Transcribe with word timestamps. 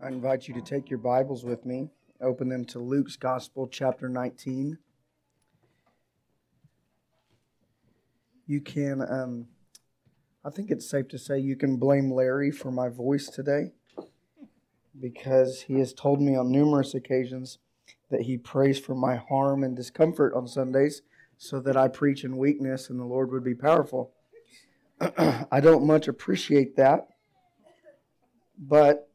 I 0.00 0.06
invite 0.06 0.46
you 0.46 0.54
to 0.54 0.60
take 0.60 0.88
your 0.90 1.00
Bibles 1.00 1.44
with 1.44 1.66
me, 1.66 1.90
open 2.20 2.48
them 2.48 2.64
to 2.66 2.78
Luke's 2.78 3.16
Gospel, 3.16 3.66
chapter 3.66 4.08
19. 4.08 4.78
You 8.46 8.60
can, 8.60 9.02
um, 9.02 9.48
I 10.44 10.50
think 10.50 10.70
it's 10.70 10.88
safe 10.88 11.08
to 11.08 11.18
say, 11.18 11.40
you 11.40 11.56
can 11.56 11.78
blame 11.78 12.12
Larry 12.12 12.52
for 12.52 12.70
my 12.70 12.88
voice 12.88 13.26
today 13.26 13.72
because 15.00 15.62
he 15.62 15.80
has 15.80 15.92
told 15.92 16.22
me 16.22 16.36
on 16.36 16.52
numerous 16.52 16.94
occasions 16.94 17.58
that 18.08 18.22
he 18.22 18.38
prays 18.38 18.78
for 18.78 18.94
my 18.94 19.16
harm 19.16 19.64
and 19.64 19.74
discomfort 19.74 20.32
on 20.32 20.46
Sundays 20.46 21.02
so 21.38 21.58
that 21.58 21.76
I 21.76 21.88
preach 21.88 22.22
in 22.22 22.36
weakness 22.36 22.88
and 22.88 23.00
the 23.00 23.04
Lord 23.04 23.32
would 23.32 23.42
be 23.42 23.56
powerful. 23.56 24.12
I 25.00 25.58
don't 25.60 25.88
much 25.88 26.06
appreciate 26.06 26.76
that, 26.76 27.08
but 28.56 29.07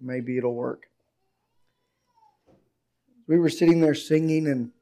maybe 0.00 0.38
it'll 0.38 0.54
work. 0.54 0.84
We 3.26 3.38
were 3.38 3.48
sitting 3.48 3.80
there 3.80 3.94
singing, 3.94 4.46
and 4.46 4.72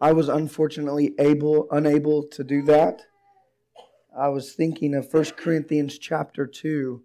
I 0.00 0.12
was 0.12 0.28
unfortunately 0.28 1.14
able 1.18 1.68
unable 1.70 2.24
to 2.24 2.44
do 2.44 2.62
that. 2.62 3.02
I 4.16 4.28
was 4.28 4.52
thinking 4.52 4.94
of 4.94 5.12
1 5.12 5.24
Corinthians 5.36 5.98
chapter 5.98 6.46
2. 6.46 7.02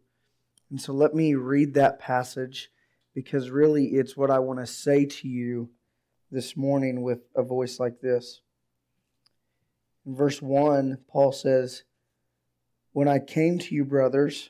And 0.69 0.81
so 0.81 0.93
let 0.93 1.13
me 1.13 1.35
read 1.35 1.73
that 1.73 1.99
passage 1.99 2.71
because 3.13 3.49
really 3.49 3.87
it's 3.87 4.15
what 4.15 4.31
I 4.31 4.39
want 4.39 4.59
to 4.59 4.65
say 4.65 5.05
to 5.05 5.27
you 5.27 5.69
this 6.31 6.55
morning 6.55 7.01
with 7.01 7.19
a 7.35 7.43
voice 7.43 7.79
like 7.79 7.99
this. 7.99 8.41
In 10.05 10.15
verse 10.15 10.41
1, 10.41 10.99
Paul 11.09 11.33
says, 11.33 11.83
When 12.93 13.09
I 13.09 13.19
came 13.19 13.59
to 13.59 13.75
you, 13.75 13.83
brothers, 13.83 14.49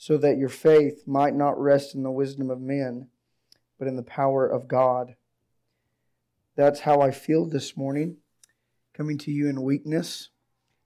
so 0.00 0.16
that 0.16 0.38
your 0.38 0.48
faith 0.48 1.06
might 1.06 1.34
not 1.34 1.60
rest 1.60 1.94
in 1.94 2.02
the 2.02 2.10
wisdom 2.10 2.48
of 2.48 2.58
men, 2.58 3.06
but 3.78 3.86
in 3.86 3.96
the 3.96 4.02
power 4.02 4.46
of 4.46 4.66
God. 4.66 5.14
That's 6.56 6.80
how 6.80 7.02
I 7.02 7.10
feel 7.10 7.44
this 7.44 7.76
morning, 7.76 8.16
coming 8.94 9.18
to 9.18 9.30
you 9.30 9.46
in 9.50 9.60
weakness, 9.60 10.30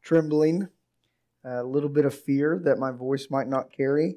trembling, 0.03 0.69
a 1.45 1.63
little 1.63 1.89
bit 1.89 2.05
of 2.05 2.13
fear 2.13 2.61
that 2.65 2.81
my 2.81 2.91
voice 2.91 3.29
might 3.31 3.47
not 3.47 3.73
carry. 3.73 4.17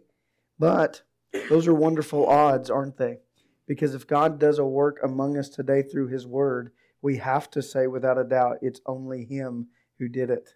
But 0.58 1.04
those 1.48 1.68
are 1.68 1.76
wonderful 1.76 2.26
odds, 2.26 2.72
aren't 2.72 2.98
they? 2.98 3.20
Because 3.68 3.94
if 3.94 4.08
God 4.08 4.40
does 4.40 4.58
a 4.58 4.66
work 4.66 4.98
among 5.04 5.38
us 5.38 5.50
today 5.50 5.84
through 5.84 6.08
His 6.08 6.26
Word, 6.26 6.72
we 7.04 7.18
have 7.18 7.52
to 7.52 7.62
say 7.62 7.86
without 7.86 8.18
a 8.18 8.24
doubt 8.24 8.58
it's 8.64 8.82
only 8.88 9.26
Him 9.26 9.68
who 10.00 10.10
did 10.10 10.32
it. 10.32 10.56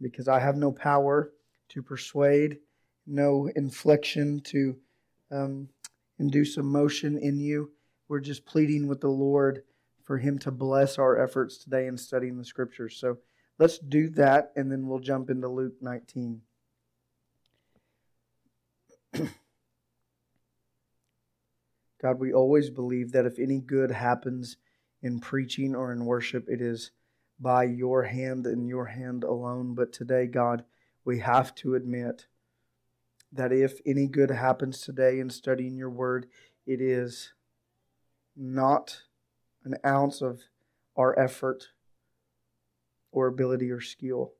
Because 0.00 0.26
I 0.26 0.38
have 0.38 0.56
no 0.56 0.72
power 0.72 1.34
to 1.68 1.82
persuade 1.82 2.60
no 3.08 3.50
inflection 3.56 4.40
to 4.40 4.76
um, 5.30 5.68
induce 6.18 6.56
emotion 6.56 7.18
in 7.18 7.38
you. 7.38 7.70
We're 8.08 8.20
just 8.20 8.46
pleading 8.46 8.86
with 8.86 9.00
the 9.00 9.08
Lord 9.08 9.62
for 10.04 10.18
Him 10.18 10.38
to 10.40 10.50
bless 10.50 10.98
our 10.98 11.22
efforts 11.22 11.58
today 11.58 11.86
in 11.86 11.96
studying 11.96 12.38
the 12.38 12.44
Scriptures. 12.44 12.96
So 12.96 13.18
let's 13.58 13.78
do 13.78 14.08
that, 14.10 14.52
and 14.56 14.70
then 14.70 14.86
we'll 14.86 15.00
jump 15.00 15.30
into 15.30 15.48
Luke 15.48 15.74
19. 15.80 16.40
God, 22.00 22.20
we 22.20 22.32
always 22.32 22.70
believe 22.70 23.12
that 23.12 23.26
if 23.26 23.38
any 23.38 23.60
good 23.60 23.90
happens 23.90 24.56
in 25.02 25.20
preaching 25.20 25.74
or 25.74 25.92
in 25.92 26.04
worship, 26.04 26.48
it 26.48 26.60
is 26.60 26.90
by 27.40 27.64
your 27.64 28.04
hand 28.04 28.46
and 28.46 28.68
your 28.68 28.86
hand 28.86 29.24
alone. 29.24 29.74
But 29.74 29.92
today, 29.92 30.26
God, 30.26 30.64
we 31.04 31.18
have 31.20 31.54
to 31.56 31.74
admit 31.74 32.26
that 33.32 33.52
if 33.52 33.80
any 33.86 34.06
good 34.06 34.30
happens 34.30 34.80
today 34.80 35.18
in 35.18 35.30
studying 35.30 35.76
your 35.76 35.90
word, 35.90 36.26
it 36.66 36.80
is 36.80 37.32
not 38.36 39.02
an 39.64 39.76
ounce 39.84 40.22
of 40.22 40.40
our 40.96 41.18
effort 41.18 41.68
or 43.12 43.26
ability 43.26 43.70
or 43.70 43.80
skill. 43.80 44.32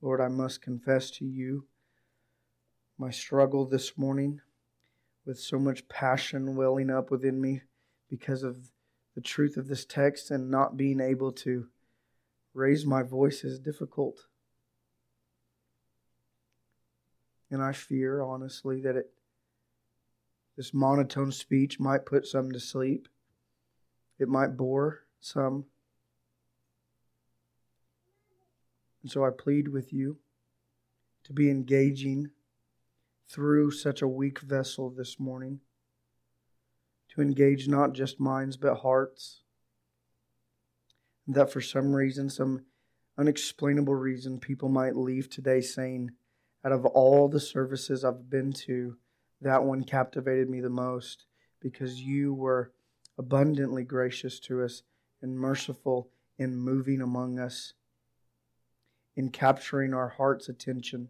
Lord, 0.00 0.20
I 0.20 0.28
must 0.28 0.62
confess 0.62 1.10
to 1.12 1.24
you 1.24 1.66
my 2.98 3.10
struggle 3.10 3.66
this 3.66 3.98
morning 3.98 4.40
with 5.24 5.38
so 5.38 5.58
much 5.58 5.88
passion 5.88 6.54
welling 6.54 6.90
up 6.90 7.10
within 7.10 7.40
me 7.40 7.62
because 8.08 8.42
of 8.42 8.70
the 9.14 9.20
truth 9.20 9.56
of 9.56 9.68
this 9.68 9.84
text 9.84 10.30
and 10.30 10.50
not 10.50 10.76
being 10.76 11.00
able 11.00 11.32
to 11.32 11.66
raise 12.56 12.86
my 12.86 13.02
voice 13.02 13.44
is 13.44 13.58
difficult. 13.58 14.26
And 17.50 17.62
I 17.62 17.72
fear, 17.72 18.22
honestly, 18.22 18.80
that 18.80 18.96
it, 18.96 19.10
this 20.56 20.72
monotone 20.72 21.30
speech 21.32 21.78
might 21.78 22.06
put 22.06 22.26
some 22.26 22.50
to 22.52 22.58
sleep. 22.58 23.08
It 24.18 24.28
might 24.28 24.56
bore 24.56 25.04
some. 25.20 25.66
And 29.02 29.12
so 29.12 29.24
I 29.24 29.30
plead 29.30 29.68
with 29.68 29.92
you 29.92 30.16
to 31.24 31.32
be 31.34 31.50
engaging 31.50 32.30
through 33.28 33.72
such 33.72 34.00
a 34.00 34.08
weak 34.08 34.40
vessel 34.40 34.88
this 34.88 35.20
morning, 35.20 35.60
to 37.10 37.20
engage 37.20 37.68
not 37.68 37.92
just 37.92 38.18
minds 38.18 38.56
but 38.56 38.76
hearts 38.76 39.42
that 41.28 41.50
for 41.50 41.60
some 41.60 41.94
reason, 41.94 42.30
some 42.30 42.64
unexplainable 43.18 43.94
reason, 43.94 44.38
people 44.38 44.68
might 44.68 44.96
leave 44.96 45.28
today 45.28 45.60
saying, 45.60 46.10
out 46.64 46.72
of 46.72 46.84
all 46.84 47.28
the 47.28 47.40
services 47.40 48.04
I've 48.04 48.28
been 48.28 48.52
to, 48.66 48.96
that 49.40 49.64
one 49.64 49.84
captivated 49.84 50.48
me 50.48 50.60
the 50.60 50.70
most 50.70 51.26
because 51.60 52.00
you 52.00 52.34
were 52.34 52.72
abundantly 53.18 53.84
gracious 53.84 54.38
to 54.40 54.62
us 54.62 54.82
and 55.22 55.38
merciful 55.38 56.10
in 56.38 56.56
moving 56.56 57.00
among 57.00 57.38
us, 57.38 57.72
in 59.14 59.30
capturing 59.30 59.94
our 59.94 60.08
heart's 60.10 60.48
attention. 60.48 61.08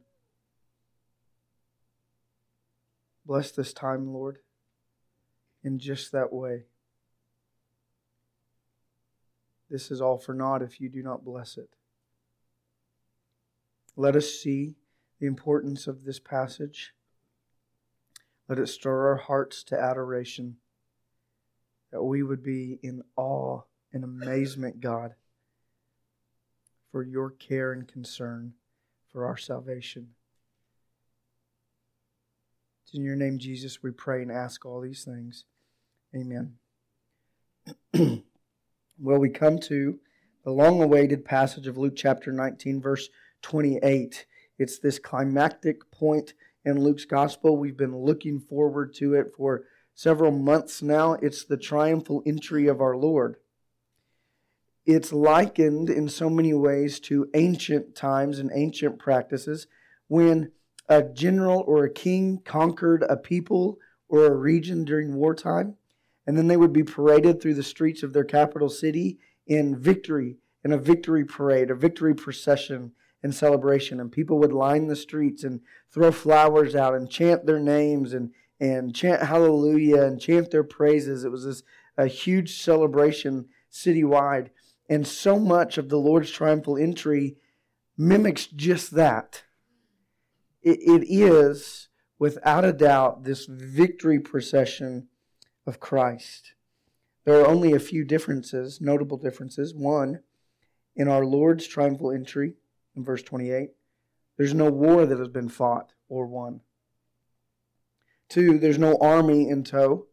Bless 3.25 3.51
this 3.51 3.73
time, 3.73 4.13
Lord, 4.13 4.39
in 5.65 5.79
just 5.79 6.13
that 6.13 6.33
way. 6.33 6.67
This 9.71 9.91
is 9.91 10.01
all 10.01 10.19
for 10.19 10.35
naught 10.35 10.63
if 10.63 10.81
you 10.81 10.89
do 10.89 11.03
not 11.03 11.25
bless 11.25 11.57
it. 11.57 11.71
Let 13.97 14.15
us 14.15 14.31
see 14.31 14.77
the 15.21 15.27
importance 15.27 15.87
of 15.87 16.05
this 16.05 16.21
passage. 16.21 16.93
Let 18.49 18.59
it 18.59 18.69
stir 18.69 19.09
our 19.09 19.17
hearts 19.17 19.65
to 19.65 19.81
adoration, 19.81 20.57
that 21.91 22.03
we 22.03 22.23
would 22.23 22.43
be 22.43 22.79
in 22.83 23.03
awe 23.17 23.63
and 23.93 24.05
amazement, 24.05 24.81
God, 24.81 25.15
for 26.93 27.03
your 27.03 27.31
care 27.31 27.73
and 27.73 27.89
concern 27.89 28.53
for 29.11 29.27
our 29.27 29.37
salvation. 29.37 30.11
It's 32.85 32.95
in 32.95 33.03
your 33.03 33.17
name, 33.17 33.39
Jesus, 33.39 33.83
we 33.83 33.91
pray 33.91 34.23
and 34.23 34.31
ask 34.31 34.65
all 34.65 34.81
these 34.81 35.03
things. 35.03 35.45
Amen. 36.15 36.55
Well, 38.99 39.19
we 39.19 39.29
come 39.29 39.59
to 39.59 39.99
the 40.43 40.51
long 40.51 40.81
awaited 40.81 41.23
passage 41.23 41.67
of 41.67 41.77
Luke 41.77 41.97
chapter 41.97 42.33
19, 42.33 42.81
verse 42.81 43.11
28. 43.43 44.25
It's 44.59 44.79
this 44.79 44.99
climactic 44.99 45.91
point 45.91 46.33
in 46.65 46.83
Luke's 46.83 47.05
gospel. 47.05 47.59
We've 47.59 47.77
been 47.77 47.95
looking 47.95 48.41
forward 48.41 48.95
to 48.95 49.13
it 49.13 49.33
for 49.37 49.65
several 49.95 50.33
months 50.33 50.81
now. 50.81 51.13
It's 51.15 51.45
the 51.45 51.59
triumphal 51.59 52.23
entry 52.25 52.69
of 52.69 52.81
our 52.81 52.97
Lord. 52.97 53.37
It's 54.87 55.13
likened 55.13 55.91
in 55.91 56.09
so 56.09 56.31
many 56.31 56.55
ways 56.55 56.99
to 57.01 57.29
ancient 57.35 57.97
times 57.97 58.39
and 58.39 58.51
ancient 58.55 58.99
practices 58.99 59.67
when 60.09 60.53
a 60.89 61.03
general 61.03 61.63
or 61.67 61.85
a 61.85 61.93
king 61.93 62.41
conquered 62.47 63.03
a 63.03 63.19
people 63.19 63.79
or 64.09 64.25
a 64.25 64.35
region 64.35 64.87
during 64.87 65.17
wartime 65.17 65.77
and 66.27 66.37
then 66.37 66.49
they 66.49 66.57
would 66.57 66.73
be 66.73 66.85
paraded 66.85 67.41
through 67.41 67.55
the 67.55 67.63
streets 67.63 68.03
of 68.03 68.13
their 68.13 68.25
capital 68.25 68.69
city 68.69 69.19
in 69.47 69.77
victory, 69.79 70.39
in 70.65 70.73
a 70.73 70.79
victory 70.79 71.25
parade, 71.25 71.71
a 71.71 71.75
victory 71.75 72.15
procession. 72.15 72.93
and 73.23 73.35
celebration, 73.35 73.99
and 73.99 74.13
people 74.13 74.39
would 74.39 74.53
line 74.53 74.87
the 74.87 74.95
streets 74.95 75.43
and 75.43 75.61
throw 75.91 76.13
flowers 76.13 76.77
out 76.77 76.95
and 76.95 77.11
chant 77.11 77.45
their 77.45 77.59
names 77.59 78.13
and, 78.13 78.31
and 78.61 78.95
chant 78.95 79.23
hallelujah 79.23 80.03
and 80.03 80.21
chant 80.21 80.51
their 80.51 80.63
praises. 80.63 81.25
It 81.25 81.33
was 81.33 81.45
this 81.45 81.63
a 81.97 82.07
huge 82.07 82.61
celebration 82.61 83.47
citywide. 83.73 84.51
And 84.89 85.07
so 85.07 85.39
much 85.39 85.79
of 85.79 85.89
the 85.89 85.99
Lord's 85.99 86.31
triumphal 86.31 86.77
entry 86.77 87.37
mimics 87.97 88.47
just 88.47 88.93
that. 88.93 89.43
it, 90.63 90.81
it 90.81 91.07
is, 91.09 91.89
without 92.19 92.65
a 92.65 92.73
doubt, 92.73 93.25
this 93.25 93.47
victory 93.47 94.19
procession 94.19 95.09
of 95.67 95.81
Christ. 95.81 96.55
There 97.25 97.41
are 97.41 97.47
only 97.47 97.73
a 97.73 97.81
few 97.81 98.05
differences, 98.05 98.81
notable 98.81 99.17
differences. 99.17 99.75
One, 99.75 100.21
in 100.95 101.09
our 101.09 101.25
Lord's 101.25 101.67
triumphal 101.67 102.13
entry, 102.13 102.55
in 102.95 103.05
verse 103.05 103.23
28, 103.23 103.71
there's 104.37 104.55
no 104.55 104.71
war 104.71 105.07
that 105.07 105.19
has 105.19 105.29
been 105.29 105.49
fought 105.49 105.93
or 106.09 106.27
won. 106.27 106.61
Two, 108.29 108.59
there's 108.59 108.79
no 108.79 108.97
army 109.01 109.49
in 109.49 109.65
tow, 109.65 110.07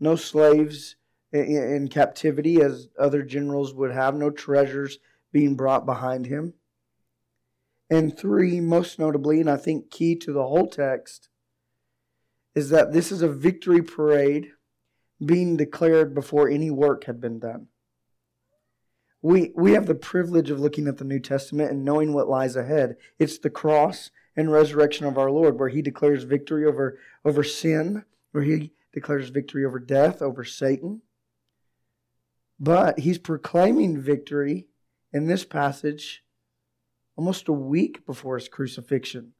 no 0.00 0.16
slaves 0.16 0.96
in 1.32 1.88
captivity 1.88 2.60
as 2.60 2.88
other 2.98 3.22
generals 3.22 3.74
would 3.74 3.90
have, 3.90 4.14
no 4.14 4.30
treasures 4.30 4.98
being 5.32 5.56
brought 5.56 5.84
behind 5.84 6.26
him. 6.26 6.54
And 7.90 8.16
three, 8.16 8.60
most 8.60 8.98
notably, 8.98 9.40
and 9.40 9.50
I 9.50 9.56
think 9.56 9.90
key 9.90 10.16
to 10.16 10.32
the 10.32 10.46
whole 10.46 10.68
text, 10.68 11.28
is 12.54 12.70
that 12.70 12.92
this 12.92 13.10
is 13.10 13.20
a 13.20 13.28
victory 13.28 13.82
parade 13.82 14.52
being 15.26 15.56
declared 15.56 16.14
before 16.14 16.48
any 16.48 16.70
work 16.70 17.04
had 17.04 17.20
been 17.20 17.38
done. 17.38 17.68
We, 19.22 19.52
we 19.54 19.72
have 19.72 19.86
the 19.86 19.94
privilege 19.94 20.50
of 20.50 20.60
looking 20.60 20.86
at 20.86 20.98
the 20.98 21.04
New 21.04 21.18
Testament 21.18 21.70
and 21.70 21.84
knowing 21.84 22.12
what 22.12 22.28
lies 22.28 22.56
ahead. 22.56 22.96
It's 23.18 23.38
the 23.38 23.48
cross 23.50 24.10
and 24.36 24.52
resurrection 24.52 25.06
of 25.06 25.16
our 25.16 25.30
Lord, 25.30 25.58
where 25.58 25.70
he 25.70 25.80
declares 25.80 26.24
victory 26.24 26.66
over, 26.66 26.98
over 27.24 27.42
sin, 27.42 28.04
where 28.32 28.44
he 28.44 28.72
declares 28.92 29.30
victory 29.30 29.64
over 29.64 29.78
death, 29.78 30.20
over 30.20 30.44
Satan. 30.44 31.00
But 32.60 33.00
he's 33.00 33.18
proclaiming 33.18 34.00
victory 34.00 34.66
in 35.12 35.26
this 35.26 35.44
passage 35.44 36.22
almost 37.16 37.48
a 37.48 37.52
week 37.52 38.04
before 38.04 38.36
his 38.36 38.48
crucifixion, 38.48 39.32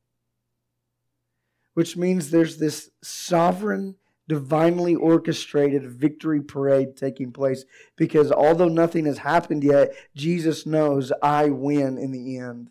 which 1.75 1.97
means 1.97 2.31
there's 2.31 2.59
this 2.59 2.91
sovereign 3.03 3.97
divinely 4.29 4.95
orchestrated 4.95 5.91
victory 5.91 6.41
parade 6.41 6.97
taking 6.97 7.33
place 7.33 7.65
because 7.97 8.33
although 8.33 8.69
nothing 8.69 9.05
has 9.07 9.19
happened 9.19 9.63
yet, 9.63 9.95
Jesus 10.15 10.65
knows 10.65 11.13
I 11.23 11.51
win 11.51 11.99
in 11.99 12.13
the 12.13 12.39
end. 12.39 12.71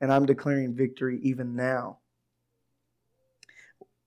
And 0.00 0.12
I'm 0.12 0.26
declaring 0.26 0.74
victory 0.74 1.20
even 1.22 1.54
now. 1.54 1.98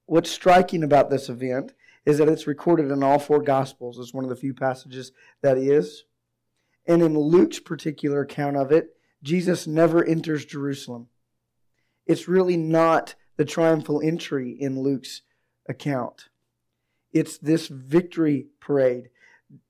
What's 0.06 0.30
striking 0.30 0.84
about 0.84 1.10
this 1.10 1.30
event 1.30 1.74
is 2.06 2.18
that 2.18 2.28
it's 2.28 2.48
recorded 2.48 2.92
in 2.92 3.02
all 3.02 3.18
four 3.18 3.42
Gospels. 3.42 3.98
It's 3.98 4.14
one 4.14 4.24
of 4.24 4.30
the 4.30 4.36
few 4.36 4.54
passages 4.54 5.12
that 5.42 5.58
is. 5.58 6.04
And 6.86 7.02
in 7.02 7.18
Luke's 7.18 7.60
particular 7.60 8.22
account 8.22 8.58
of 8.58 8.72
it, 8.72 8.90
Jesus 9.24 9.66
never 9.66 10.06
enters 10.06 10.46
Jerusalem. 10.46 11.08
It's 12.06 12.28
really 12.28 12.58
not 12.58 13.16
the 13.38 13.46
triumphal 13.46 14.02
entry 14.04 14.52
in 14.52 14.80
Luke's 14.80 15.22
account. 15.68 16.30
It's 17.12 17.38
this 17.38 17.68
victory 17.68 18.48
parade. 18.60 19.10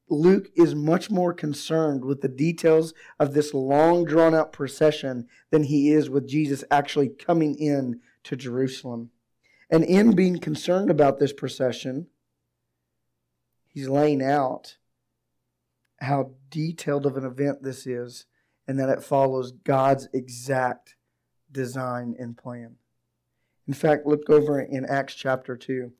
Luke 0.09 0.50
is 0.56 0.75
much 0.75 1.09
more 1.09 1.33
concerned 1.33 2.06
with 2.06 2.21
the 2.21 2.27
details 2.27 2.94
of 3.19 3.33
this 3.33 3.53
long 3.53 4.06
drawn 4.06 4.36
out 4.36 4.53
procession 4.53 5.27
than 5.50 5.63
he 5.63 5.92
is 5.92 6.09
with 6.09 6.27
Jesus 6.27 6.63
actually 6.69 7.09
coming 7.09 7.56
in 7.56 8.01
to 8.24 8.36
Jerusalem. 8.36 9.09
And 9.69 9.83
in 9.83 10.15
being 10.15 10.39
concerned 10.39 10.92
about 10.92 11.19
this 11.19 11.33
procession, 11.33 12.07
he's 13.68 13.89
laying 13.89 14.21
out 14.21 14.77
how 16.01 16.31
detailed 16.50 17.06
of 17.06 17.18
an 17.18 17.25
event 17.25 17.63
this 17.63 17.88
is 17.88 18.25
and 18.68 18.80
that 18.80 18.89
it 18.89 19.03
follows 19.03 19.51
God's 19.51 20.07
exact 20.13 20.95
design 21.51 22.15
and 22.19 22.38
plan. 22.38 22.75
In 23.67 23.73
fact, 23.73 24.06
look 24.06 24.29
over 24.29 24.59
in 24.59 24.85
Acts 24.85 25.15
chapter 25.15 25.57
2. 25.57 25.91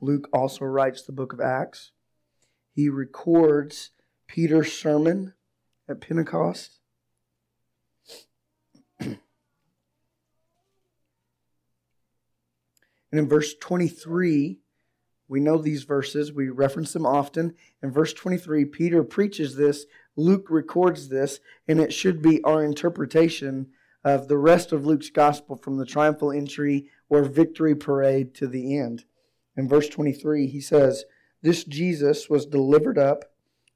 Luke 0.00 0.28
also 0.32 0.64
writes 0.64 1.02
the 1.02 1.12
book 1.12 1.32
of 1.32 1.40
Acts. 1.40 1.92
He 2.72 2.88
records 2.88 3.90
Peter's 4.26 4.72
sermon 4.72 5.34
at 5.88 6.00
Pentecost. 6.00 6.80
and 9.00 9.18
in 13.12 13.28
verse 13.28 13.54
23, 13.60 14.58
we 15.28 15.40
know 15.40 15.56
these 15.56 15.84
verses, 15.84 16.32
we 16.32 16.48
reference 16.50 16.92
them 16.92 17.06
often. 17.06 17.54
In 17.82 17.92
verse 17.92 18.12
23, 18.12 18.64
Peter 18.66 19.04
preaches 19.04 19.56
this, 19.56 19.86
Luke 20.16 20.48
records 20.50 21.08
this, 21.08 21.40
and 21.68 21.80
it 21.80 21.92
should 21.92 22.20
be 22.20 22.42
our 22.42 22.64
interpretation 22.64 23.68
of 24.04 24.28
the 24.28 24.36
rest 24.36 24.72
of 24.72 24.84
Luke's 24.84 25.10
gospel 25.10 25.56
from 25.56 25.78
the 25.78 25.86
triumphal 25.86 26.30
entry 26.30 26.90
or 27.08 27.22
victory 27.24 27.74
parade 27.74 28.34
to 28.34 28.46
the 28.46 28.76
end. 28.76 29.04
In 29.56 29.68
verse 29.68 29.88
23, 29.88 30.46
he 30.46 30.60
says, 30.60 31.04
This 31.42 31.64
Jesus 31.64 32.28
was 32.28 32.44
delivered 32.44 32.98
up 32.98 33.24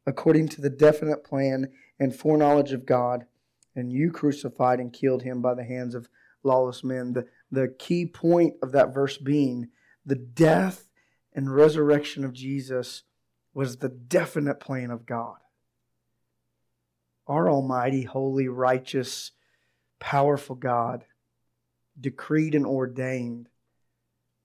according 0.07 0.49
to 0.49 0.61
the 0.61 0.71
definite 0.71 1.25
plan 1.25 1.69
and 1.99 2.15
foreknowledge 2.15 2.73
of 2.73 2.87
God, 2.87 3.27
and 3.75 3.93
you 3.93 4.11
crucified 4.11 4.81
and 4.81 4.93
killed 4.93 5.23
him 5.23 5.41
by 5.41 5.55
the 5.55 5.65
hands 5.65 5.95
of 5.95 6.09
lawless 6.43 6.85
men. 6.85 7.13
The, 7.13 7.27
the 7.51 7.75
key 7.79 8.07
point 8.07 8.55
of 8.63 8.73
that 8.73 8.93
verse 8.93 9.17
being 9.17 9.69
the 10.05 10.17
death 10.17 10.89
and 11.35 11.55
resurrection 11.55 12.25
of 12.25 12.33
Jesus 12.33 13.03
was 13.55 13.77
the 13.77 13.89
definite 13.89 14.61
plan 14.61 14.91
of 14.91 15.07
God. 15.07 15.37
Our 17.27 17.51
almighty, 17.51 18.03
holy, 18.03 18.49
righteous, 18.49 19.33
powerful 19.99 20.57
God 20.57 21.05
decreed 22.01 22.55
and 22.55 22.67
ordained 22.67 23.49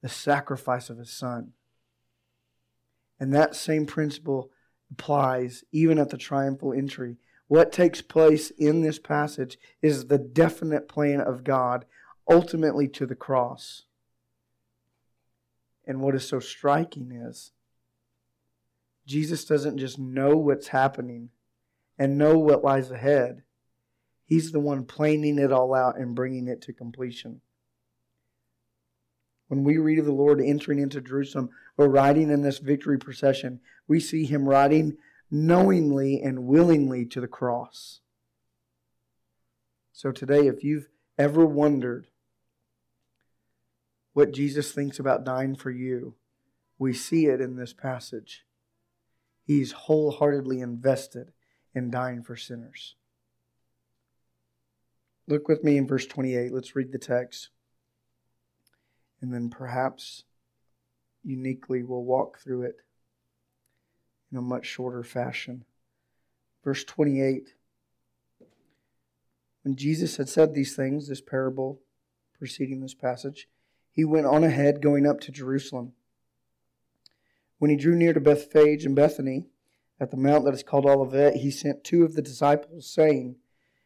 the 0.01 0.09
sacrifice 0.09 0.89
of 0.89 0.97
his 0.97 1.11
son. 1.11 1.53
And 3.19 3.33
that 3.33 3.55
same 3.55 3.85
principle 3.85 4.51
applies 4.91 5.63
even 5.71 5.97
at 5.97 6.09
the 6.09 6.17
triumphal 6.17 6.73
entry. 6.73 7.17
What 7.47 7.71
takes 7.71 8.01
place 8.01 8.49
in 8.51 8.81
this 8.81 8.99
passage 8.99 9.57
is 9.81 10.07
the 10.07 10.17
definite 10.17 10.87
plan 10.87 11.21
of 11.21 11.43
God 11.43 11.85
ultimately 12.29 12.87
to 12.89 13.05
the 13.05 13.15
cross. 13.15 13.83
And 15.85 16.01
what 16.01 16.15
is 16.15 16.27
so 16.27 16.39
striking 16.39 17.11
is 17.11 17.51
Jesus 19.05 19.45
doesn't 19.45 19.77
just 19.77 19.99
know 19.99 20.35
what's 20.37 20.69
happening 20.69 21.29
and 21.97 22.17
know 22.17 22.37
what 22.37 22.63
lies 22.63 22.89
ahead. 22.89 23.43
He's 24.25 24.51
the 24.51 24.59
one 24.59 24.85
planning 24.85 25.37
it 25.37 25.51
all 25.51 25.73
out 25.73 25.97
and 25.97 26.15
bringing 26.15 26.47
it 26.47 26.61
to 26.63 26.73
completion. 26.73 27.41
When 29.47 29.63
we 29.63 29.77
read 29.77 29.99
of 29.99 30.05
the 30.05 30.11
Lord 30.11 30.41
entering 30.41 30.79
into 30.79 31.01
Jerusalem 31.01 31.49
or 31.77 31.87
riding 31.87 32.31
in 32.31 32.41
this 32.41 32.59
victory 32.59 32.97
procession, 32.97 33.59
we 33.87 33.99
see 33.99 34.25
him 34.25 34.47
riding 34.47 34.97
knowingly 35.29 36.21
and 36.21 36.45
willingly 36.45 37.05
to 37.05 37.21
the 37.21 37.27
cross. 37.27 37.99
So 39.91 40.11
today, 40.11 40.47
if 40.47 40.63
you've 40.63 40.87
ever 41.17 41.45
wondered 41.45 42.07
what 44.13 44.33
Jesus 44.33 44.71
thinks 44.71 44.99
about 44.99 45.23
dying 45.23 45.55
for 45.55 45.71
you, 45.71 46.15
we 46.79 46.93
see 46.93 47.25
it 47.25 47.41
in 47.41 47.55
this 47.55 47.73
passage. 47.73 48.45
He's 49.43 49.71
wholeheartedly 49.71 50.61
invested 50.61 51.31
in 51.75 51.91
dying 51.91 52.23
for 52.23 52.35
sinners. 52.35 52.95
Look 55.27 55.47
with 55.47 55.63
me 55.63 55.77
in 55.77 55.87
verse 55.87 56.05
28. 56.05 56.51
Let's 56.51 56.75
read 56.75 56.91
the 56.91 56.97
text 56.97 57.49
and 59.23 59.33
then 59.33 59.49
perhaps 59.49 60.25
uniquely 61.23 61.81
we'll 61.81 62.03
walk 62.03 62.39
through 62.39 62.63
it 62.63 62.81
in 64.29 64.37
a 64.37 64.41
much 64.41 64.65
shorter 64.65 65.01
fashion. 65.01 65.63
Verse 66.61 66.83
28 66.83 67.53
When 69.63 69.77
Jesus 69.77 70.17
had 70.17 70.27
said 70.27 70.53
these 70.53 70.75
things, 70.75 71.07
this 71.07 71.21
parable 71.21 71.79
preceding 72.37 72.81
this 72.81 72.93
passage, 72.93 73.47
he 73.93 74.03
went 74.03 74.25
on 74.25 74.43
ahead, 74.43 74.81
going 74.81 75.07
up 75.07 75.21
to 75.21 75.31
Jerusalem. 75.31 75.93
When 77.59 77.71
he 77.71 77.77
drew 77.77 77.95
near 77.95 78.11
to 78.11 78.19
Bethphage 78.19 78.85
and 78.85 78.93
Bethany, 78.93 79.47
at 80.01 80.11
the 80.11 80.17
mount 80.17 80.43
that 80.43 80.53
is 80.53 80.63
called 80.63 80.85
Olivet, 80.85 81.37
he 81.37 81.49
sent 81.49 81.85
two 81.85 82.03
of 82.03 82.15
the 82.15 82.21
disciples, 82.21 82.91
saying, 82.91 83.37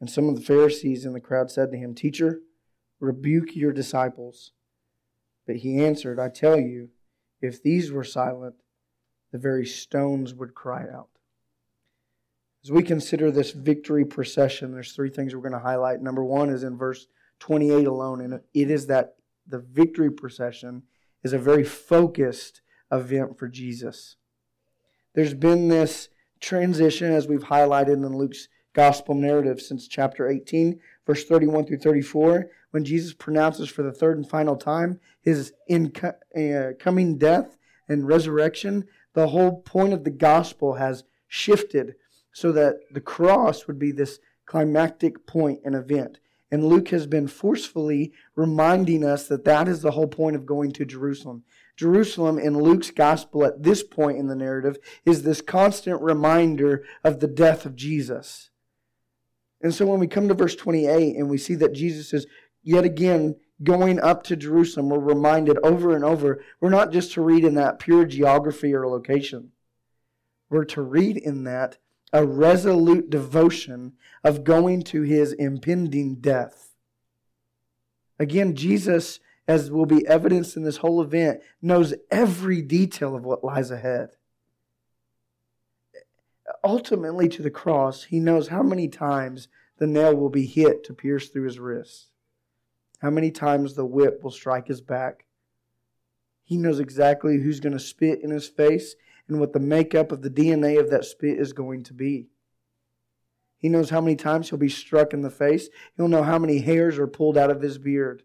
And 0.00 0.10
some 0.10 0.28
of 0.28 0.36
the 0.36 0.42
Pharisees 0.42 1.04
in 1.04 1.12
the 1.12 1.20
crowd 1.20 1.50
said 1.50 1.70
to 1.70 1.78
him, 1.78 1.94
Teacher, 1.94 2.40
rebuke 3.00 3.54
your 3.54 3.72
disciples. 3.72 4.52
But 5.46 5.56
he 5.56 5.82
answered, 5.84 6.18
I 6.18 6.28
tell 6.28 6.58
you, 6.58 6.90
if 7.40 7.62
these 7.62 7.92
were 7.92 8.04
silent, 8.04 8.56
the 9.32 9.38
very 9.38 9.66
stones 9.66 10.34
would 10.34 10.54
cry 10.54 10.82
out. 10.82 11.08
As 12.64 12.72
we 12.72 12.82
consider 12.82 13.30
this 13.30 13.50
victory 13.50 14.04
procession, 14.04 14.72
there's 14.72 14.92
three 14.92 15.10
things 15.10 15.34
we're 15.34 15.42
going 15.42 15.52
to 15.52 15.58
highlight. 15.58 16.00
Number 16.00 16.24
one 16.24 16.48
is 16.48 16.62
in 16.62 16.78
verse 16.78 17.06
28 17.40 17.86
alone, 17.86 18.22
and 18.22 18.40
it 18.54 18.70
is 18.70 18.86
that 18.86 19.16
the 19.46 19.58
victory 19.58 20.10
procession 20.10 20.84
is 21.22 21.34
a 21.34 21.38
very 21.38 21.64
focused 21.64 22.62
event 22.90 23.38
for 23.38 23.48
Jesus. 23.48 24.16
There's 25.14 25.34
been 25.34 25.68
this 25.68 26.08
transition, 26.40 27.12
as 27.12 27.28
we've 27.28 27.44
highlighted 27.44 27.94
in 27.94 28.16
Luke's 28.16 28.48
gospel 28.74 29.14
narrative, 29.14 29.60
since 29.60 29.88
chapter 29.88 30.28
18, 30.28 30.78
verse 31.06 31.24
31 31.24 31.66
through 31.66 31.78
34, 31.78 32.50
when 32.72 32.84
Jesus 32.84 33.14
pronounces 33.14 33.68
for 33.68 33.82
the 33.82 33.92
third 33.92 34.16
and 34.18 34.28
final 34.28 34.56
time 34.56 35.00
his 35.20 35.52
incoming 35.68 37.14
uh, 37.14 37.18
death 37.18 37.56
and 37.88 38.06
resurrection. 38.06 38.84
The 39.14 39.28
whole 39.28 39.62
point 39.62 39.92
of 39.92 40.04
the 40.04 40.10
gospel 40.10 40.74
has 40.74 41.04
shifted 41.28 41.94
so 42.32 42.52
that 42.52 42.80
the 42.92 43.00
cross 43.00 43.66
would 43.66 43.78
be 43.78 43.92
this 43.92 44.18
climactic 44.44 45.26
point 45.26 45.60
and 45.64 45.74
event. 45.74 46.18
And 46.50 46.64
Luke 46.64 46.88
has 46.88 47.06
been 47.06 47.26
forcefully 47.26 48.12
reminding 48.36 49.04
us 49.04 49.26
that 49.28 49.44
that 49.44 49.66
is 49.66 49.82
the 49.82 49.92
whole 49.92 50.06
point 50.06 50.36
of 50.36 50.46
going 50.46 50.72
to 50.72 50.84
Jerusalem. 50.84 51.44
Jerusalem 51.76 52.38
in 52.38 52.58
Luke's 52.58 52.90
gospel 52.90 53.44
at 53.44 53.62
this 53.62 53.82
point 53.82 54.18
in 54.18 54.28
the 54.28 54.36
narrative 54.36 54.78
is 55.04 55.22
this 55.22 55.40
constant 55.40 56.00
reminder 56.00 56.84
of 57.02 57.20
the 57.20 57.26
death 57.26 57.66
of 57.66 57.74
Jesus. 57.74 58.50
And 59.64 59.74
so 59.74 59.86
when 59.86 59.98
we 59.98 60.06
come 60.06 60.28
to 60.28 60.34
verse 60.34 60.54
28 60.54 61.16
and 61.16 61.30
we 61.30 61.38
see 61.38 61.54
that 61.54 61.72
Jesus 61.72 62.12
is 62.12 62.26
yet 62.62 62.84
again 62.84 63.36
going 63.62 63.98
up 63.98 64.22
to 64.24 64.36
Jerusalem, 64.36 64.90
we're 64.90 64.98
reminded 64.98 65.56
over 65.64 65.96
and 65.96 66.04
over 66.04 66.44
we're 66.60 66.68
not 66.68 66.92
just 66.92 67.12
to 67.12 67.22
read 67.22 67.44
in 67.44 67.54
that 67.54 67.78
pure 67.78 68.04
geography 68.04 68.74
or 68.74 68.86
location. 68.86 69.52
We're 70.50 70.66
to 70.66 70.82
read 70.82 71.16
in 71.16 71.44
that 71.44 71.78
a 72.12 72.26
resolute 72.26 73.08
devotion 73.08 73.94
of 74.22 74.44
going 74.44 74.82
to 74.82 75.00
his 75.00 75.32
impending 75.32 76.16
death. 76.16 76.74
Again, 78.18 78.54
Jesus, 78.54 79.18
as 79.48 79.70
will 79.70 79.86
be 79.86 80.06
evidenced 80.06 80.58
in 80.58 80.64
this 80.64 80.76
whole 80.76 81.00
event, 81.00 81.40
knows 81.62 81.94
every 82.10 82.60
detail 82.60 83.16
of 83.16 83.24
what 83.24 83.42
lies 83.42 83.70
ahead. 83.70 84.10
Ultimately, 86.64 87.28
to 87.28 87.42
the 87.42 87.50
cross, 87.50 88.04
he 88.04 88.18
knows 88.18 88.48
how 88.48 88.62
many 88.62 88.88
times 88.88 89.48
the 89.76 89.86
nail 89.86 90.14
will 90.14 90.30
be 90.30 90.46
hit 90.46 90.82
to 90.84 90.94
pierce 90.94 91.28
through 91.28 91.44
his 91.44 91.58
wrist, 91.58 92.10
how 93.00 93.10
many 93.10 93.30
times 93.30 93.74
the 93.74 93.84
whip 93.84 94.22
will 94.22 94.30
strike 94.30 94.68
his 94.68 94.80
back. 94.80 95.26
He 96.42 96.56
knows 96.56 96.80
exactly 96.80 97.38
who's 97.38 97.60
going 97.60 97.74
to 97.74 97.78
spit 97.78 98.20
in 98.22 98.30
his 98.30 98.48
face 98.48 98.96
and 99.28 99.40
what 99.40 99.52
the 99.52 99.60
makeup 99.60 100.10
of 100.10 100.22
the 100.22 100.30
DNA 100.30 100.80
of 100.80 100.90
that 100.90 101.04
spit 101.04 101.38
is 101.38 101.52
going 101.52 101.82
to 101.84 101.94
be. 101.94 102.28
He 103.58 103.68
knows 103.68 103.90
how 103.90 104.00
many 104.00 104.16
times 104.16 104.48
he'll 104.48 104.58
be 104.58 104.68
struck 104.68 105.12
in 105.12 105.22
the 105.22 105.30
face. 105.30 105.68
He'll 105.96 106.08
know 106.08 106.22
how 106.22 106.38
many 106.38 106.58
hairs 106.58 106.98
are 106.98 107.06
pulled 107.06 107.38
out 107.38 107.50
of 107.50 107.62
his 107.62 107.78
beard. 107.78 108.22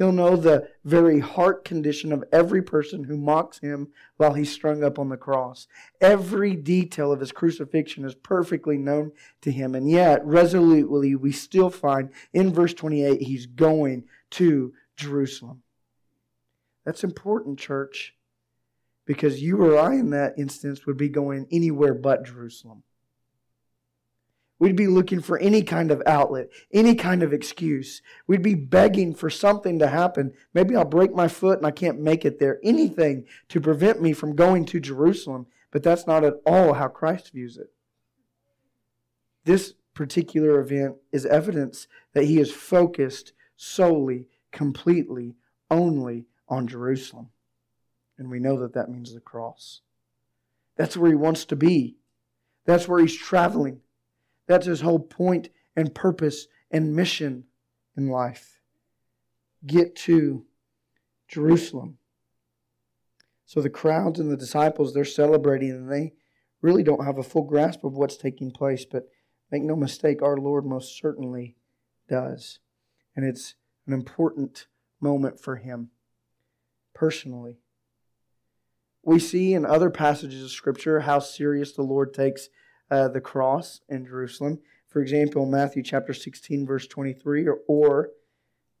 He'll 0.00 0.12
know 0.12 0.34
the 0.34 0.66
very 0.82 1.20
heart 1.20 1.62
condition 1.62 2.10
of 2.10 2.24
every 2.32 2.62
person 2.62 3.04
who 3.04 3.18
mocks 3.18 3.58
him 3.58 3.88
while 4.16 4.32
he's 4.32 4.50
strung 4.50 4.82
up 4.82 4.98
on 4.98 5.10
the 5.10 5.18
cross. 5.18 5.68
Every 6.00 6.56
detail 6.56 7.12
of 7.12 7.20
his 7.20 7.32
crucifixion 7.32 8.06
is 8.06 8.14
perfectly 8.14 8.78
known 8.78 9.12
to 9.42 9.52
him. 9.52 9.74
And 9.74 9.90
yet, 9.90 10.24
resolutely, 10.24 11.14
we 11.16 11.32
still 11.32 11.68
find 11.68 12.08
in 12.32 12.50
verse 12.50 12.72
28, 12.72 13.20
he's 13.20 13.44
going 13.44 14.04
to 14.30 14.72
Jerusalem. 14.96 15.64
That's 16.86 17.04
important, 17.04 17.58
church 17.58 18.14
because 19.04 19.42
you 19.42 19.58
or 19.62 19.78
I, 19.78 19.96
in 19.96 20.08
that 20.10 20.38
instance, 20.38 20.86
would 20.86 20.96
be 20.96 21.10
going 21.10 21.46
anywhere 21.50 21.92
but 21.92 22.24
Jerusalem. 22.24 22.84
We'd 24.60 24.76
be 24.76 24.86
looking 24.86 25.22
for 25.22 25.38
any 25.38 25.62
kind 25.62 25.90
of 25.90 26.02
outlet, 26.04 26.50
any 26.70 26.94
kind 26.94 27.22
of 27.22 27.32
excuse. 27.32 28.02
We'd 28.26 28.42
be 28.42 28.54
begging 28.54 29.14
for 29.14 29.30
something 29.30 29.78
to 29.78 29.88
happen. 29.88 30.34
Maybe 30.52 30.76
I'll 30.76 30.84
break 30.84 31.14
my 31.14 31.28
foot 31.28 31.56
and 31.56 31.66
I 31.66 31.70
can't 31.70 31.98
make 31.98 32.26
it 32.26 32.38
there. 32.38 32.60
Anything 32.62 33.24
to 33.48 33.60
prevent 33.60 34.02
me 34.02 34.12
from 34.12 34.36
going 34.36 34.66
to 34.66 34.78
Jerusalem. 34.78 35.46
But 35.70 35.82
that's 35.82 36.06
not 36.06 36.24
at 36.24 36.34
all 36.44 36.74
how 36.74 36.88
Christ 36.88 37.32
views 37.32 37.56
it. 37.56 37.72
This 39.46 39.72
particular 39.94 40.60
event 40.60 40.96
is 41.10 41.24
evidence 41.24 41.88
that 42.12 42.24
he 42.24 42.38
is 42.38 42.52
focused 42.52 43.32
solely, 43.56 44.26
completely, 44.52 45.36
only 45.70 46.26
on 46.48 46.68
Jerusalem. 46.68 47.30
And 48.18 48.28
we 48.30 48.40
know 48.40 48.58
that 48.58 48.74
that 48.74 48.90
means 48.90 49.14
the 49.14 49.20
cross. 49.20 49.80
That's 50.76 50.98
where 50.98 51.10
he 51.10 51.16
wants 51.16 51.46
to 51.46 51.56
be. 51.56 51.96
That's 52.66 52.86
where 52.86 53.00
he's 53.00 53.16
traveling. 53.16 53.80
That's 54.50 54.66
his 54.66 54.80
whole 54.80 54.98
point 54.98 55.48
and 55.76 55.94
purpose 55.94 56.48
and 56.72 56.96
mission 56.96 57.44
in 57.96 58.08
life. 58.08 58.58
Get 59.64 59.94
to 59.94 60.44
Jerusalem. 61.28 61.98
So 63.46 63.60
the 63.60 63.70
crowds 63.70 64.18
and 64.18 64.28
the 64.28 64.36
disciples, 64.36 64.92
they're 64.92 65.04
celebrating 65.04 65.70
and 65.70 65.88
they 65.88 66.14
really 66.62 66.82
don't 66.82 67.04
have 67.04 67.16
a 67.16 67.22
full 67.22 67.44
grasp 67.44 67.84
of 67.84 67.92
what's 67.92 68.16
taking 68.16 68.50
place. 68.50 68.84
But 68.84 69.08
make 69.52 69.62
no 69.62 69.76
mistake, 69.76 70.20
our 70.20 70.36
Lord 70.36 70.66
most 70.66 70.98
certainly 70.98 71.54
does. 72.08 72.58
And 73.14 73.24
it's 73.24 73.54
an 73.86 73.92
important 73.92 74.66
moment 75.00 75.38
for 75.38 75.58
him 75.58 75.90
personally. 76.92 77.60
We 79.04 79.20
see 79.20 79.54
in 79.54 79.64
other 79.64 79.90
passages 79.90 80.42
of 80.42 80.50
Scripture 80.50 80.98
how 80.98 81.20
serious 81.20 81.70
the 81.70 81.82
Lord 81.82 82.12
takes 82.12 82.48
uh, 82.90 83.08
the 83.08 83.20
cross 83.20 83.80
in 83.88 84.06
Jerusalem. 84.06 84.60
For 84.88 85.00
example, 85.00 85.46
Matthew 85.46 85.82
chapter 85.82 86.12
16, 86.12 86.66
verse 86.66 86.86
23, 86.86 87.46
or, 87.46 87.58
or 87.68 88.10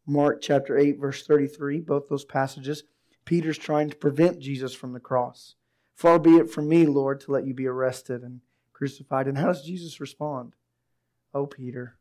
Mark 0.06 0.40
chapter 0.40 0.76
8, 0.76 0.98
verse 0.98 1.26
33, 1.26 1.80
both 1.80 2.08
those 2.08 2.24
passages, 2.24 2.82
Peter's 3.24 3.58
trying 3.58 3.88
to 3.90 3.96
prevent 3.96 4.40
Jesus 4.40 4.74
from 4.74 4.92
the 4.92 5.00
cross. 5.00 5.54
Far 5.94 6.18
be 6.18 6.36
it 6.36 6.50
from 6.50 6.68
me, 6.68 6.86
Lord, 6.86 7.20
to 7.20 7.32
let 7.32 7.46
you 7.46 7.54
be 7.54 7.66
arrested 7.66 8.22
and 8.22 8.40
crucified. 8.72 9.28
And 9.28 9.38
how 9.38 9.46
does 9.46 9.62
Jesus 9.62 10.00
respond? 10.00 10.54
Oh, 11.32 11.46
Peter, 11.46 11.96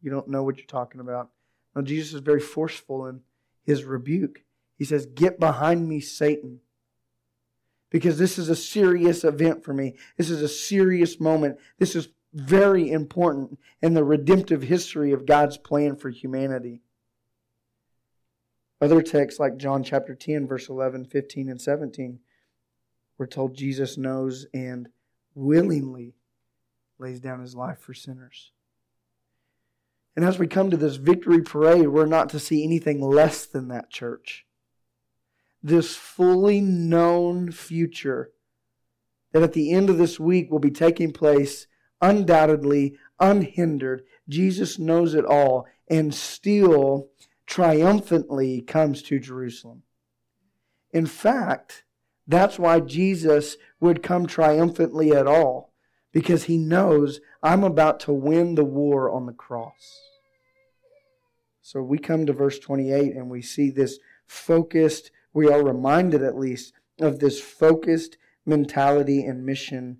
you 0.00 0.10
don't 0.10 0.28
know 0.28 0.44
what 0.44 0.58
you're 0.58 0.66
talking 0.66 1.00
about. 1.00 1.30
Now, 1.74 1.82
Jesus 1.82 2.14
is 2.14 2.20
very 2.20 2.40
forceful 2.40 3.06
in 3.06 3.22
his 3.64 3.84
rebuke. 3.84 4.44
He 4.78 4.84
says, 4.84 5.06
Get 5.06 5.40
behind 5.40 5.88
me, 5.88 6.00
Satan 6.00 6.60
because 7.90 8.18
this 8.18 8.38
is 8.38 8.48
a 8.48 8.56
serious 8.56 9.24
event 9.24 9.64
for 9.64 9.72
me. 9.72 9.94
This 10.16 10.30
is 10.30 10.42
a 10.42 10.48
serious 10.48 11.20
moment. 11.20 11.58
This 11.78 11.94
is 11.94 12.08
very 12.32 12.90
important 12.90 13.58
in 13.80 13.94
the 13.94 14.04
redemptive 14.04 14.62
history 14.62 15.12
of 15.12 15.26
God's 15.26 15.56
plan 15.56 15.96
for 15.96 16.10
humanity. 16.10 16.82
Other 18.80 19.00
texts 19.00 19.40
like 19.40 19.56
John 19.56 19.82
chapter 19.82 20.14
10, 20.14 20.46
verse 20.46 20.68
11, 20.68 21.06
15, 21.06 21.48
and 21.48 21.60
17, 21.60 22.18
we're 23.16 23.26
told 23.26 23.54
Jesus 23.54 23.96
knows 23.96 24.46
and 24.52 24.88
willingly 25.34 26.14
lays 26.98 27.20
down 27.20 27.40
his 27.40 27.54
life 27.54 27.78
for 27.78 27.94
sinners. 27.94 28.50
And 30.14 30.24
as 30.24 30.38
we 30.38 30.46
come 30.46 30.70
to 30.70 30.76
this 30.76 30.96
victory 30.96 31.42
parade, 31.42 31.88
we're 31.88 32.06
not 32.06 32.28
to 32.30 32.40
see 32.40 32.64
anything 32.64 33.00
less 33.00 33.46
than 33.46 33.68
that, 33.68 33.90
church 33.90 34.46
this 35.62 35.96
fully 35.96 36.60
known 36.60 37.50
future 37.50 38.30
that 39.32 39.42
at 39.42 39.52
the 39.52 39.72
end 39.72 39.90
of 39.90 39.98
this 39.98 40.20
week 40.20 40.50
will 40.50 40.58
be 40.58 40.70
taking 40.70 41.12
place 41.12 41.66
undoubtedly, 42.00 42.96
unhindered. 43.18 44.02
Jesus 44.28 44.78
knows 44.78 45.14
it 45.14 45.24
all 45.24 45.66
and 45.88 46.14
still 46.14 47.08
triumphantly 47.46 48.60
comes 48.60 49.02
to 49.02 49.18
Jerusalem. 49.18 49.82
In 50.92 51.06
fact, 51.06 51.84
that's 52.26 52.58
why 52.58 52.80
Jesus 52.80 53.56
would 53.80 54.02
come 54.02 54.26
triumphantly 54.26 55.12
at 55.12 55.26
all, 55.26 55.72
because 56.12 56.44
he 56.44 56.58
knows 56.58 57.20
I'm 57.42 57.62
about 57.62 58.00
to 58.00 58.12
win 58.12 58.54
the 58.54 58.64
war 58.64 59.10
on 59.10 59.26
the 59.26 59.32
cross. 59.32 60.00
So 61.62 61.82
we 61.82 61.98
come 61.98 62.26
to 62.26 62.32
verse 62.32 62.58
28 62.58 63.14
and 63.14 63.28
we 63.28 63.42
see 63.42 63.70
this 63.70 63.98
focused, 64.26 65.10
we 65.36 65.50
are 65.50 65.62
reminded 65.62 66.22
at 66.22 66.38
least 66.38 66.72
of 66.98 67.18
this 67.18 67.38
focused 67.38 68.16
mentality 68.46 69.22
and 69.22 69.44
mission 69.44 69.98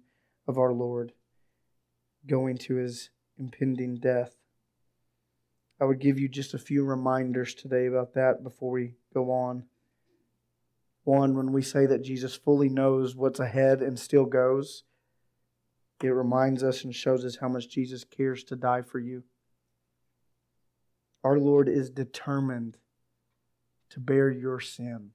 of 0.48 0.56
our 0.56 0.72
Lord 0.72 1.12
going 2.26 2.56
to 2.56 2.76
his 2.76 3.10
impending 3.38 3.96
death. 3.96 4.34
I 5.78 5.84
would 5.84 5.98
give 5.98 6.18
you 6.18 6.26
just 6.26 6.54
a 6.54 6.58
few 6.58 6.84
reminders 6.84 7.54
today 7.54 7.84
about 7.84 8.14
that 8.14 8.42
before 8.42 8.70
we 8.70 8.94
go 9.12 9.30
on. 9.30 9.64
One, 11.04 11.36
when 11.36 11.52
we 11.52 11.60
say 11.60 11.84
that 11.84 12.02
Jesus 12.02 12.34
fully 12.34 12.70
knows 12.70 13.14
what's 13.14 13.38
ahead 13.38 13.82
and 13.82 13.98
still 13.98 14.24
goes, 14.24 14.84
it 16.02 16.08
reminds 16.08 16.62
us 16.62 16.82
and 16.82 16.94
shows 16.94 17.26
us 17.26 17.36
how 17.36 17.48
much 17.50 17.68
Jesus 17.68 18.04
cares 18.04 18.42
to 18.44 18.56
die 18.56 18.80
for 18.80 19.00
you. 19.00 19.22
Our 21.22 21.38
Lord 21.38 21.68
is 21.68 21.90
determined 21.90 22.78
to 23.90 24.00
bear 24.00 24.30
your 24.30 24.60
sin. 24.60 25.10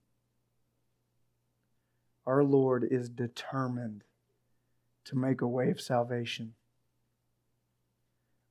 Our 2.25 2.43
Lord 2.43 2.87
is 2.89 3.09
determined 3.09 4.03
to 5.05 5.17
make 5.17 5.41
a 5.41 5.47
way 5.47 5.69
of 5.69 5.81
salvation. 5.81 6.53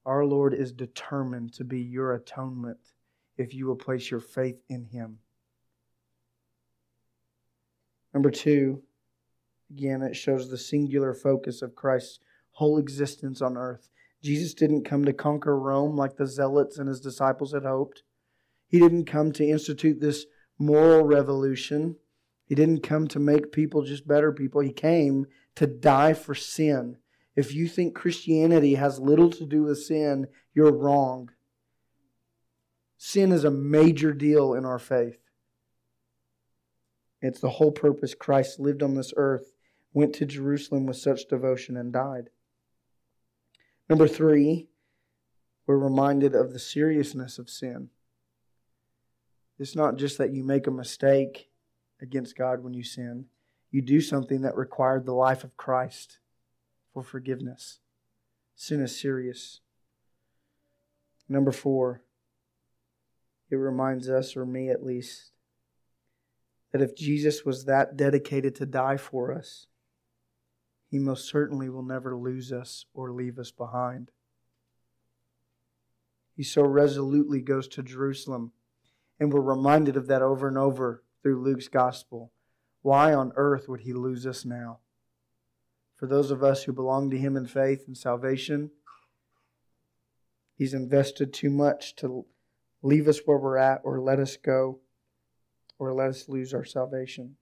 Our 0.05 0.25
Lord 0.25 0.55
is 0.55 0.73
determined 0.73 1.53
to 1.55 1.65
be 1.65 1.81
your 1.81 2.15
atonement 2.15 2.79
if 3.37 3.55
you 3.55 3.67
will 3.67 3.77
place 3.77 4.11
your 4.11 4.21
faith 4.21 4.61
in 4.69 4.85
Him. 4.85 5.19
Number 8.13 8.31
two, 8.31 8.83
again, 9.71 10.03
it 10.03 10.17
shows 10.17 10.51
the 10.51 10.59
singular 10.59 11.15
focus 11.15 11.63
of 11.63 11.77
Christ's 11.77 12.19
whole 12.53 12.79
existence 12.79 13.41
on 13.41 13.57
earth. 13.57 13.89
Jesus 14.23 14.53
didn't 14.53 14.85
come 14.85 15.05
to 15.05 15.13
conquer 15.13 15.59
Rome 15.59 15.97
like 15.97 16.17
the 16.17 16.27
zealots 16.27 16.79
and 16.79 16.89
his 16.89 17.01
disciples 17.01 17.53
had 17.53 17.65
hoped. 17.65 18.03
He 18.67 18.79
didn't 18.79 19.07
come 19.07 19.33
to 19.33 19.49
institute 19.49 20.01
this 20.01 20.27
moral 20.59 21.05
revolution. 21.05 21.97
He 22.51 22.55
didn't 22.55 22.83
come 22.83 23.09
to 23.09 23.19
make 23.19 23.51
people 23.51 23.83
just 23.83 24.07
better 24.07 24.31
people. 24.31 24.61
He 24.61 24.73
came 24.73 25.25
to 25.55 25.67
die 25.67 26.13
for 26.13 26.35
sin 26.35 26.99
if 27.37 27.55
you 27.55 27.69
think 27.69 27.95
Christianity 27.95 28.75
has 28.75 28.99
little 28.99 29.31
to 29.31 29.47
do 29.47 29.63
with 29.63 29.83
sin, 29.83 30.27
you're 30.55 30.73
wrong. 30.73 31.31
Sin 32.99 33.33
is 33.33 33.45
a 33.45 33.51
major 33.51 34.13
deal 34.13 34.53
in 34.53 34.65
our 34.65 34.79
faith. 34.79 35.19
It's 37.23 37.41
the 37.41 37.51
whole 37.51 37.73
purpose 37.73 38.15
Christ 38.15 38.59
lived 38.59 38.83
on 38.83 38.95
this 38.95 39.13
earth, 39.17 39.55
went 39.93 40.15
to 40.17 40.27
Jerusalem 40.27 40.87
with 40.87 40.97
such 40.97 41.29
devotion, 41.29 41.77
and 41.77 41.93
died. 41.93 42.31
Number 43.89 44.09
three, 44.09 44.69
we're 45.67 45.79
reminded 45.79 46.35
of 46.35 46.53
the 46.53 46.59
seriousness 46.59 47.39
of 47.39 47.49
sin. 47.49 47.91
It's 49.59 49.77
not 49.77 49.97
just 49.97 50.19
that 50.19 50.33
you 50.33 50.43
make 50.43 50.67
a 50.67 50.73
mistake 50.73 51.50
against 52.01 52.37
God 52.37 52.63
when 52.63 52.75
you 52.75 52.83
sin, 52.83 53.27
you 53.71 53.83
do 53.83 54.01
something 54.01 54.43
that 54.43 54.57
required 54.57 55.07
the 55.07 55.13
life 55.13 55.45
of 55.45 55.57
Christ 55.57 56.19
for 56.93 57.03
forgiveness. 57.03 57.79
Sin 58.57 58.81
is 58.81 58.99
serious. 58.99 59.61
Number 61.29 61.53
four, 61.53 62.03
it 63.51 63.57
reminds 63.57 64.09
us, 64.09 64.37
or 64.37 64.45
me 64.45 64.71
at 64.71 64.85
least, 64.85 65.31
that 66.73 66.83
if 66.83 66.97
Jesus 66.97 67.45
was 67.45 67.65
that 67.65 67.97
dedicated 67.97 68.55
to 68.57 68.67
die 68.67 68.97
for 68.97 69.33
us, 69.33 69.67
he 70.89 70.99
most 70.99 71.29
certainly 71.29 71.69
will 71.69 71.85
never 71.85 72.17
lose 72.17 72.53
us 72.53 72.87
or 72.95 73.13
leave 73.13 73.39
us 73.39 73.51
behind. 73.51 74.11
He 76.37 76.43
so 76.43 76.63
resolutely 76.63 77.41
goes 77.41 77.69
to 77.69 77.83
Jerusalem, 77.83 78.53
and 79.21 79.33
we're 79.33 79.41
reminded 79.41 79.97
of 79.97 80.07
that 80.09 80.23
over 80.23 80.49
and 80.49 80.59
over 80.59 81.03
through 81.23 81.43
Luke's 81.43 81.69
gospel. 81.69 82.33
Why 82.83 83.13
on 83.13 83.33
earth 83.37 83.69
would 83.69 83.81
he 83.81 83.93
lose 83.93 84.27
us 84.27 84.45
now? 84.45 84.81
for 86.01 86.07
those 86.07 86.31
of 86.31 86.43
us 86.43 86.65
who 86.65 86.73
belong 86.73 87.11
to 87.11 87.19
Him 87.19 87.37
in 87.37 87.47
faith 87.47 87.85
and 87.87 87.95
salvation. 87.95 88.71
He's 90.57 90.73
invested 90.73 91.35
too 91.35 91.51
much 91.51 91.95
to 91.97 92.25
leave 92.83 93.07
us 93.07 93.21
where 93.27 93.37
we're 93.37 93.59
at 93.59 93.83
or 93.85 94.01
let 94.01 94.19
us 94.19 94.39
go 94.39 94.81
or 95.79 95.93
let 95.93 96.09
us 96.09 96.27
lose 96.27 96.55
our 96.55 96.65
salvation. 96.65 97.37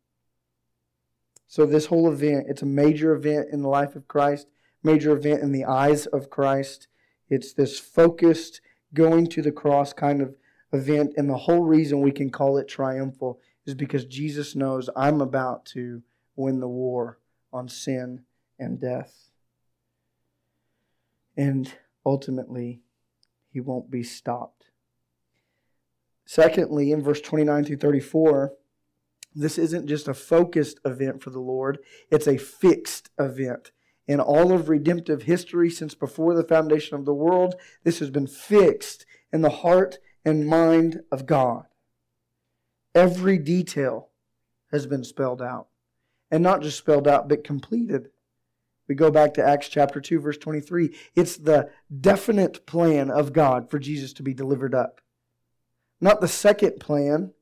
So, 1.47 1.67
this 1.67 1.87
whole 1.87 2.11
event, 2.11 2.47
it's 2.49 2.63
a 2.63 2.67
major 2.67 3.15
event 3.15 3.47
in 3.53 3.63
the 3.63 3.69
life 3.69 3.95
of 3.95 4.09
Christ, 4.09 4.49
major 4.83 5.13
event 5.13 5.41
in 5.41 5.53
the 5.53 5.65
eyes 5.65 6.07
of 6.07 6.29
Christ. 6.29 6.89
It's 7.31 7.53
this 7.53 7.79
focused, 7.79 8.61
going 8.93 9.29
to 9.29 9.43
the 9.43 9.53
cross 9.53 9.93
kind 9.93 10.21
of 10.21 10.35
event. 10.73 11.13
And 11.17 11.31
the 11.31 11.37
whole 11.37 11.63
reason 11.63 12.01
we 12.01 12.11
can 12.11 12.31
call 12.31 12.59
it 12.59 12.67
triumphal 12.67 13.39
is 13.69 13.75
because 13.75 14.07
Jesus 14.07 14.57
knows 14.57 14.91
I'm 14.97 15.21
about 15.21 15.67
to 15.67 16.03
win 16.35 16.61
the 16.61 16.69
war 16.69 17.19
on 17.53 17.69
sin 17.69 18.25
and 18.59 18.81
death. 18.81 19.31
And 21.37 21.73
ultimately, 22.05 22.81
he 23.53 23.61
won't 23.61 23.91
be 23.91 24.03
stopped. 24.03 24.71
Secondly, 26.25 26.93
in 26.93 27.03
verse 27.03 27.21
29 27.21 27.65
through 27.65 27.77
34, 27.77 28.53
this 29.35 29.57
isn't 29.57 29.87
just 29.87 30.09
a 30.09 30.15
focused 30.15 30.81
event 30.85 31.23
for 31.23 31.31
the 31.31 31.39
Lord, 31.39 31.79
it's 32.11 32.27
a 32.27 32.37
fixed 32.37 33.11
event. 33.19 33.71
In 34.07 34.21
all 34.21 34.53
of 34.53 34.69
redemptive 34.71 35.23
history 35.23 35.71
since 35.71 35.95
before 35.95 36.35
the 36.35 36.43
foundation 36.43 36.97
of 36.97 37.05
the 37.05 37.15
world, 37.15 37.55
this 37.85 37.99
has 37.99 38.11
been 38.11 38.27
fixed 38.27 39.05
in 39.33 39.43
the 39.43 39.51
heart 39.51 39.99
and 40.25 40.47
mind 40.47 41.01
of 41.13 41.27
God. 41.27 41.68
Every 42.99 43.39
detail 43.39 44.09
has 44.73 44.85
been 44.85 45.05
spelled 45.05 45.41
out. 45.41 45.69
And 46.33 46.43
not 46.43 46.63
just 46.63 46.79
spelled 46.79 47.07
out, 47.07 47.29
but 47.29 47.45
completed. 47.45 48.11
We 48.89 48.97
go 48.97 49.13
back 49.13 49.35
to 49.35 49.47
Acts 49.47 49.69
chapter 49.69 50.01
2, 50.01 50.19
verse 50.19 50.37
23. 50.37 50.93
It's 51.15 51.37
the 51.37 51.71
definite 52.01 52.67
plan 52.67 53.09
of 53.09 53.33
God 53.33 53.71
for 53.71 53.79
Jesus 53.79 54.13
to 54.15 54.25
be 54.25 54.35
delivered 54.35 54.75
up. 54.75 55.01
Not 56.01 56.21
the 56.21 56.27
second 56.27 56.81
plan 56.81 57.35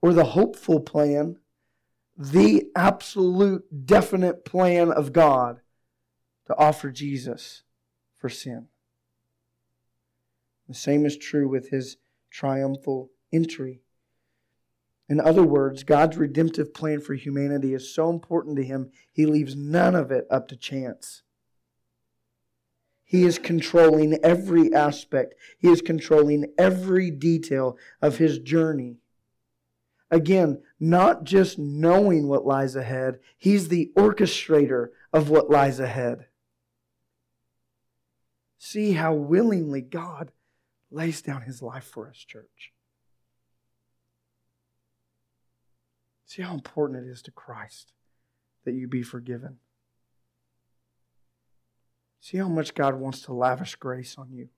or 0.00 0.14
the 0.14 0.24
hopeful 0.24 0.80
plan, 0.80 1.36
the 2.16 2.64
absolute 2.74 3.84
definite 3.84 4.46
plan 4.46 4.90
of 4.90 5.12
God 5.12 5.60
to 6.46 6.56
offer 6.56 6.90
Jesus 6.90 7.64
for 8.16 8.30
sin. 8.30 8.68
The 10.68 10.74
same 10.74 11.04
is 11.04 11.18
true 11.18 11.50
with 11.50 11.68
his 11.68 11.98
triumphal 12.30 13.10
entry 13.30 13.82
in 15.10 15.20
other 15.20 15.42
words, 15.42 15.82
God's 15.82 16.16
redemptive 16.16 16.72
plan 16.72 17.00
for 17.00 17.14
humanity 17.14 17.74
is 17.74 17.92
so 17.92 18.10
important 18.10 18.56
to 18.56 18.64
him, 18.64 18.92
he 19.12 19.26
leaves 19.26 19.56
none 19.56 19.96
of 19.96 20.12
it 20.12 20.24
up 20.30 20.46
to 20.48 20.56
chance. 20.56 21.22
He 23.04 23.24
is 23.24 23.36
controlling 23.36 24.16
every 24.22 24.72
aspect, 24.72 25.34
he 25.58 25.68
is 25.68 25.82
controlling 25.82 26.52
every 26.56 27.10
detail 27.10 27.76
of 28.00 28.18
his 28.18 28.38
journey. 28.38 28.98
Again, 30.12 30.62
not 30.78 31.24
just 31.24 31.58
knowing 31.58 32.28
what 32.28 32.46
lies 32.46 32.76
ahead, 32.76 33.18
he's 33.36 33.66
the 33.66 33.90
orchestrator 33.96 34.90
of 35.12 35.28
what 35.28 35.50
lies 35.50 35.80
ahead. 35.80 36.26
See 38.58 38.92
how 38.92 39.14
willingly 39.14 39.80
God 39.80 40.30
lays 40.88 41.20
down 41.20 41.42
his 41.42 41.62
life 41.62 41.84
for 41.84 42.08
us, 42.08 42.18
church. 42.18 42.72
See 46.30 46.42
how 46.42 46.54
important 46.54 47.04
it 47.04 47.10
is 47.10 47.22
to 47.22 47.32
Christ 47.32 47.92
that 48.64 48.74
you 48.74 48.86
be 48.86 49.02
forgiven. 49.02 49.56
See 52.20 52.36
how 52.36 52.46
much 52.46 52.76
God 52.76 52.94
wants 52.94 53.22
to 53.22 53.32
lavish 53.32 53.74
grace 53.74 54.14
on 54.16 54.30
you. 54.30 54.48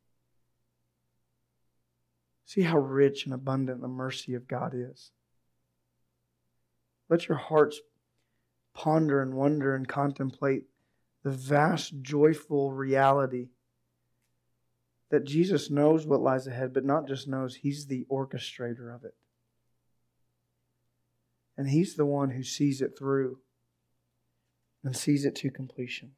See 2.44 2.60
how 2.60 2.76
rich 2.76 3.24
and 3.24 3.32
abundant 3.32 3.80
the 3.80 3.88
mercy 3.88 4.34
of 4.34 4.46
God 4.46 4.74
is. 4.74 5.12
Let 7.08 7.26
your 7.26 7.38
hearts 7.38 7.80
ponder 8.74 9.22
and 9.22 9.32
wonder 9.32 9.74
and 9.74 9.88
contemplate 9.88 10.64
the 11.22 11.30
vast, 11.30 12.02
joyful 12.02 12.70
reality 12.70 13.48
that 15.08 15.24
Jesus 15.24 15.70
knows 15.70 16.04
what 16.04 16.20
lies 16.20 16.46
ahead, 16.46 16.74
but 16.74 16.84
not 16.84 17.08
just 17.08 17.26
knows, 17.26 17.54
He's 17.54 17.86
the 17.86 18.04
orchestrator 18.10 18.94
of 18.94 19.04
it. 19.04 19.14
And 21.62 21.70
He's 21.70 21.94
the 21.94 22.04
one 22.04 22.30
who 22.30 22.42
sees 22.42 22.82
it 22.82 22.98
through 22.98 23.38
and 24.82 24.96
sees 24.96 25.24
it 25.24 25.36
to 25.36 25.48
completion. 25.48 26.10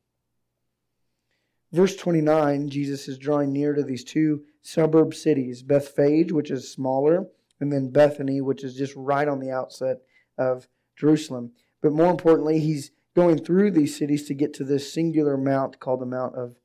verse 1.70 1.94
29, 1.96 2.70
Jesus 2.70 3.08
is 3.08 3.18
drawing 3.18 3.52
near 3.52 3.74
to 3.74 3.82
these 3.82 4.04
two 4.04 4.44
suburb 4.62 5.12
cities 5.12 5.62
Bethphage, 5.62 6.32
which 6.32 6.50
is 6.50 6.72
smaller, 6.72 7.26
and 7.60 7.70
then 7.70 7.90
Bethany, 7.90 8.40
which 8.40 8.64
is 8.64 8.74
just 8.74 8.94
right 8.96 9.28
on 9.28 9.38
the 9.38 9.50
outset 9.50 9.98
of 10.38 10.66
Jerusalem. 10.96 11.52
But 11.82 11.92
more 11.92 12.10
importantly, 12.10 12.60
he's 12.60 12.92
going 13.14 13.44
through 13.44 13.72
these 13.72 13.98
cities 13.98 14.26
to 14.28 14.34
get 14.34 14.54
to 14.54 14.64
this 14.64 14.90
singular 14.90 15.36
mount 15.36 15.78
called 15.78 16.00
the 16.00 16.06
Mount 16.06 16.36
of 16.36 16.56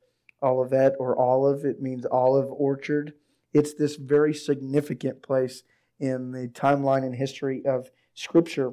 Olivet 0.42 0.94
or 0.98 1.20
Olive. 1.20 1.66
It 1.66 1.82
means 1.82 2.06
olive 2.06 2.50
orchard. 2.50 3.12
It's 3.52 3.74
this 3.74 3.96
very 3.96 4.32
significant 4.32 5.22
place 5.22 5.64
in 5.98 6.32
the 6.32 6.48
timeline 6.48 7.04
and 7.04 7.14
history 7.14 7.62
of 7.66 7.90
Scripture. 8.20 8.72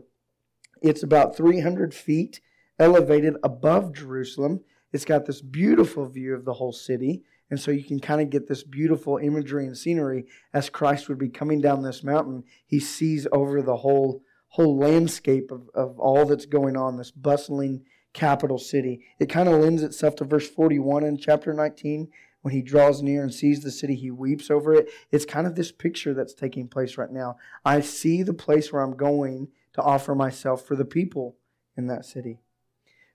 It's 0.82 1.04
about 1.04 1.36
300 1.36 1.94
feet 1.94 2.42
elevated 2.78 3.36
above 3.44 3.94
Jerusalem. 3.94 4.62
It's 4.92 5.06
got 5.06 5.26
this 5.26 5.42
beautiful 5.42 6.06
view 6.06 6.36
of 6.36 6.46
the 6.46 6.54
whole 6.54 6.74
city. 6.74 7.24
And 7.50 7.60
so 7.60 7.72
you 7.72 7.84
can 7.84 8.00
kind 8.00 8.22
of 8.22 8.30
get 8.30 8.48
this 8.48 8.64
beautiful 8.64 9.18
imagery 9.18 9.66
and 9.66 9.78
scenery 9.78 10.26
as 10.54 10.70
Christ 10.70 11.08
would 11.08 11.18
be 11.18 11.30
coming 11.30 11.62
down 11.62 11.82
this 11.82 12.04
mountain. 12.04 12.44
He 12.66 12.80
sees 12.80 13.26
over 13.32 13.62
the 13.62 13.78
whole 13.78 14.22
whole 14.50 14.78
landscape 14.78 15.52
of, 15.52 15.70
of 15.74 16.00
all 16.00 16.26
that's 16.26 16.46
going 16.46 16.78
on, 16.78 16.98
this 16.98 17.12
bustling 17.12 17.84
capital 18.14 18.58
city. 18.58 19.06
It 19.20 19.30
kind 19.30 19.48
of 19.50 19.60
lends 19.60 19.84
itself 19.84 20.16
to 20.18 20.26
verse 20.26 20.48
41 20.50 21.04
in 21.04 21.18
chapter 21.18 21.54
19. 21.54 22.08
When 22.48 22.54
he 22.54 22.62
draws 22.62 23.02
near 23.02 23.24
and 23.24 23.34
sees 23.34 23.60
the 23.60 23.72
city, 23.72 23.94
he 23.94 24.10
weeps 24.10 24.50
over 24.50 24.74
it. 24.74 24.88
It's 25.12 25.26
kind 25.26 25.46
of 25.46 25.56
this 25.56 25.74
picture 25.74 26.14
that's 26.14 26.34
taking 26.34 26.70
place 26.70 26.98
right 26.98 27.12
now. 27.12 27.36
I 27.66 27.82
see 27.82 28.24
the 28.24 28.34
place 28.34 28.72
where 28.72 28.82
I'm 28.82 28.96
going 28.96 29.50
to 29.74 29.82
offer 29.82 30.16
myself 30.16 30.66
for 30.66 30.78
the 30.78 30.86
people 30.86 31.36
in 31.76 31.88
that 31.88 32.06
city. 32.06 32.40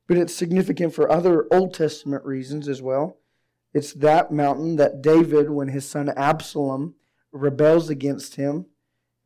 But 0.07 0.19
it's 0.19 0.35
significant 0.35 0.95
for 0.95 1.11
other 1.11 1.47
Old 1.51 1.73
Testament 1.73 2.27
reasons 2.27 2.69
as 2.69 2.83
well. 2.83 3.21
It's 3.73 3.95
that 3.95 4.33
mountain 4.33 4.77
that 4.77 5.01
David, 5.01 5.49
when 5.49 5.69
his 5.69 5.89
son 5.89 6.11
Absalom 6.11 6.95
rebels 7.33 7.89
against 7.89 8.37
him, 8.37 8.67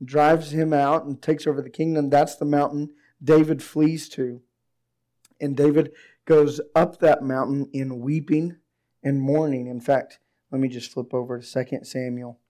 drives 0.04 0.52
him 0.52 0.72
out 0.72 1.04
and 1.04 1.20
takes 1.20 1.48
over 1.48 1.60
the 1.60 1.68
kingdom, 1.68 2.10
that's 2.10 2.36
the 2.36 2.44
mountain 2.44 2.90
David 3.20 3.60
flees 3.60 4.08
to. 4.10 4.40
And 5.40 5.56
David 5.56 5.90
goes 6.26 6.60
up 6.76 7.00
that 7.00 7.24
mountain 7.24 7.68
in 7.72 7.98
weeping 7.98 8.58
and 9.06 9.20
mourning. 9.20 9.68
In 9.68 9.80
fact, 9.80 10.18
let 10.50 10.60
me 10.60 10.68
just 10.68 10.90
flip 10.90 11.14
over 11.14 11.38
to 11.38 11.64
2 11.64 11.78
Samuel 11.84 12.40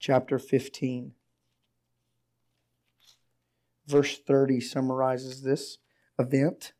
chapter 0.00 0.36
15. 0.36 1.12
Verse 3.86 4.18
30 4.18 4.60
summarizes 4.60 5.42
this 5.42 5.78
event. 6.18 6.72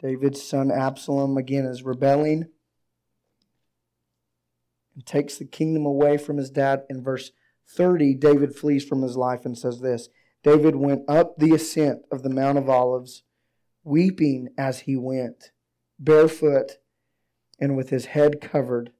David's 0.00 0.42
son 0.42 0.70
Absalom 0.70 1.36
again 1.36 1.66
is 1.66 1.82
rebelling 1.82 2.46
and 4.94 5.04
takes 5.04 5.36
the 5.36 5.44
kingdom 5.44 5.84
away 5.84 6.16
from 6.16 6.38
his 6.38 6.50
dad. 6.50 6.84
In 6.88 7.04
verse 7.04 7.32
30, 7.68 8.14
David 8.14 8.56
flees 8.56 8.82
from 8.82 9.02
his 9.02 9.16
life 9.16 9.44
and 9.44 9.58
says 9.58 9.80
this 9.80 10.08
David 10.42 10.76
went 10.76 11.02
up 11.06 11.36
the 11.36 11.52
ascent 11.52 12.00
of 12.10 12.22
the 12.22 12.30
Mount 12.30 12.56
of 12.56 12.70
Olives, 12.70 13.24
weeping 13.84 14.48
as 14.56 14.80
he 14.80 14.96
went, 14.96 15.50
barefoot 15.98 16.78
and 17.58 17.76
with 17.76 17.90
his 17.90 18.06
head 18.06 18.40
covered. 18.40 18.92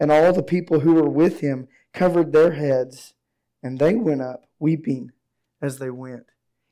And 0.00 0.10
all 0.10 0.32
the 0.32 0.42
people 0.42 0.80
who 0.80 0.94
were 0.94 1.08
with 1.08 1.40
him 1.40 1.68
covered 1.92 2.32
their 2.32 2.52
heads, 2.52 3.14
and 3.62 3.78
they 3.78 3.94
went 3.94 4.22
up 4.22 4.46
weeping 4.58 5.12
as 5.60 5.78
they 5.78 5.90
went. 5.90 6.26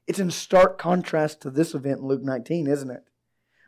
It's 0.06 0.18
in 0.18 0.30
stark 0.30 0.78
contrast 0.78 1.40
to 1.42 1.50
this 1.50 1.74
event 1.74 2.00
in 2.00 2.06
Luke 2.06 2.22
19, 2.22 2.66
isn't 2.66 2.90
it? 2.90 3.04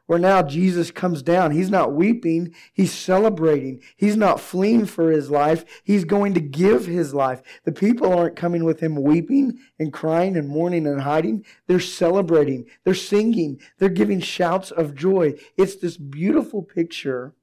Where 0.06 0.18
now 0.18 0.42
Jesus 0.42 0.90
comes 0.90 1.22
down. 1.22 1.52
He's 1.52 1.70
not 1.70 1.92
weeping, 1.92 2.54
he's 2.72 2.92
celebrating. 2.92 3.80
He's 3.96 4.16
not 4.16 4.40
fleeing 4.40 4.86
for 4.86 5.10
his 5.10 5.30
life, 5.30 5.64
he's 5.84 6.04
going 6.04 6.34
to 6.34 6.40
give 6.40 6.86
his 6.86 7.14
life. 7.14 7.42
The 7.64 7.72
people 7.72 8.12
aren't 8.12 8.36
coming 8.36 8.64
with 8.64 8.80
him 8.80 8.96
weeping 8.96 9.58
and 9.78 9.92
crying 9.92 10.36
and 10.36 10.48
mourning 10.48 10.86
and 10.86 11.02
hiding. 11.02 11.44
They're 11.66 11.80
celebrating, 11.80 12.66
they're 12.84 12.94
singing, 12.94 13.60
they're 13.78 13.88
giving 13.88 14.20
shouts 14.20 14.70
of 14.70 14.94
joy. 14.94 15.34
It's 15.56 15.76
this 15.76 15.96
beautiful 15.96 16.62
picture 16.62 17.34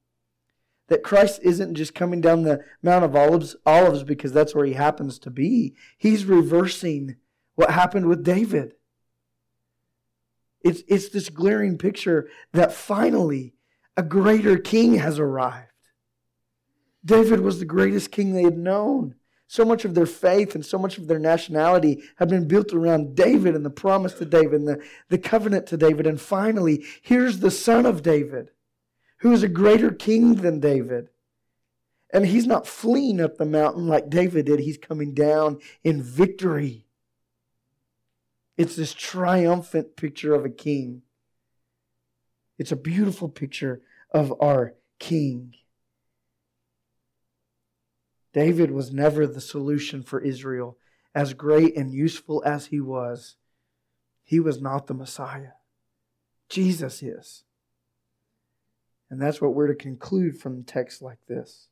that 0.90 1.04
Christ 1.04 1.40
isn't 1.44 1.76
just 1.76 1.96
coming 1.96 2.20
down 2.20 2.44
the 2.44 2.64
Mount 2.82 3.06
of 3.06 3.16
Olives, 3.16 3.56
Olives 3.66 4.04
because 4.04 4.34
that's 4.34 4.54
where 4.54 4.66
he 4.66 4.74
happens 4.74 5.20
to 5.20 5.30
be. 5.30 5.76
He's 5.98 6.26
reversing 6.26 7.16
what 7.56 7.72
happened 7.72 8.08
with 8.08 8.24
David. 8.24 8.74
It's, 10.62 10.84
it's 10.88 11.10
this 11.10 11.30
glaring 11.30 11.78
picture 11.78 12.30
that 12.54 12.74
finally 12.74 13.54
a 13.96 14.04
greater 14.04 14.58
king 14.58 14.96
has 14.96 15.20
arrived. 15.20 15.72
David 17.04 17.40
was 17.40 17.60
the 17.60 17.66
greatest 17.66 18.12
king 18.12 18.34
they 18.34 18.44
had 18.44 18.58
known. 18.58 19.16
So 19.48 19.66
much 19.66 19.84
of 19.84 19.96
their 19.96 20.06
faith 20.06 20.54
and 20.54 20.64
so 20.64 20.78
much 20.78 20.98
of 20.98 21.08
their 21.08 21.18
nationality 21.18 22.04
had 22.18 22.30
been 22.30 22.48
built 22.48 22.72
around 22.72 23.16
David 23.16 23.56
and 23.56 23.66
the 23.66 23.72
promise 23.72 24.14
to 24.16 24.26
David 24.26 24.60
and 24.60 24.68
the, 24.68 24.84
the 25.10 25.18
covenant 25.18 25.66
to 25.68 25.78
David. 25.78 26.06
And 26.06 26.22
finally, 26.22 26.86
here's 27.02 27.40
the 27.40 27.50
son 27.50 27.88
of 27.88 28.04
David, 28.04 28.52
who 29.22 29.32
is 29.32 29.42
a 29.42 29.48
greater 29.48 29.92
king 29.92 30.36
than 30.36 30.60
David. 30.60 31.10
And 32.14 32.28
he's 32.28 32.46
not 32.46 32.68
fleeing 32.68 33.20
up 33.20 33.38
the 33.38 33.46
mountain 33.46 33.88
like 33.88 34.10
David 34.10 34.46
did, 34.46 34.60
he's 34.60 34.78
coming 34.78 35.14
down 35.14 35.60
in 35.84 36.04
victory. 36.04 36.86
It's 38.60 38.76
this 38.76 38.94
triumphant 38.94 39.96
picture 39.96 40.34
of 40.34 40.44
a 40.44 40.50
king. 40.50 41.04
It's 42.58 42.74
a 42.74 42.76
beautiful 42.76 43.30
picture 43.30 43.82
of 44.12 44.34
our 44.42 44.74
king. 45.00 45.56
David 48.34 48.72
was 48.72 48.92
never 48.92 49.26
the 49.26 49.40
solution 49.40 50.04
for 50.04 50.20
Israel. 50.20 50.78
As 51.16 51.34
great 51.34 51.78
and 51.78 51.94
useful 51.94 52.44
as 52.46 52.66
he 52.66 52.82
was, 52.82 53.38
he 54.26 54.42
was 54.42 54.62
not 54.62 54.88
the 54.88 54.94
Messiah. 54.94 55.54
Jesus 56.50 57.02
is. 57.02 57.46
And 59.10 59.22
that's 59.22 59.40
what 59.40 59.54
we're 59.54 59.68
to 59.68 59.74
conclude 59.74 60.38
from 60.38 60.66
texts 60.66 61.02
like 61.02 61.26
this. 61.30 61.70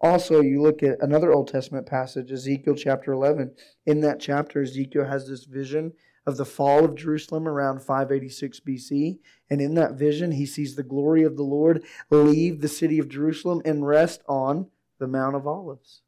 Also, 0.00 0.40
you 0.40 0.60
look 0.60 0.82
at 0.82 0.98
another 1.00 1.32
Old 1.32 1.48
Testament 1.48 1.86
passage, 1.86 2.30
Ezekiel 2.30 2.74
chapter 2.74 3.12
11. 3.12 3.54
In 3.86 4.00
that 4.00 4.20
chapter, 4.20 4.62
Ezekiel 4.62 5.06
has 5.06 5.28
this 5.28 5.44
vision 5.44 5.92
of 6.26 6.36
the 6.36 6.44
fall 6.44 6.84
of 6.84 6.94
Jerusalem 6.94 7.46
around 7.46 7.80
586 7.80 8.60
BC. 8.60 9.18
And 9.50 9.60
in 9.60 9.74
that 9.74 9.94
vision, 9.94 10.32
he 10.32 10.46
sees 10.46 10.74
the 10.74 10.82
glory 10.82 11.22
of 11.22 11.36
the 11.36 11.42
Lord 11.42 11.84
leave 12.10 12.60
the 12.60 12.68
city 12.68 12.98
of 12.98 13.08
Jerusalem 13.08 13.62
and 13.64 13.86
rest 13.86 14.22
on 14.28 14.68
the 14.98 15.06
Mount 15.06 15.36
of 15.36 15.46
Olives. 15.46 16.02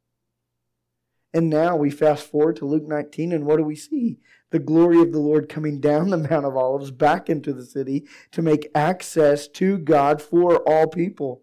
And 1.34 1.50
now 1.50 1.76
we 1.76 1.90
fast 1.90 2.26
forward 2.26 2.56
to 2.56 2.64
Luke 2.64 2.86
19, 2.86 3.30
and 3.30 3.44
what 3.44 3.58
do 3.58 3.62
we 3.62 3.76
see? 3.76 4.20
The 4.52 4.58
glory 4.58 5.02
of 5.02 5.12
the 5.12 5.18
Lord 5.18 5.50
coming 5.50 5.80
down 5.80 6.08
the 6.08 6.16
Mount 6.16 6.46
of 6.46 6.56
Olives 6.56 6.90
back 6.90 7.28
into 7.28 7.52
the 7.52 7.66
city 7.66 8.06
to 8.32 8.40
make 8.40 8.70
access 8.74 9.46
to 9.48 9.76
God 9.76 10.22
for 10.22 10.58
all 10.66 10.86
people. 10.86 11.42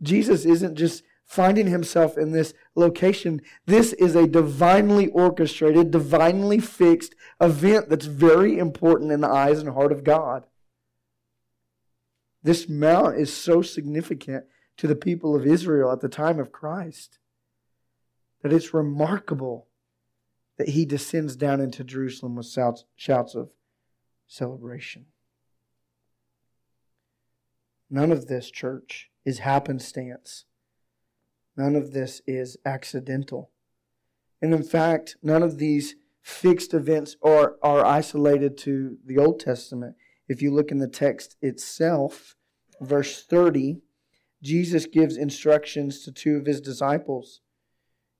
Jesus 0.00 0.46
isn't 0.46 0.76
just 0.76 1.02
finding 1.32 1.66
himself 1.66 2.18
in 2.18 2.32
this 2.32 2.52
location. 2.74 3.40
This 3.64 3.94
is 3.94 4.14
a 4.14 4.26
divinely 4.26 5.08
orchestrated, 5.08 5.90
divinely 5.90 6.58
fixed 6.58 7.14
event 7.40 7.88
that's 7.88 8.04
very 8.04 8.58
important 8.58 9.10
in 9.10 9.22
the 9.22 9.30
eyes 9.30 9.58
and 9.58 9.70
heart 9.70 9.92
of 9.92 10.04
God. 10.04 10.44
This 12.42 12.68
mount 12.68 13.16
is 13.16 13.34
so 13.34 13.62
significant 13.62 14.44
to 14.76 14.86
the 14.86 14.94
people 14.94 15.34
of 15.34 15.46
Israel 15.46 15.90
at 15.90 16.00
the 16.00 16.08
time 16.10 16.38
of 16.38 16.52
Christ 16.52 17.18
that 18.42 18.52
it's 18.52 18.74
remarkable 18.74 19.68
that 20.58 20.68
he 20.68 20.84
descends 20.84 21.34
down 21.34 21.62
into 21.62 21.82
Jerusalem 21.82 22.36
with 22.36 22.54
shouts 22.94 23.34
of 23.34 23.48
celebration. 24.26 25.06
None 27.88 28.12
of 28.12 28.26
this, 28.26 28.50
church, 28.50 29.10
is 29.24 29.38
happenstance. 29.38 30.44
None 31.56 31.76
of 31.76 31.92
this 31.92 32.22
is 32.26 32.56
accidental. 32.64 33.50
And 34.40 34.54
in 34.54 34.62
fact, 34.62 35.16
none 35.22 35.42
of 35.42 35.58
these 35.58 35.94
fixed 36.20 36.72
events 36.72 37.16
are, 37.22 37.56
are 37.62 37.84
isolated 37.84 38.56
to 38.58 38.98
the 39.04 39.18
Old 39.18 39.40
Testament. 39.40 39.96
If 40.28 40.40
you 40.40 40.50
look 40.52 40.70
in 40.70 40.78
the 40.78 40.88
text 40.88 41.36
itself, 41.42 42.36
verse 42.80 43.24
30, 43.24 43.80
Jesus 44.42 44.86
gives 44.86 45.16
instructions 45.16 46.04
to 46.04 46.12
two 46.12 46.36
of 46.36 46.46
his 46.46 46.60
disciples 46.60 47.40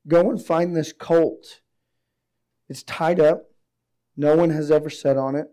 Go 0.08 0.30
and 0.30 0.44
find 0.44 0.74
this 0.74 0.92
colt. 0.92 1.60
It's 2.68 2.82
tied 2.82 3.20
up, 3.20 3.52
no 4.16 4.36
one 4.36 4.50
has 4.50 4.70
ever 4.70 4.90
sat 4.90 5.16
on 5.16 5.36
it. 5.36 5.46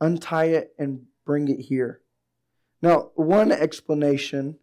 Untie 0.00 0.46
it 0.46 0.74
and 0.78 1.02
bring 1.24 1.48
it 1.48 1.60
here. 1.60 2.00
Now, 2.82 3.10
one 3.14 3.52
explanation 3.52 4.58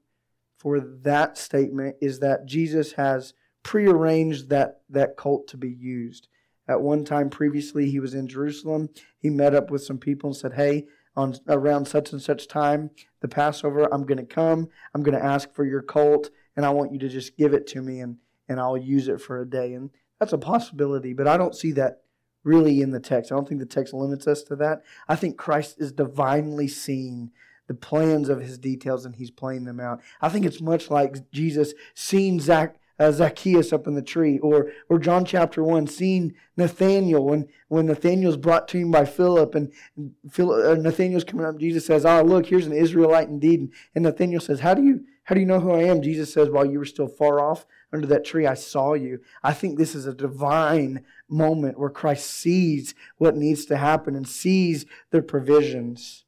for 0.61 0.79
that 0.79 1.39
statement 1.39 1.95
is 2.01 2.19
that 2.19 2.45
Jesus 2.45 2.91
has 2.91 3.33
prearranged 3.63 4.49
that, 4.49 4.81
that 4.91 5.17
cult 5.17 5.47
to 5.47 5.57
be 5.57 5.71
used. 5.71 6.27
At 6.67 6.81
one 6.81 7.03
time 7.03 7.31
previously, 7.31 7.89
he 7.89 7.99
was 7.99 8.13
in 8.13 8.27
Jerusalem. 8.27 8.89
He 9.17 9.31
met 9.31 9.55
up 9.55 9.71
with 9.71 9.83
some 9.83 9.97
people 9.97 10.29
and 10.29 10.37
said, 10.37 10.53
Hey, 10.53 10.85
on 11.15 11.33
around 11.47 11.87
such 11.87 12.11
and 12.11 12.21
such 12.21 12.47
time, 12.47 12.91
the 13.21 13.27
Passover, 13.27 13.91
I'm 13.91 14.05
going 14.05 14.19
to 14.19 14.23
come. 14.23 14.69
I'm 14.93 15.01
going 15.01 15.17
to 15.17 15.25
ask 15.25 15.51
for 15.51 15.65
your 15.65 15.81
colt, 15.81 16.29
and 16.55 16.63
I 16.63 16.69
want 16.69 16.93
you 16.93 16.99
to 16.99 17.09
just 17.09 17.35
give 17.37 17.55
it 17.55 17.65
to 17.67 17.81
me, 17.81 17.99
and 17.99 18.17
and 18.47 18.59
I'll 18.59 18.77
use 18.77 19.07
it 19.07 19.19
for 19.19 19.41
a 19.41 19.49
day. 19.49 19.73
And 19.73 19.89
that's 20.19 20.33
a 20.33 20.37
possibility, 20.37 21.13
but 21.13 21.27
I 21.27 21.37
don't 21.37 21.55
see 21.55 21.71
that 21.71 22.03
really 22.43 22.81
in 22.81 22.91
the 22.91 22.99
text. 22.99 23.31
I 23.31 23.35
don't 23.35 23.49
think 23.49 23.61
the 23.61 23.65
text 23.65 23.95
limits 23.95 24.27
us 24.27 24.43
to 24.43 24.55
that. 24.57 24.83
I 25.07 25.15
think 25.15 25.37
Christ 25.37 25.77
is 25.79 25.91
divinely 25.91 26.67
seeing 26.67 27.31
the 27.71 27.77
plans 27.77 28.27
of 28.27 28.41
his 28.41 28.57
details 28.57 29.05
and 29.05 29.15
he's 29.15 29.31
playing 29.31 29.63
them 29.63 29.79
out. 29.79 30.01
I 30.21 30.27
think 30.27 30.45
it's 30.45 30.59
much 30.59 30.91
like 30.91 31.31
Jesus 31.31 31.73
seeing 31.93 32.37
Zach, 32.41 32.75
uh, 32.99 33.13
Zacchaeus 33.13 33.71
up 33.71 33.87
in 33.87 33.95
the 33.95 34.01
tree, 34.01 34.39
or 34.39 34.71
or 34.89 34.99
John 34.99 35.23
chapter 35.23 35.63
one, 35.63 35.87
seeing 35.87 36.33
Nathaniel 36.57 37.23
when 37.23 37.47
when 37.69 37.85
Nathaniel's 37.85 38.35
brought 38.35 38.67
to 38.69 38.77
him 38.77 38.91
by 38.91 39.05
Philip, 39.05 39.55
and 39.55 39.71
Philip, 40.29 40.65
uh, 40.65 40.81
Nathaniel's 40.81 41.23
coming 41.23 41.45
up. 41.45 41.57
Jesus 41.57 41.85
says, 41.85 42.05
"Oh, 42.05 42.21
look, 42.23 42.47
here's 42.47 42.67
an 42.67 42.73
Israelite 42.73 43.29
indeed." 43.29 43.61
And, 43.61 43.71
and 43.95 44.03
Nathaniel 44.03 44.41
says, 44.41 44.59
"How 44.59 44.73
do 44.73 44.83
you 44.83 45.05
how 45.23 45.33
do 45.33 45.39
you 45.39 45.47
know 45.47 45.61
who 45.61 45.71
I 45.71 45.83
am?" 45.83 46.01
Jesus 46.01 46.33
says, 46.33 46.49
"While 46.49 46.65
you 46.65 46.77
were 46.77 46.85
still 46.85 47.07
far 47.07 47.39
off 47.39 47.65
under 47.93 48.07
that 48.07 48.25
tree, 48.25 48.45
I 48.45 48.55
saw 48.55 48.95
you." 48.95 49.21
I 49.41 49.53
think 49.53 49.77
this 49.77 49.95
is 49.95 50.05
a 50.05 50.13
divine 50.13 51.05
moment 51.29 51.79
where 51.79 51.89
Christ 51.89 52.29
sees 52.29 52.93
what 53.17 53.37
needs 53.37 53.63
to 53.67 53.77
happen 53.77 54.13
and 54.13 54.27
sees 54.27 54.85
their 55.11 55.23
provisions. 55.23 56.25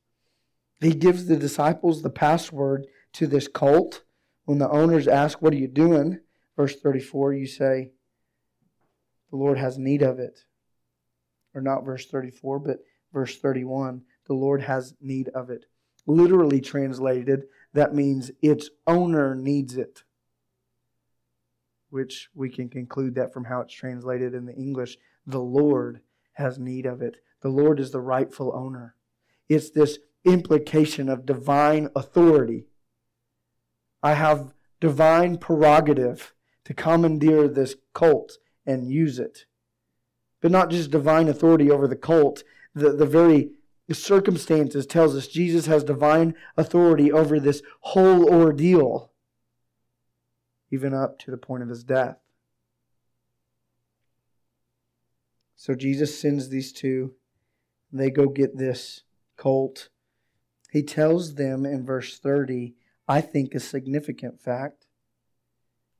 He 0.85 0.93
gives 0.93 1.25
the 1.25 1.37
disciples 1.37 2.01
the 2.01 2.09
password 2.09 2.87
to 3.13 3.27
this 3.27 3.47
colt. 3.47 4.03
When 4.45 4.57
the 4.57 4.69
owners 4.69 5.07
ask, 5.07 5.41
What 5.41 5.53
are 5.53 5.57
you 5.57 5.67
doing? 5.67 6.19
Verse 6.55 6.75
34, 6.75 7.33
you 7.33 7.47
say, 7.47 7.91
The 9.29 9.37
Lord 9.37 9.57
has 9.57 9.77
need 9.77 10.01
of 10.01 10.19
it. 10.19 10.45
Or 11.55 11.61
not 11.61 11.85
verse 11.85 12.05
34, 12.07 12.59
but 12.59 12.79
verse 13.11 13.37
31, 13.37 14.01
the 14.25 14.33
Lord 14.33 14.61
has 14.61 14.95
need 14.99 15.29
of 15.29 15.49
it. 15.49 15.65
Literally 16.05 16.59
translated, 16.59 17.43
that 17.73 17.93
means 17.93 18.31
its 18.41 18.69
owner 18.87 19.35
needs 19.35 19.77
it. 19.77 20.03
Which 21.89 22.29
we 22.33 22.49
can 22.49 22.69
conclude 22.69 23.15
that 23.15 23.33
from 23.33 23.45
how 23.45 23.61
it's 23.61 23.73
translated 23.73 24.33
in 24.33 24.45
the 24.45 24.55
English. 24.55 24.97
The 25.27 25.39
Lord 25.39 26.01
has 26.33 26.57
need 26.57 26.85
of 26.85 27.01
it. 27.01 27.17
The 27.41 27.49
Lord 27.49 27.79
is 27.79 27.91
the 27.91 28.01
rightful 28.01 28.51
owner. 28.55 28.95
It's 29.47 29.69
this 29.69 29.99
implication 30.25 31.09
of 31.09 31.25
divine 31.25 31.89
authority. 31.95 32.65
I 34.01 34.13
have 34.13 34.53
divine 34.79 35.37
prerogative 35.37 36.33
to 36.65 36.73
commandeer 36.73 37.47
this 37.47 37.75
colt 37.93 38.37
and 38.65 38.89
use 38.89 39.19
it. 39.19 39.45
But 40.41 40.51
not 40.51 40.69
just 40.69 40.91
divine 40.91 41.29
authority 41.29 41.71
over 41.71 41.87
the 41.87 41.95
colt, 41.95 42.43
the, 42.73 42.91
the 42.91 43.05
very 43.05 43.51
circumstances 43.91 44.85
tells 44.85 45.15
us 45.15 45.27
Jesus 45.27 45.67
has 45.67 45.83
divine 45.83 46.35
authority 46.57 47.11
over 47.11 47.39
this 47.39 47.61
whole 47.81 48.27
ordeal, 48.27 49.11
even 50.71 50.93
up 50.93 51.19
to 51.19 51.31
the 51.31 51.37
point 51.37 51.63
of 51.63 51.69
his 51.69 51.83
death. 51.83 52.17
So 55.55 55.75
Jesus 55.75 56.19
sends 56.19 56.49
these 56.49 56.73
two. 56.73 57.13
They 57.91 58.09
go 58.09 58.27
get 58.27 58.57
this 58.57 59.03
colt 59.37 59.89
he 60.73 60.81
tells 60.81 61.35
them 61.35 61.67
in 61.67 61.85
verse 61.85 62.17
30, 62.17 62.73
I 63.07 63.21
think, 63.21 63.53
a 63.53 63.59
significant 63.59 64.41
fact. 64.41 64.87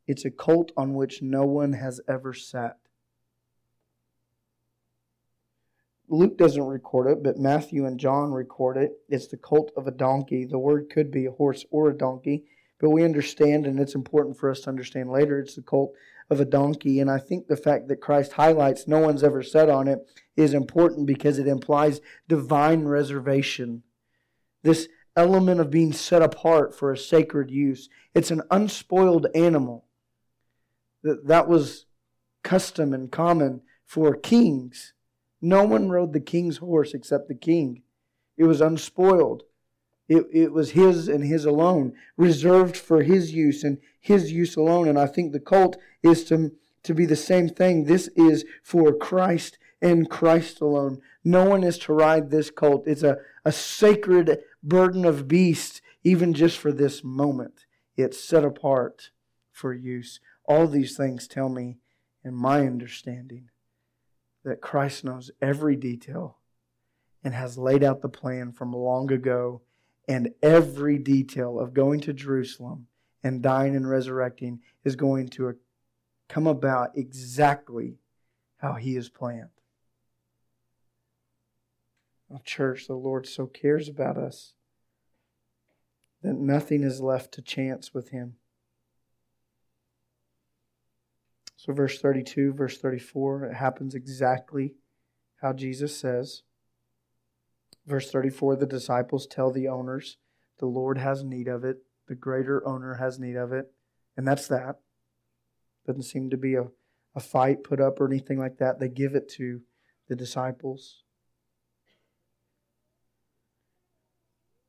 It's 0.08 0.26
a 0.26 0.32
colt 0.32 0.72
on 0.76 0.96
which 0.96 1.22
no 1.22 1.46
one 1.46 1.74
has 1.74 2.02
ever 2.08 2.34
sat. 2.34 2.78
Luke 6.10 6.40
doesn't 6.40 6.66
record 6.66 7.06
it, 7.06 7.22
but 7.22 7.38
Matthew 7.38 7.86
and 7.86 8.00
John 8.00 8.32
record 8.32 8.78
it. 8.78 8.94
It's 9.08 9.28
the 9.28 9.38
colt 9.38 9.72
of 9.78 9.86
a 9.86 9.92
donkey. 9.92 10.44
The 10.44 10.58
word 10.58 10.90
could 10.90 11.12
be 11.12 11.28
a 11.28 11.32
horse 11.32 11.64
or 11.70 11.92
a 11.92 11.98
donkey, 11.98 12.46
but 12.80 12.90
we 12.90 13.04
understand, 13.04 13.68
and 13.68 13.80
it's 13.80 13.94
important 13.94 14.40
for 14.40 14.50
us 14.50 14.62
to 14.62 14.70
understand 14.70 15.12
later, 15.12 15.38
it's 15.38 15.54
the 15.54 15.62
colt 15.62 15.94
of 16.32 16.40
a 16.40 16.46
donkey. 16.46 17.00
And 17.00 17.12
I 17.12 17.20
think 17.20 17.46
the 17.46 17.56
fact 17.56 17.90
that 17.90 18.02
Christ 18.02 18.34
highlights 18.34 18.88
no 18.88 18.98
one's 18.98 19.24
ever 19.24 19.44
sat 19.44 19.70
on 19.70 19.88
it 19.88 20.00
is 20.36 20.56
important 20.56 21.06
because 21.06 21.38
it 21.38 21.48
implies 21.48 22.02
divine 22.28 22.86
reservation 22.86 23.84
this 24.64 24.88
element 25.16 25.60
of 25.60 25.70
being 25.70 25.94
set 25.94 26.22
apart 26.22 26.76
for 26.76 26.92
a 26.92 26.98
sacred 26.98 27.52
use. 27.52 27.90
It's 28.16 28.32
an 28.32 28.42
unspoiled 28.50 29.28
animal. 29.36 29.86
That 31.04 31.48
was 31.48 31.86
custom 32.44 32.94
and 32.94 33.12
common 33.12 33.62
for 33.86 34.16
kings. 34.16 34.94
No 35.42 35.66
one 35.66 35.90
rode 35.90 36.14
the 36.14 36.20
king's 36.20 36.58
horse 36.58 36.94
except 36.94 37.28
the 37.28 37.36
king. 37.36 37.84
It 38.38 38.46
was 38.46 38.62
unspoiled. 38.62 39.44
It, 40.08 40.26
it 40.32 40.52
was 40.52 40.72
his 40.72 41.08
and 41.08 41.24
his 41.24 41.46
alone, 41.46 41.94
reserved 42.18 42.76
for 42.76 43.04
his 43.04 43.34
use 43.34 43.64
and 43.64 43.78
his 44.00 44.32
use 44.32 44.56
alone. 44.56 44.88
And 44.88 45.00
I 45.00 45.08
think 45.08 45.32
the 45.32 45.40
colt 45.40 45.78
is 46.02 46.24
to, 46.26 46.52
to 46.84 46.94
be 46.94 47.06
the 47.06 47.16
same 47.16 47.50
thing. 47.50 47.86
This 47.86 48.10
is 48.16 48.46
for 48.64 48.94
Christ 48.94 49.58
and 49.82 50.10
Christ 50.10 50.62
alone. 50.62 51.02
No 51.24 51.46
one 51.46 51.64
is 51.64 51.78
to 51.80 51.94
ride 51.94 52.32
this 52.32 52.50
colt. 52.50 52.84
It's 52.86 53.04
a, 53.04 53.18
a 53.46 53.52
sacred 53.52 54.40
burden 54.64 55.06
of 55.06 55.28
beasts, 55.28 55.82
even 56.04 56.34
just 56.34 56.58
for 56.58 56.72
this 56.72 57.04
moment. 57.04 57.66
It's 57.96 58.20
set 58.20 58.44
apart 58.44 59.12
for 59.52 59.74
use. 59.74 60.20
All 60.46 60.68
these 60.68 60.98
things 60.98 61.28
tell 61.28 61.50
me, 61.50 61.78
in 62.24 62.34
my 62.34 62.62
understanding, 62.62 63.50
that 64.44 64.62
Christ 64.62 65.04
knows 65.04 65.32
every 65.42 65.76
detail 65.76 66.38
and 67.24 67.34
has 67.34 67.58
laid 67.58 67.84
out 67.84 68.02
the 68.02 68.10
plan 68.10 68.52
from 68.52 68.74
long 68.74 69.12
ago, 69.12 69.62
and 70.08 70.32
every 70.42 70.98
detail 70.98 71.60
of 71.60 71.74
going 71.74 72.02
to 72.02 72.14
Jerusalem 72.14 72.88
and 73.24 73.42
dying 73.42 73.76
and 73.76 73.90
resurrecting 73.90 74.60
is 74.84 74.98
going 74.98 75.30
to 75.30 75.56
come 76.28 76.48
about 76.48 76.98
exactly 76.98 78.00
how 78.58 78.74
He 78.74 78.96
has 78.96 79.08
planned. 79.08 79.50
Church, 82.40 82.88
the 82.88 82.96
Lord 82.96 83.28
so 83.28 83.46
cares 83.46 83.88
about 83.88 84.18
us 84.18 84.54
that 86.24 86.36
nothing 86.36 86.84
is 86.84 87.02
left 87.02 87.34
to 87.34 87.42
chance 87.42 87.94
with 87.94 88.10
Him. 88.10 88.36
So, 91.58 91.74
verse 91.74 92.00
32, 92.00 92.54
verse 92.54 92.78
34, 92.78 93.46
it 93.46 93.54
happens 93.54 93.94
exactly 93.94 94.76
how 95.42 95.54
Jesus 95.54 95.96
says. 95.96 96.44
Verse 97.86 98.10
34, 98.12 98.56
the 98.56 98.66
disciples 98.66 99.28
tell 99.28 99.52
the 99.52 99.68
owners, 99.68 100.18
the 100.60 100.66
Lord 100.66 100.98
has 100.98 101.24
need 101.24 101.48
of 101.48 101.64
it, 101.64 101.78
the 102.08 102.16
greater 102.16 102.66
owner 102.68 102.96
has 102.96 103.20
need 103.20 103.36
of 103.36 103.52
it, 103.52 103.72
and 104.18 104.28
that's 104.28 104.48
that. 104.48 104.80
Doesn't 105.86 106.04
seem 106.04 106.30
to 106.30 106.38
be 106.38 106.56
a, 106.56 106.68
a 107.16 107.20
fight 107.20 107.64
put 107.64 107.82
up 107.82 108.00
or 108.00 108.08
anything 108.08 108.40
like 108.40 108.58
that. 108.58 108.80
They 108.80 108.90
give 108.90 109.16
it 109.16 109.30
to 109.34 109.62
the 110.08 110.16
disciples. 110.16 111.04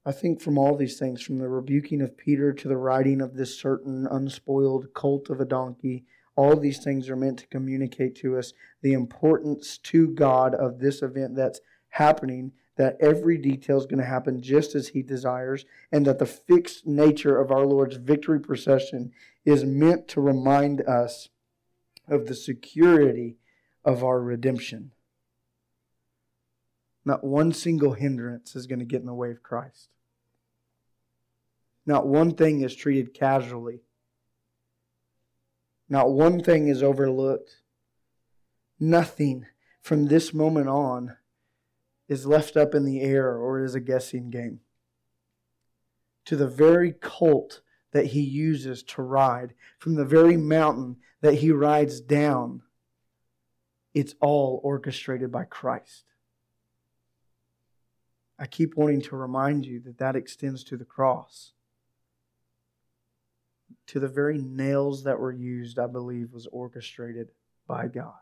I 0.06 0.12
think 0.12 0.40
from 0.40 0.58
all 0.58 0.76
these 0.76 0.98
things, 0.98 1.22
from 1.22 1.38
the 1.38 1.48
rebuking 1.48 2.02
of 2.02 2.16
Peter 2.16 2.52
to 2.52 2.68
the 2.68 2.76
riding 2.76 3.22
of 3.22 3.34
this 3.34 3.58
certain 3.58 4.06
unspoiled 4.10 4.92
colt 4.92 5.30
of 5.30 5.40
a 5.40 5.46
donkey, 5.46 6.04
all 6.36 6.56
these 6.56 6.82
things 6.82 7.08
are 7.08 7.16
meant 7.16 7.38
to 7.38 7.46
communicate 7.46 8.14
to 8.16 8.36
us 8.36 8.52
the 8.82 8.92
importance 8.92 9.78
to 9.78 10.08
God 10.08 10.54
of 10.54 10.78
this 10.78 11.00
event 11.00 11.36
that's 11.36 11.60
happening, 11.88 12.52
that 12.76 12.96
every 13.00 13.38
detail 13.38 13.78
is 13.78 13.86
going 13.86 14.00
to 14.00 14.04
happen 14.04 14.42
just 14.42 14.74
as 14.74 14.88
He 14.88 15.02
desires, 15.02 15.64
and 15.90 16.04
that 16.06 16.18
the 16.18 16.26
fixed 16.26 16.86
nature 16.86 17.40
of 17.40 17.50
our 17.50 17.64
Lord's 17.64 17.96
victory 17.96 18.40
procession 18.40 19.12
is 19.46 19.64
meant 19.64 20.06
to 20.08 20.20
remind 20.20 20.82
us 20.82 21.30
of 22.08 22.26
the 22.26 22.34
security 22.34 23.38
of 23.84 24.04
our 24.04 24.20
redemption. 24.20 24.90
Not 27.06 27.24
one 27.24 27.52
single 27.52 27.92
hindrance 27.94 28.56
is 28.56 28.66
going 28.66 28.80
to 28.80 28.84
get 28.84 29.00
in 29.00 29.06
the 29.06 29.14
way 29.14 29.30
of 29.30 29.42
Christ. 29.42 29.93
Not 31.86 32.06
one 32.06 32.34
thing 32.34 32.62
is 32.62 32.74
treated 32.74 33.14
casually. 33.14 33.82
Not 35.88 36.10
one 36.10 36.42
thing 36.42 36.68
is 36.68 36.82
overlooked. 36.82 37.60
Nothing 38.80 39.46
from 39.80 40.06
this 40.06 40.32
moment 40.32 40.68
on 40.68 41.16
is 42.08 42.26
left 42.26 42.56
up 42.56 42.74
in 42.74 42.84
the 42.84 43.00
air 43.00 43.36
or 43.36 43.62
is 43.62 43.74
a 43.74 43.80
guessing 43.80 44.30
game. 44.30 44.60
To 46.26 46.36
the 46.36 46.48
very 46.48 46.92
colt 46.92 47.60
that 47.92 48.06
he 48.06 48.20
uses 48.20 48.82
to 48.82 49.02
ride, 49.02 49.54
from 49.78 49.94
the 49.94 50.04
very 50.04 50.36
mountain 50.36 50.96
that 51.20 51.34
he 51.34 51.50
rides 51.52 52.00
down, 52.00 52.62
it's 53.92 54.14
all 54.20 54.60
orchestrated 54.64 55.30
by 55.30 55.44
Christ. 55.44 56.04
I 58.38 58.46
keep 58.46 58.74
wanting 58.74 59.02
to 59.02 59.16
remind 59.16 59.64
you 59.64 59.80
that 59.80 59.98
that 59.98 60.16
extends 60.16 60.64
to 60.64 60.76
the 60.76 60.84
cross 60.84 61.53
to 63.88 64.00
the 64.00 64.08
very 64.08 64.38
nails 64.38 65.04
that 65.04 65.18
were 65.18 65.32
used, 65.32 65.78
I 65.78 65.86
believe, 65.86 66.32
was 66.32 66.46
orchestrated 66.46 67.30
by 67.66 67.88
God. 67.88 68.14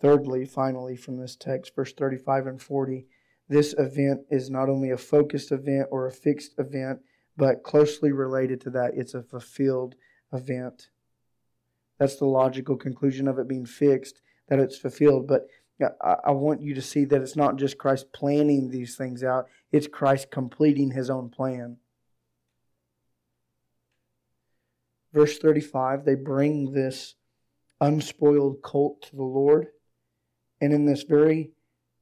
Thirdly, 0.00 0.44
finally, 0.44 0.96
from 0.96 1.16
this 1.16 1.36
text, 1.36 1.74
verse 1.74 1.92
35 1.92 2.46
and 2.46 2.62
40, 2.62 3.06
this 3.48 3.74
event 3.78 4.22
is 4.30 4.50
not 4.50 4.68
only 4.68 4.90
a 4.90 4.98
focused 4.98 5.52
event 5.52 5.88
or 5.90 6.06
a 6.06 6.12
fixed 6.12 6.58
event, 6.58 7.00
but 7.36 7.62
closely 7.62 8.12
related 8.12 8.60
to 8.62 8.70
that, 8.70 8.92
it's 8.94 9.14
a 9.14 9.22
fulfilled 9.22 9.94
event. 10.32 10.90
That's 11.98 12.16
the 12.16 12.26
logical 12.26 12.76
conclusion 12.76 13.28
of 13.28 13.38
it 13.38 13.48
being 13.48 13.66
fixed, 13.66 14.20
that 14.48 14.58
it's 14.58 14.76
fulfilled. 14.76 15.26
But 15.26 15.46
I 15.80 16.30
want 16.30 16.62
you 16.62 16.74
to 16.74 16.82
see 16.82 17.04
that 17.04 17.20
it's 17.20 17.36
not 17.36 17.56
just 17.56 17.76
Christ 17.76 18.12
planning 18.12 18.70
these 18.70 18.96
things 18.96 19.22
out, 19.22 19.46
it's 19.72 19.86
Christ 19.86 20.30
completing 20.30 20.90
his 20.90 21.10
own 21.10 21.28
plan. 21.28 21.76
Verse 25.12 25.38
35 25.38 26.04
they 26.04 26.14
bring 26.14 26.72
this 26.72 27.14
unspoiled 27.80 28.62
colt 28.62 29.02
to 29.02 29.16
the 29.16 29.22
Lord. 29.22 29.68
And 30.60 30.72
in 30.72 30.86
this 30.86 31.02
very 31.02 31.50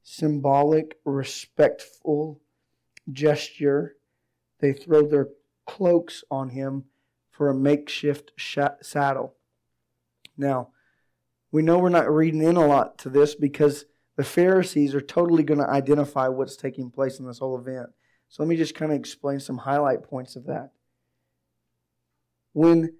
symbolic, 0.03 0.97
respectful 1.03 2.39
gesture, 3.11 3.97
they 4.59 4.71
throw 4.71 5.05
their 5.05 5.29
cloaks 5.65 6.23
on 6.31 6.49
him 6.49 6.85
for 7.29 7.49
a 7.49 7.55
makeshift 7.55 8.31
saddle. 8.81 9.35
Now, 10.37 10.69
we 11.55 11.61
know 11.61 11.79
we're 11.79 11.87
not 11.87 12.11
reading 12.11 12.43
in 12.43 12.57
a 12.57 12.67
lot 12.67 12.97
to 12.97 13.07
this 13.07 13.33
because 13.33 13.85
the 14.17 14.25
Pharisees 14.25 14.93
are 14.93 14.99
totally 14.99 15.41
going 15.41 15.61
to 15.61 15.69
identify 15.69 16.27
what's 16.27 16.57
taking 16.57 16.91
place 16.91 17.17
in 17.17 17.25
this 17.25 17.39
whole 17.39 17.57
event. 17.57 17.91
So 18.27 18.43
let 18.43 18.49
me 18.49 18.57
just 18.57 18.75
kind 18.75 18.91
of 18.91 18.99
explain 18.99 19.39
some 19.39 19.59
highlight 19.59 20.03
points 20.03 20.35
of 20.35 20.47
that. 20.47 20.71
When 22.51 22.95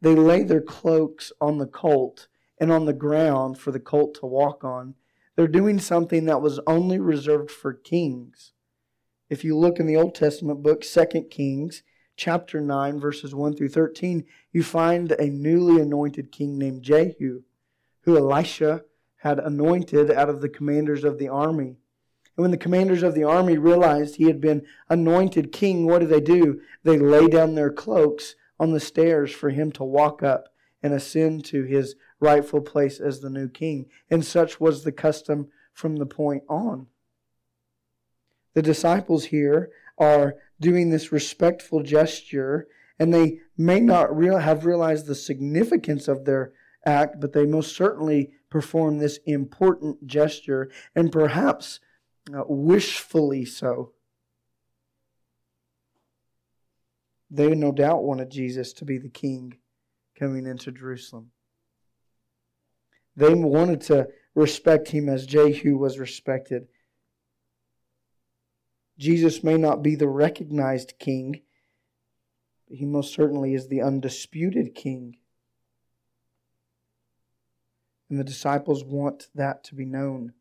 they 0.00 0.16
lay 0.16 0.42
their 0.42 0.60
cloaks 0.60 1.30
on 1.40 1.58
the 1.58 1.66
colt 1.68 2.26
and 2.58 2.72
on 2.72 2.86
the 2.86 2.92
ground 2.92 3.58
for 3.58 3.70
the 3.70 3.78
colt 3.78 4.14
to 4.14 4.26
walk 4.26 4.64
on, 4.64 4.96
they're 5.36 5.46
doing 5.46 5.78
something 5.78 6.24
that 6.24 6.42
was 6.42 6.58
only 6.66 6.98
reserved 6.98 7.52
for 7.52 7.72
kings. 7.72 8.52
If 9.30 9.44
you 9.44 9.56
look 9.56 9.78
in 9.78 9.86
the 9.86 9.96
Old 9.96 10.16
Testament 10.16 10.60
book, 10.60 10.82
2 10.82 11.28
Kings, 11.30 11.84
chapter 12.16 12.60
9, 12.60 12.98
verses 12.98 13.32
1 13.32 13.54
through 13.54 13.68
13, 13.68 14.24
you 14.50 14.64
find 14.64 15.12
a 15.12 15.30
newly 15.30 15.80
anointed 15.80 16.32
king 16.32 16.58
named 16.58 16.82
Jehu, 16.82 17.42
who 18.02 18.16
Elisha 18.16 18.82
had 19.16 19.38
anointed 19.38 20.10
out 20.10 20.28
of 20.28 20.40
the 20.40 20.48
commanders 20.48 21.04
of 21.04 21.18
the 21.18 21.28
army. 21.28 21.76
And 22.36 22.42
when 22.42 22.50
the 22.50 22.56
commanders 22.56 23.02
of 23.02 23.14
the 23.14 23.24
army 23.24 23.58
realized 23.58 24.16
he 24.16 24.24
had 24.24 24.40
been 24.40 24.66
anointed 24.88 25.52
king, 25.52 25.86
what 25.86 26.00
did 26.00 26.08
they 26.08 26.20
do? 26.20 26.60
They 26.82 26.98
lay 26.98 27.28
down 27.28 27.54
their 27.54 27.70
cloaks 27.70 28.34
on 28.58 28.72
the 28.72 28.80
stairs 28.80 29.30
for 29.32 29.50
him 29.50 29.70
to 29.72 29.84
walk 29.84 30.22
up 30.22 30.48
and 30.82 30.92
ascend 30.92 31.44
to 31.46 31.62
his 31.62 31.94
rightful 32.20 32.60
place 32.60 33.00
as 33.00 33.20
the 33.20 33.30
new 33.30 33.48
king. 33.48 33.86
And 34.10 34.24
such 34.24 34.60
was 34.60 34.82
the 34.82 34.92
custom 34.92 35.48
from 35.72 35.96
the 35.96 36.06
point 36.06 36.42
on. 36.48 36.86
The 38.54 38.62
disciples 38.62 39.26
here 39.26 39.70
are 39.98 40.36
doing 40.60 40.90
this 40.90 41.12
respectful 41.12 41.82
gesture, 41.82 42.66
and 42.98 43.12
they 43.12 43.40
may 43.56 43.80
not 43.80 44.16
real, 44.16 44.38
have 44.38 44.64
realized 44.64 45.06
the 45.06 45.14
significance 45.14 46.08
of 46.08 46.24
their 46.24 46.52
act, 46.84 47.20
but 47.20 47.32
they 47.32 47.46
most 47.46 47.76
certainly 47.76 48.30
perform 48.50 48.98
this 48.98 49.18
important 49.26 50.06
gesture, 50.06 50.70
and 50.94 51.10
perhaps 51.10 51.80
uh, 52.34 52.42
wishfully 52.46 53.44
so. 53.44 53.92
They 57.30 57.54
no 57.54 57.72
doubt 57.72 58.04
wanted 58.04 58.30
Jesus 58.30 58.72
to 58.74 58.84
be 58.84 58.98
the 58.98 59.08
king 59.08 59.56
coming 60.18 60.46
into 60.46 60.70
Jerusalem. 60.70 61.30
They 63.16 63.34
wanted 63.34 63.80
to 63.82 64.08
respect 64.34 64.88
him 64.88 65.08
as 65.08 65.26
Jehu 65.26 65.76
was 65.76 65.98
respected. 65.98 66.68
Jesus 68.98 69.42
may 69.42 69.56
not 69.56 69.82
be 69.82 69.94
the 69.94 70.08
recognized 70.08 70.94
king, 70.98 71.40
but 72.68 72.76
he 72.76 72.84
most 72.84 73.14
certainly 73.14 73.54
is 73.54 73.68
the 73.68 73.82
undisputed 73.82 74.74
king. 74.74 75.16
And 78.12 78.20
the 78.20 78.24
disciples 78.24 78.84
want 78.84 79.28
that 79.34 79.64
to 79.64 79.74
be 79.74 79.86
known. 79.86 80.34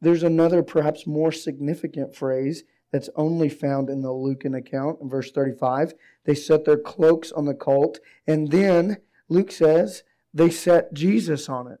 There's 0.00 0.22
another, 0.22 0.62
perhaps 0.62 1.08
more 1.08 1.32
significant 1.32 2.14
phrase 2.14 2.62
that's 2.92 3.10
only 3.16 3.48
found 3.48 3.90
in 3.90 4.02
the 4.02 4.12
Lucan 4.12 4.54
account 4.54 5.00
in 5.00 5.10
verse 5.10 5.32
35. 5.32 5.92
They 6.22 6.36
set 6.36 6.66
their 6.66 6.76
cloaks 6.76 7.32
on 7.32 7.46
the 7.46 7.54
colt, 7.54 7.98
and 8.28 8.52
then 8.52 8.98
Luke 9.28 9.50
says 9.50 10.04
they 10.32 10.50
set 10.50 10.94
Jesus 10.94 11.48
on 11.48 11.66
it. 11.66 11.80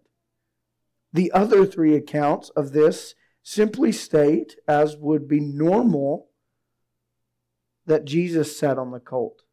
The 1.12 1.30
other 1.30 1.64
three 1.64 1.94
accounts 1.94 2.48
of 2.56 2.72
this 2.72 3.14
simply 3.44 3.92
state, 3.92 4.56
as 4.66 4.96
would 4.96 5.28
be 5.28 5.38
normal, 5.38 6.26
that 7.86 8.04
Jesus 8.04 8.58
sat 8.58 8.80
on 8.80 8.90
the 8.90 8.98
colt. 8.98 9.44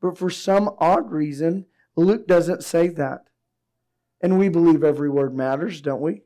But 0.00 0.18
for 0.18 0.30
some 0.30 0.68
odd 0.78 1.12
reason, 1.12 1.66
Luke 1.94 2.26
doesn't 2.26 2.64
say 2.64 2.88
that. 2.88 3.26
And 4.20 4.38
we 4.38 4.48
believe 4.48 4.82
every 4.82 5.10
word 5.10 5.34
matters, 5.34 5.80
don't 5.80 6.00
we? 6.00 6.22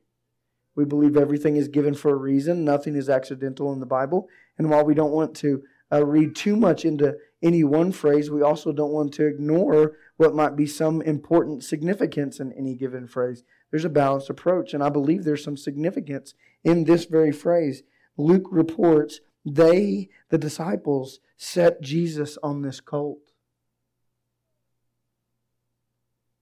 We 0.74 0.84
believe 0.84 1.16
everything 1.16 1.56
is 1.56 1.68
given 1.68 1.94
for 1.94 2.12
a 2.12 2.16
reason. 2.16 2.64
Nothing 2.64 2.94
is 2.94 3.10
accidental 3.10 3.72
in 3.72 3.80
the 3.80 3.86
Bible. 3.86 4.28
And 4.58 4.70
while 4.70 4.84
we 4.84 4.94
don't 4.94 5.12
want 5.12 5.34
to 5.36 5.62
uh, 5.92 6.04
read 6.04 6.36
too 6.36 6.56
much 6.56 6.84
into 6.84 7.16
any 7.42 7.64
one 7.64 7.90
phrase, 7.90 8.30
we 8.30 8.42
also 8.42 8.72
don't 8.72 8.92
want 8.92 9.12
to 9.14 9.26
ignore 9.26 9.96
what 10.16 10.34
might 10.34 10.56
be 10.56 10.66
some 10.66 11.02
important 11.02 11.64
significance 11.64 12.38
in 12.38 12.52
any 12.52 12.74
given 12.74 13.06
phrase. 13.06 13.42
There's 13.70 13.84
a 13.84 13.90
balanced 13.90 14.30
approach, 14.30 14.74
and 14.74 14.82
I 14.82 14.88
believe 14.88 15.24
there's 15.24 15.44
some 15.44 15.56
significance 15.56 16.34
in 16.64 16.84
this 16.84 17.06
very 17.06 17.32
phrase. 17.32 17.82
Luke 18.16 18.46
reports 18.50 19.20
they, 19.44 20.10
the 20.28 20.38
disciples, 20.38 21.20
set 21.36 21.80
Jesus 21.80 22.36
on 22.42 22.62
this 22.62 22.80
colt. 22.80 23.29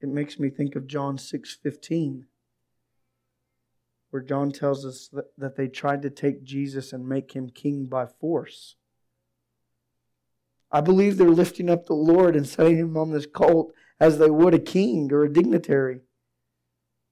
It 0.01 0.09
makes 0.09 0.39
me 0.39 0.51
think 0.51 0.77
of 0.77 0.87
John 0.87 1.17
6:15 1.17 2.27
where 4.11 4.23
John 4.23 4.51
tells 4.51 4.87
us 4.87 5.09
that, 5.09 5.27
that 5.37 5.57
they 5.57 5.69
tried 5.69 6.03
to 6.03 6.11
take 6.11 6.43
Jesus 6.43 6.93
and 6.93 7.07
make 7.07 7.33
him 7.33 7.51
king 7.51 7.87
by 7.87 8.07
force. 8.07 8.77
I 10.71 10.81
believe 10.81 11.17
they're 11.17 11.29
lifting 11.29 11.71
up 11.71 11.87
the 11.87 11.95
Lord 11.95 12.37
and 12.37 12.47
setting 12.47 12.79
him 12.79 12.97
on 12.97 13.11
this 13.11 13.27
colt 13.27 13.73
as 14.01 14.19
they 14.19 14.31
would 14.31 14.55
a 14.55 14.59
king 14.59 15.13
or 15.13 15.25
a 15.25 15.33
dignitary 15.33 16.01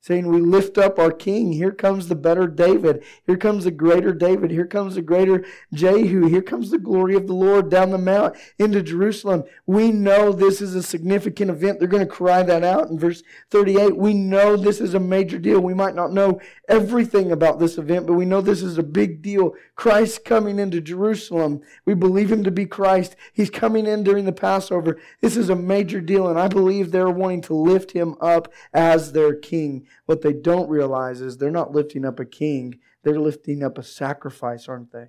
saying, 0.06 0.28
We 0.28 0.40
lift 0.40 0.78
up 0.78 1.00
our 1.00 1.10
king. 1.10 1.52
Here 1.52 1.72
comes 1.72 2.06
the 2.06 2.14
better 2.14 2.46
David. 2.46 3.02
Here 3.26 3.36
comes 3.36 3.64
the 3.64 3.72
greater 3.72 4.14
David. 4.14 4.52
Here 4.52 4.66
comes 4.66 4.94
the 4.94 5.02
greater 5.02 5.44
Jehu. 5.74 6.28
Here 6.28 6.42
comes 6.42 6.70
the 6.70 6.78
glory 6.78 7.16
of 7.16 7.26
the 7.26 7.32
Lord 7.32 7.70
down 7.70 7.90
the 7.90 7.98
mount 7.98 8.36
into 8.56 8.82
Jerusalem. 8.82 9.42
We 9.66 9.90
know 9.90 10.32
this 10.32 10.60
is 10.60 10.76
a 10.76 10.82
significant 10.82 11.50
event. 11.50 11.80
They're 11.80 11.88
going 11.88 12.06
to 12.06 12.12
cry 12.12 12.44
that 12.44 12.62
out 12.62 12.88
in 12.88 13.00
verse 13.00 13.24
38. 13.50 13.96
We 13.96 14.14
know 14.14 14.56
this 14.56 14.80
is 14.80 14.94
a 14.94 15.00
major 15.00 15.38
deal. 15.38 15.58
We 15.60 15.74
might 15.74 15.96
not 15.96 16.12
know 16.12 16.40
everything 16.68 17.32
about 17.32 17.58
this 17.58 17.76
event, 17.76 18.06
but 18.06 18.14
we 18.14 18.26
know 18.26 18.40
this 18.40 18.62
is 18.62 18.78
a 18.78 18.84
big 18.84 19.22
deal. 19.22 19.54
Christ 19.74 20.24
coming 20.24 20.60
into 20.60 20.80
Jerusalem. 20.80 21.62
We 21.84 21.94
believe 21.94 22.30
him 22.30 22.44
to 22.44 22.52
be 22.52 22.64
Christ. 22.64 23.16
He's 23.32 23.50
coming 23.50 23.86
in 23.86 24.04
during 24.04 24.24
the 24.24 24.32
Passover. 24.32 25.00
This 25.20 25.36
is 25.36 25.50
a 25.50 25.56
major 25.56 26.00
deal, 26.00 26.28
and 26.28 26.38
I 26.38 26.46
believe 26.46 26.92
they're 26.92 27.10
wanting 27.10 27.42
to 27.42 27.54
lift 27.54 27.90
him 27.90 28.14
up 28.20 28.52
as 28.72 29.10
their 29.10 29.34
king. 29.34 29.86
What 30.04 30.22
they 30.22 30.32
don't 30.32 30.68
realize 30.68 31.20
is 31.20 31.36
they're 31.36 31.50
not 31.50 31.72
lifting 31.72 32.04
up 32.04 32.20
a 32.20 32.24
king, 32.24 32.78
they're 33.02 33.18
lifting 33.18 33.62
up 33.62 33.78
a 33.78 33.82
sacrifice, 33.82 34.68
aren't 34.68 34.92
they? 34.92 35.06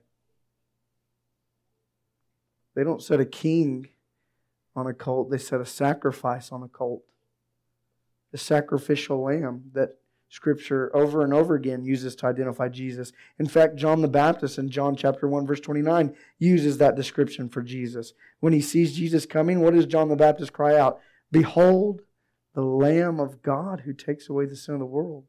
They 2.75 2.83
don't 2.83 3.03
set 3.03 3.19
a 3.19 3.25
king 3.25 3.89
on 4.75 4.87
a 4.87 4.93
cult, 4.93 5.29
they 5.29 5.37
set 5.37 5.61
a 5.61 5.65
sacrifice 5.65 6.51
on 6.51 6.63
a 6.63 6.67
cult. 6.67 7.03
The 8.31 8.37
sacrificial 8.37 9.23
lamb 9.23 9.71
that 9.73 9.97
Scripture 10.29 10.93
over 10.93 11.23
and 11.23 11.33
over 11.33 11.55
again 11.55 11.85
uses 11.85 12.15
to 12.17 12.25
identify 12.25 12.67
Jesus. 12.67 13.13
In 13.39 13.47
fact, 13.47 13.77
John 13.77 14.01
the 14.01 14.09
Baptist 14.09 14.57
in 14.57 14.69
John 14.69 14.95
chapter 14.95 15.27
1, 15.27 15.47
verse 15.47 15.61
29, 15.61 16.13
uses 16.37 16.77
that 16.77 16.95
description 16.95 17.47
for 17.47 17.61
Jesus. 17.61 18.13
When 18.41 18.51
he 18.51 18.59
sees 18.59 18.95
Jesus 18.95 19.25
coming, 19.25 19.61
what 19.61 19.73
does 19.73 19.85
John 19.85 20.09
the 20.09 20.17
Baptist 20.17 20.51
cry 20.51 20.77
out? 20.77 20.99
Behold 21.31 22.01
the 22.57 22.63
Lamb 22.63 23.19
of 23.19 23.43
God 23.43 23.81
who 23.81 23.93
takes 23.93 24.29
away 24.29 24.47
the 24.47 24.55
sin 24.55 24.73
of 24.73 24.79
the 24.79 24.85
world. 24.87 25.25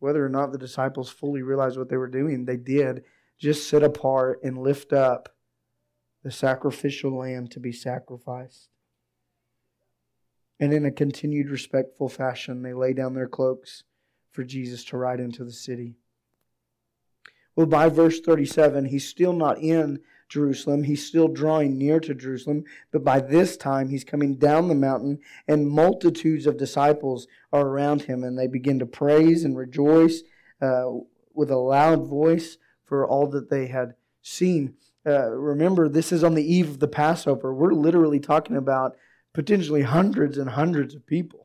Whether 0.00 0.26
or 0.26 0.28
not 0.28 0.50
the 0.50 0.58
disciples 0.58 1.08
fully 1.08 1.40
realized 1.40 1.78
what 1.78 1.88
they 1.88 1.96
were 1.96 2.08
doing, 2.08 2.46
they 2.46 2.56
did 2.56 3.04
just 3.38 3.68
sit 3.68 3.84
apart 3.84 4.40
and 4.42 4.58
lift 4.58 4.92
up 4.92 5.36
the 6.24 6.32
sacrificial 6.32 7.16
lamb 7.16 7.46
to 7.46 7.60
be 7.60 7.70
sacrificed. 7.70 8.70
And 10.58 10.72
in 10.72 10.84
a 10.84 10.90
continued 10.90 11.48
respectful 11.48 12.08
fashion, 12.08 12.62
they 12.62 12.74
lay 12.74 12.92
down 12.92 13.14
their 13.14 13.28
cloaks 13.28 13.84
for 14.32 14.42
Jesus 14.42 14.82
to 14.86 14.96
ride 14.96 15.20
into 15.20 15.44
the 15.44 15.52
city. 15.52 15.94
Well, 17.54 17.66
by 17.66 17.88
verse 17.88 18.18
37, 18.18 18.86
he's 18.86 19.08
still 19.08 19.32
not 19.32 19.58
in 19.58 20.00
Jerusalem. 20.32 20.84
He's 20.84 21.06
still 21.06 21.28
drawing 21.28 21.76
near 21.76 22.00
to 22.00 22.14
Jerusalem, 22.14 22.64
but 22.90 23.04
by 23.04 23.20
this 23.20 23.56
time 23.56 23.90
he's 23.90 24.02
coming 24.02 24.36
down 24.36 24.68
the 24.68 24.74
mountain, 24.74 25.18
and 25.46 25.68
multitudes 25.68 26.46
of 26.46 26.56
disciples 26.56 27.26
are 27.52 27.66
around 27.66 28.02
him, 28.02 28.24
and 28.24 28.38
they 28.38 28.46
begin 28.46 28.78
to 28.78 28.86
praise 28.86 29.44
and 29.44 29.56
rejoice 29.56 30.22
uh, 30.62 30.90
with 31.34 31.50
a 31.50 31.58
loud 31.58 32.06
voice 32.08 32.56
for 32.84 33.06
all 33.06 33.26
that 33.28 33.50
they 33.50 33.66
had 33.66 33.94
seen. 34.22 34.74
Uh, 35.06 35.30
remember, 35.30 35.88
this 35.88 36.12
is 36.12 36.24
on 36.24 36.34
the 36.34 36.52
eve 36.54 36.70
of 36.70 36.78
the 36.78 36.88
Passover. 36.88 37.52
We're 37.52 37.72
literally 37.72 38.20
talking 38.20 38.56
about 38.56 38.96
potentially 39.34 39.82
hundreds 39.82 40.38
and 40.38 40.50
hundreds 40.50 40.94
of 40.94 41.06
people 41.06 41.41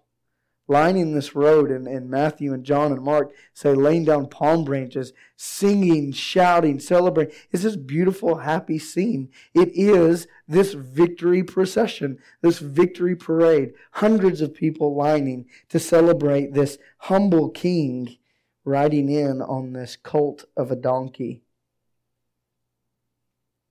lining 0.68 1.14
this 1.14 1.36
road, 1.36 1.72
and, 1.72 1.88
and 1.88 2.10
Matthew 2.10 2.54
and 2.54 2.64
John 2.64 2.92
and 2.92 3.02
Mark 3.02 3.32
say 3.54 3.74
laying 3.74 4.06
down 4.06 4.28
palm 4.28 4.66
branches, 4.66 5.14
singing, 5.36 6.12
shouting, 6.12 6.80
celebrating. 6.80 7.34
It's 7.52 7.64
this 7.64 7.76
beautiful, 7.76 8.40
happy 8.40 8.78
scene. 8.78 9.30
It 9.54 9.70
is 9.74 10.28
this 10.48 10.74
victory 10.74 11.44
procession, 11.44 12.18
this 12.42 12.60
victory 12.60 13.16
parade. 13.16 13.74
Hundreds 13.94 14.42
of 14.42 14.54
people 14.54 14.96
lining 14.96 15.46
to 15.70 15.80
celebrate 15.80 16.54
this 16.54 16.78
humble 17.00 17.50
king 17.50 18.18
riding 18.66 19.10
in 19.10 19.42
on 19.42 19.72
this 19.72 19.96
colt 19.96 20.44
of 20.58 20.72
a 20.72 20.76
donkey. 20.76 21.42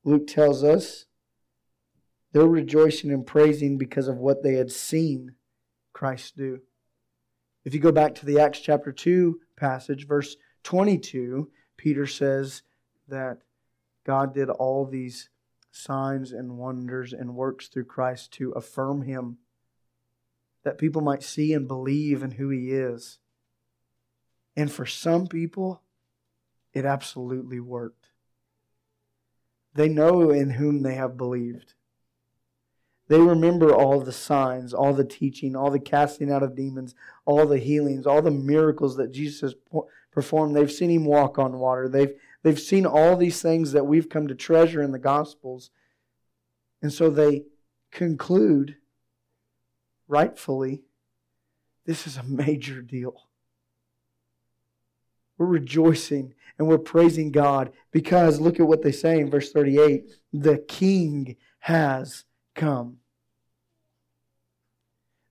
Luke 0.05 0.27
tells 0.27 0.65
us 0.65 1.05
they're 2.33 2.47
rejoicing 2.47 3.11
and 3.11 3.27
praising 3.27 3.77
because 3.77 4.09
of 4.09 4.17
what 4.17 4.43
they 4.43 4.55
had 4.55 4.71
seen 4.71 5.35
Christ 5.93 6.37
do. 6.37 6.61
If 7.67 7.75
you 7.75 7.81
go 7.81 7.91
back 7.91 8.15
to 8.15 8.27
the 8.27 8.39
Acts 8.39 8.61
chapter 8.61 8.93
2 8.93 9.41
passage, 9.57 10.07
verse 10.07 10.37
22, 10.63 11.51
Peter 11.77 12.07
says 12.07 12.63
that 13.09 13.39
God 14.05 14.33
did 14.33 14.49
all 14.49 14.87
these 14.87 15.31
signs 15.73 16.31
and 16.31 16.59
wonders 16.59 17.13
and 17.13 17.35
works 17.35 17.67
through 17.67 17.87
Christ 17.87 18.31
to 18.35 18.53
affirm 18.53 19.03
him, 19.03 19.39
that 20.63 20.79
people 20.79 21.03
might 21.03 21.25
see 21.25 21.53
and 21.53 21.67
believe 21.67 22.23
in 22.23 22.31
who 22.31 22.51
he 22.51 22.71
is. 22.71 23.19
And 24.55 24.71
for 24.71 24.87
some 24.87 25.27
people, 25.27 25.83
it 26.73 26.85
absolutely 26.85 27.59
worked. 27.59 28.11
They 29.75 29.89
know 29.89 30.31
in 30.31 30.51
whom 30.51 30.83
they 30.83 30.95
have 30.95 31.17
believed. 31.17 31.75
They 33.09 33.21
remember 33.21 33.73
all 33.73 34.01
the 34.01 34.13
signs, 34.13 34.75
all 34.75 34.93
the 34.93 35.05
teaching, 35.05 35.55
all 35.55 35.71
the 35.71 35.79
casting 35.79 36.33
out 36.33 36.43
of 36.43 36.57
demons, 36.57 36.95
all 37.25 37.47
the 37.47 37.59
healings, 37.59 38.07
all 38.07 38.21
the 38.21 38.31
miracles 38.31 38.97
that 38.97 39.13
Jesus 39.13 39.55
performed. 40.11 40.57
They've 40.57 40.71
seen 40.71 40.91
him 40.91 41.05
walk 41.05 41.39
on 41.39 41.59
water. 41.59 41.89
They've, 41.89 42.15
they've 42.43 42.59
seen 42.59 42.85
all 42.85 43.17
these 43.17 43.41
things 43.41 43.73
that 43.73 43.87
we've 43.87 44.09
come 44.09 44.27
to 44.27 44.35
treasure 44.35 44.83
in 44.83 44.91
the 44.91 44.99
Gospels. 44.99 45.71
And 46.83 46.93
so 46.93 47.09
they 47.09 47.45
conclude, 47.93 48.77
rightfully, 50.09 50.83
this 51.85 52.09
is 52.09 52.17
a 52.17 52.25
major 52.25 52.83
deal. 52.83 53.29
We're 55.39 55.47
rejoicing 55.47 56.35
and 56.59 56.67
we're 56.67 56.79
praising 56.79 57.31
God 57.31 57.73
because 57.93 58.41
look 58.41 58.59
at 58.59 58.67
what 58.67 58.83
they 58.83 58.93
say 58.93 59.21
in 59.21 59.31
verse 59.31 59.53
38 59.53 60.11
the 60.33 60.59
King 60.59 61.37
has 61.61 62.25
come. 62.57 62.99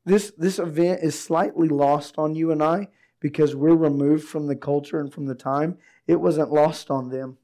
This, 0.05 0.31
this 0.37 0.59
event 0.59 1.01
is 1.01 1.19
slightly 1.19 1.67
lost 1.67 2.15
on 2.17 2.35
you 2.35 2.51
and 2.51 2.63
I 2.63 2.89
because 3.19 3.55
we're 3.55 3.75
removed 3.75 4.27
from 4.27 4.47
the 4.47 4.55
culture 4.55 4.99
and 4.99 5.11
from 5.11 5.25
the 5.25 5.35
time. 5.35 5.77
It 6.07 6.21
wasn't 6.21 6.53
lost 6.53 6.91
on 6.91 7.09
them. 7.09 7.37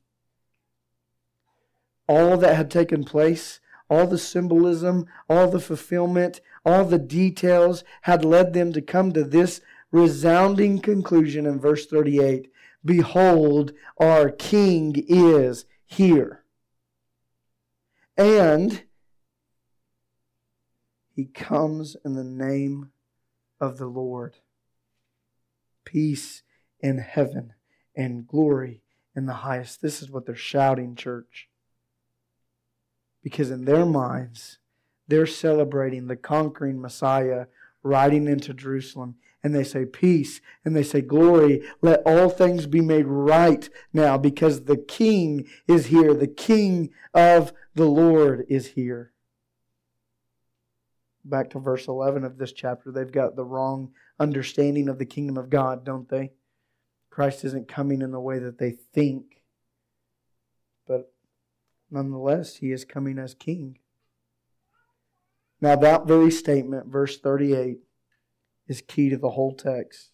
All 2.08 2.38
that 2.38 2.56
had 2.56 2.70
taken 2.70 3.04
place, 3.04 3.60
all 3.90 4.06
the 4.06 4.18
symbolism, 4.18 5.08
all 5.28 5.50
the 5.50 5.60
fulfillment, 5.60 6.40
all 6.64 6.86
the 6.86 7.00
details 7.00 7.84
had 8.04 8.24
led 8.24 8.54
them 8.54 8.72
to 8.74 8.82
come 8.82 9.12
to 9.14 9.24
this 9.24 9.62
resounding 9.92 10.80
conclusion 10.80 11.46
in 11.46 11.60
verse 11.60 11.86
38 11.88 12.50
Behold, 12.84 13.74
our 14.00 14.30
King 14.30 15.04
is 15.08 15.66
here. 15.86 16.44
And 18.18 18.84
he 21.22 21.28
comes 21.28 21.96
in 22.04 22.14
the 22.14 22.24
name 22.24 22.90
of 23.60 23.78
the 23.78 23.86
Lord. 23.86 24.38
Peace 25.86 26.42
in 26.80 26.98
heaven 26.98 27.54
and 27.96 28.26
glory 28.26 28.82
in 29.16 29.28
the 29.28 29.34
highest. 29.34 29.84
This 29.84 30.02
is 30.02 30.10
what 30.10 30.26
they're 30.26 30.36
shouting, 30.36 30.96
church. 30.96 31.48
Because 33.22 33.52
in 33.52 33.66
their 33.66 33.86
minds, 33.86 34.58
they're 35.08 35.28
celebrating 35.28 36.08
the 36.08 36.16
conquering 36.16 36.82
Messiah 36.82 37.46
riding 37.84 38.28
into 38.28 38.52
Jerusalem. 38.52 39.14
And 39.44 39.54
they 39.54 39.64
say, 39.64 39.86
Peace. 39.86 40.42
And 40.66 40.76
they 40.76 40.82
say, 40.82 41.02
Glory. 41.02 41.62
Let 41.84 42.02
all 42.04 42.32
things 42.32 42.66
be 42.66 42.82
made 42.82 43.06
right 43.06 43.70
now 43.94 44.18
because 44.18 44.64
the 44.64 44.78
King 44.78 45.48
is 45.68 45.86
here. 45.86 46.16
The 46.16 46.26
King 46.26 46.90
of 47.14 47.54
the 47.76 47.86
Lord 47.86 48.48
is 48.50 48.70
here 48.70 49.12
back 51.24 51.50
to 51.52 51.60
verse 51.60 51.88
11 51.88 52.24
of 52.24 52.38
this 52.38 52.54
chapter, 52.54 52.92
they've 52.92 53.12
got 53.12 53.36
the 53.36 53.46
wrong 53.46 53.92
understanding 54.20 54.90
of 54.90 55.00
the 55.00 55.06
kingdom 55.06 55.38
of 55.38 55.50
God, 55.50 55.86
don't 55.86 56.10
they? 56.10 56.32
Christ 57.10 57.44
isn't 57.44 57.68
coming 57.68 58.02
in 58.02 58.12
the 58.12 58.20
way 58.20 58.40
that 58.40 58.58
they 58.58 58.72
think, 58.72 59.42
but 60.88 61.12
nonetheless, 61.90 62.56
he 62.56 62.72
is 62.72 62.86
coming 62.86 63.20
as 63.20 63.34
king. 63.34 63.78
Now, 65.60 65.76
that 65.76 66.08
very 66.08 66.32
statement, 66.32 66.88
verse 66.88 67.20
38, 67.20 67.80
is 68.68 68.82
key 68.82 69.10
to 69.10 69.18
the 69.18 69.32
whole 69.32 69.54
text. 69.54 70.12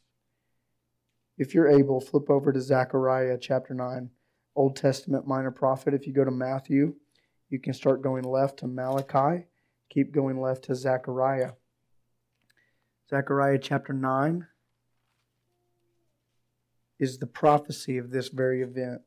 If 1.37 1.53
you're 1.53 1.69
able, 1.69 2.01
flip 2.01 2.29
over 2.29 2.51
to 2.51 2.59
Zechariah 2.59 3.37
chapter 3.39 3.73
9, 3.73 4.09
Old 4.55 4.75
Testament 4.75 5.27
minor 5.27 5.51
prophet. 5.51 5.93
If 5.93 6.07
you 6.07 6.13
go 6.13 6.25
to 6.25 6.31
Matthew, 6.31 6.95
you 7.49 7.59
can 7.59 7.73
start 7.73 8.01
going 8.01 8.23
left 8.23 8.57
to 8.59 8.67
Malachi 8.67 9.45
Keep 9.89 10.13
going 10.13 10.39
left 10.39 10.65
to 10.65 10.75
Zechariah. 10.75 11.51
Zechariah 13.09 13.59
chapter 13.59 13.93
9 13.93 14.47
is 16.99 17.19
the 17.19 17.27
prophecy 17.27 17.97
of 17.97 18.11
this 18.11 18.27
very 18.27 18.61
event. 18.61 19.01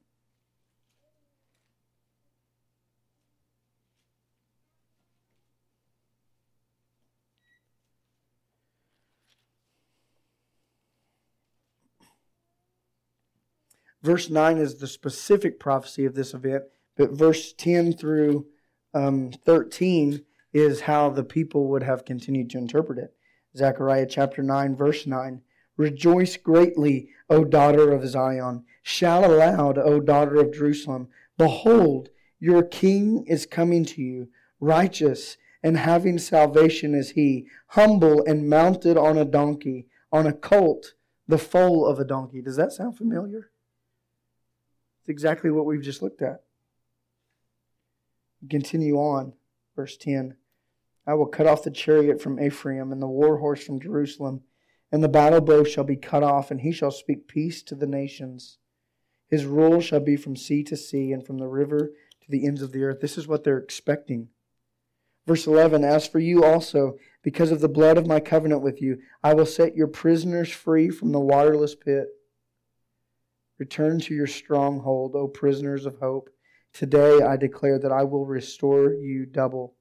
Verse 14.03 14.31
9 14.31 14.57
is 14.57 14.77
the 14.77 14.87
specific 14.87 15.61
prophecy 15.61 16.07
of 16.07 16.15
this 16.15 16.33
event, 16.33 16.65
but 16.97 17.11
verse 17.11 17.53
10 17.53 17.93
through 17.93 18.47
um, 18.95 19.31
13 19.45 20.25
is 20.53 20.83
how 20.83 21.11
the 21.11 21.25
people 21.25 21.69
would 21.69 21.83
have 21.83 22.05
continued 22.05 22.51
to 22.51 22.59
interpret 22.59 22.99
it. 22.99 23.15
Zechariah 23.57 24.07
chapter 24.07 24.43
9, 24.43 24.77
verse 24.77 25.07
9. 25.07 25.43
Rejoice 25.77 26.37
greatly, 26.37 27.09
O 27.29 27.45
daughter 27.45 27.93
of 27.93 28.07
Zion. 28.07 28.65
Shout 28.83 29.25
aloud, 29.25 29.79
O 29.79 30.01
daughter 30.01 30.37
of 30.37 30.53
Jerusalem. 30.53 31.09
Behold, 31.39 32.11
your 32.39 32.63
king 32.63 33.25
is 33.27 33.47
coming 33.47 33.85
to 33.87 34.03
you, 34.03 34.29
righteous 34.61 35.37
and 35.63 35.77
having 35.77 36.19
salvation 36.19 36.95
is 36.95 37.11
he, 37.11 37.47
humble 37.69 38.25
and 38.25 38.49
mounted 38.49 38.97
on 38.97 39.19
a 39.19 39.25
donkey, 39.25 39.87
on 40.11 40.27
a 40.27 40.33
colt, 40.33 40.95
the 41.29 41.39
foal 41.39 41.87
of 41.87 41.99
a 41.99 42.05
donkey. 42.05 42.41
Does 42.41 42.57
that 42.57 42.73
sound 42.73 42.97
familiar? 42.97 43.51
It's 45.01 45.09
exactly 45.09 45.51
what 45.51 45.67
we've 45.67 45.83
just 45.83 46.03
looked 46.03 46.23
at. 46.23 46.43
Continue 48.49 48.97
on, 48.97 49.35
verse 49.77 49.97
10. 49.97 50.37
I 51.11 51.15
will 51.15 51.27
cut 51.27 51.49
off 51.49 51.65
the 51.65 51.73
chariot 51.73 52.23
from 52.23 52.39
Ephraim 52.39 52.93
and 52.93 53.03
the 53.03 53.09
war 53.09 53.39
horse 53.39 53.65
from 53.65 53.81
Jerusalem, 53.81 54.43
and 54.93 55.03
the 55.03 55.09
battle 55.09 55.41
bow 55.41 55.65
shall 55.65 55.83
be 55.83 55.97
cut 55.97 56.23
off, 56.23 56.53
and 56.53 56.61
he 56.61 56.71
shall 56.71 56.93
speak 56.93 57.27
peace 57.27 57.65
to 57.65 57.75
the 57.75 57.89
nations. 57.89 58.59
His 59.27 59.45
rule 59.45 59.81
shall 59.81 59.99
be 59.99 60.15
from 60.15 60.37
sea 60.37 60.63
to 60.63 60.77
sea 60.77 61.11
and 61.11 61.27
from 61.27 61.39
the 61.39 61.49
river 61.49 61.91
to 62.21 62.31
the 62.31 62.47
ends 62.47 62.63
of 62.63 62.71
the 62.71 62.85
earth. 62.85 63.01
This 63.01 63.19
is 63.19 63.27
what 63.27 63.43
they're 63.43 63.59
expecting. 63.59 64.29
Verse 65.27 65.49
11 65.49 65.83
As 65.83 66.07
for 66.07 66.21
you 66.21 66.45
also, 66.45 66.97
because 67.25 67.51
of 67.51 67.61
the 67.61 67.69
blood 67.69 67.99
of 67.99 68.07
my 68.07 68.21
covenant 68.21 68.63
with 68.63 68.81
you, 68.81 69.01
I 69.21 69.35
will 69.35 69.47
set 69.47 69.75
your 69.75 69.89
prisoners 69.89 70.53
free 70.53 70.91
from 70.91 71.11
the 71.11 71.19
waterless 71.19 71.75
pit. 71.75 72.07
Return 73.59 73.99
to 73.99 74.15
your 74.15 74.29
stronghold, 74.29 75.17
O 75.17 75.27
prisoners 75.27 75.87
of 75.87 75.99
hope. 75.99 76.31
Today 76.73 77.21
I 77.21 77.37
declare 77.37 77.81
that 77.81 77.91
I 77.91 78.05
will 78.05 78.27
restore 78.27 78.93
you 78.93 79.27
double. 79.27 79.75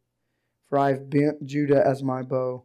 For 0.69 0.77
I 0.77 0.89
have 0.89 1.09
bent 1.09 1.45
Judah 1.45 1.85
as 1.85 2.03
my 2.03 2.21
bow, 2.21 2.63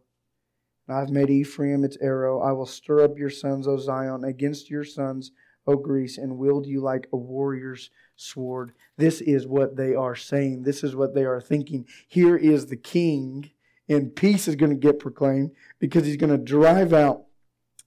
and 0.87 0.97
I 0.97 1.01
have 1.01 1.11
made 1.11 1.31
Ephraim 1.31 1.85
its 1.85 1.97
arrow. 2.03 2.41
I 2.41 2.53
will 2.53 2.67
stir 2.67 3.03
up 3.03 3.19
your 3.19 3.31
sons, 3.31 3.67
O 3.67 3.79
Zion, 3.79 4.25
against 4.25 4.69
your 4.69 4.85
sons, 4.85 5.33
O 5.67 5.77
Greece, 5.77 6.19
and 6.19 6.37
wield 6.37 6.67
you 6.67 6.83
like 6.83 7.09
a 7.13 7.17
warrior's 7.17 7.91
sword. 8.15 8.73
This 8.99 9.23
is 9.23 9.47
what 9.47 9.77
they 9.77 9.95
are 9.95 10.15
saying. 10.15 10.65
This 10.65 10.85
is 10.85 10.95
what 10.95 11.15
they 11.15 11.25
are 11.25 11.41
thinking. 11.41 11.87
Here 12.07 12.37
is 12.37 12.67
the 12.67 12.77
king, 12.77 13.51
and 13.89 14.15
peace 14.15 14.47
is 14.47 14.57
going 14.57 14.71
to 14.71 14.77
get 14.77 14.99
proclaimed 14.99 15.53
because 15.79 16.05
he's 16.05 16.19
going 16.19 16.31
to 16.31 16.39
drive 16.39 16.93
out 16.93 17.25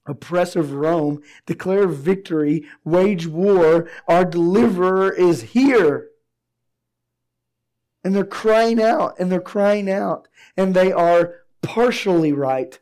oppressive 0.07 0.73
Rome, 0.73 1.21
declare 1.45 1.87
victory, 1.87 2.65
wage 2.83 3.27
war. 3.27 3.89
Our 4.07 4.25
deliverer 4.25 5.11
is 5.11 5.41
here. 5.41 6.09
And 8.07 8.15
they're 8.15 8.23
crying 8.23 8.81
out, 8.81 9.19
and 9.19 9.29
they're 9.29 9.41
crying 9.41 9.91
out, 9.91 10.29
and 10.55 10.73
they 10.73 10.93
are 10.93 11.41
partially 11.61 12.31
right. 12.31 12.79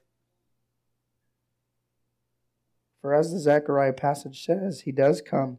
For 3.01 3.11
as 3.11 3.31
the 3.31 3.39
Zechariah 3.39 3.93
passage 3.93 4.45
says, 4.45 4.81
he 4.81 4.91
does 4.91 5.23
come 5.23 5.57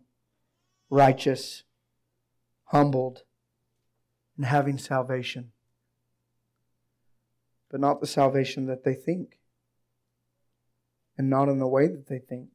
righteous, 0.88 1.64
humbled, 2.66 3.24
and 4.36 4.46
having 4.46 4.78
salvation. 4.78 5.50
But 7.68 7.80
not 7.80 8.00
the 8.00 8.06
salvation 8.06 8.66
that 8.66 8.84
they 8.84 8.94
think, 8.94 9.40
and 11.18 11.28
not 11.28 11.48
in 11.48 11.58
the 11.58 11.66
way 11.66 11.88
that 11.88 12.06
they 12.06 12.20
think. 12.20 12.50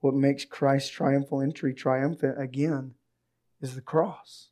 What 0.00 0.14
makes 0.14 0.44
Christ's 0.44 0.90
triumphal 0.90 1.40
entry 1.40 1.72
triumphant 1.72 2.42
again 2.42 2.94
is 3.60 3.76
the 3.76 3.80
cross, 3.80 4.49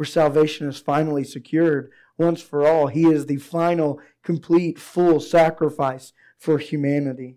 where 0.00 0.06
salvation 0.06 0.66
is 0.66 0.78
finally 0.78 1.22
secured 1.22 1.90
once 2.16 2.40
for 2.40 2.66
all. 2.66 2.86
He 2.86 3.04
is 3.04 3.26
the 3.26 3.36
final, 3.36 4.00
complete, 4.22 4.78
full 4.78 5.20
sacrifice 5.20 6.14
for 6.38 6.56
humanity. 6.56 7.36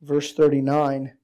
Verse 0.00 0.32
39 0.32 1.14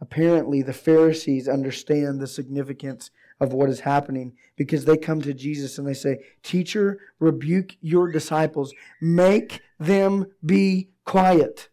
apparently, 0.00 0.62
the 0.62 0.72
Pharisees 0.72 1.48
understand 1.48 2.20
the 2.20 2.28
significance 2.28 3.10
of 3.40 3.52
what 3.52 3.68
is 3.68 3.80
happening 3.80 4.34
because 4.56 4.84
they 4.84 4.96
come 4.96 5.20
to 5.22 5.34
Jesus 5.34 5.78
and 5.78 5.88
they 5.88 5.94
say, 5.94 6.18
Teacher, 6.44 7.00
rebuke 7.18 7.74
your 7.80 8.08
disciples, 8.08 8.72
make 9.00 9.62
them 9.80 10.26
be 10.46 10.90
quiet. 11.04 11.70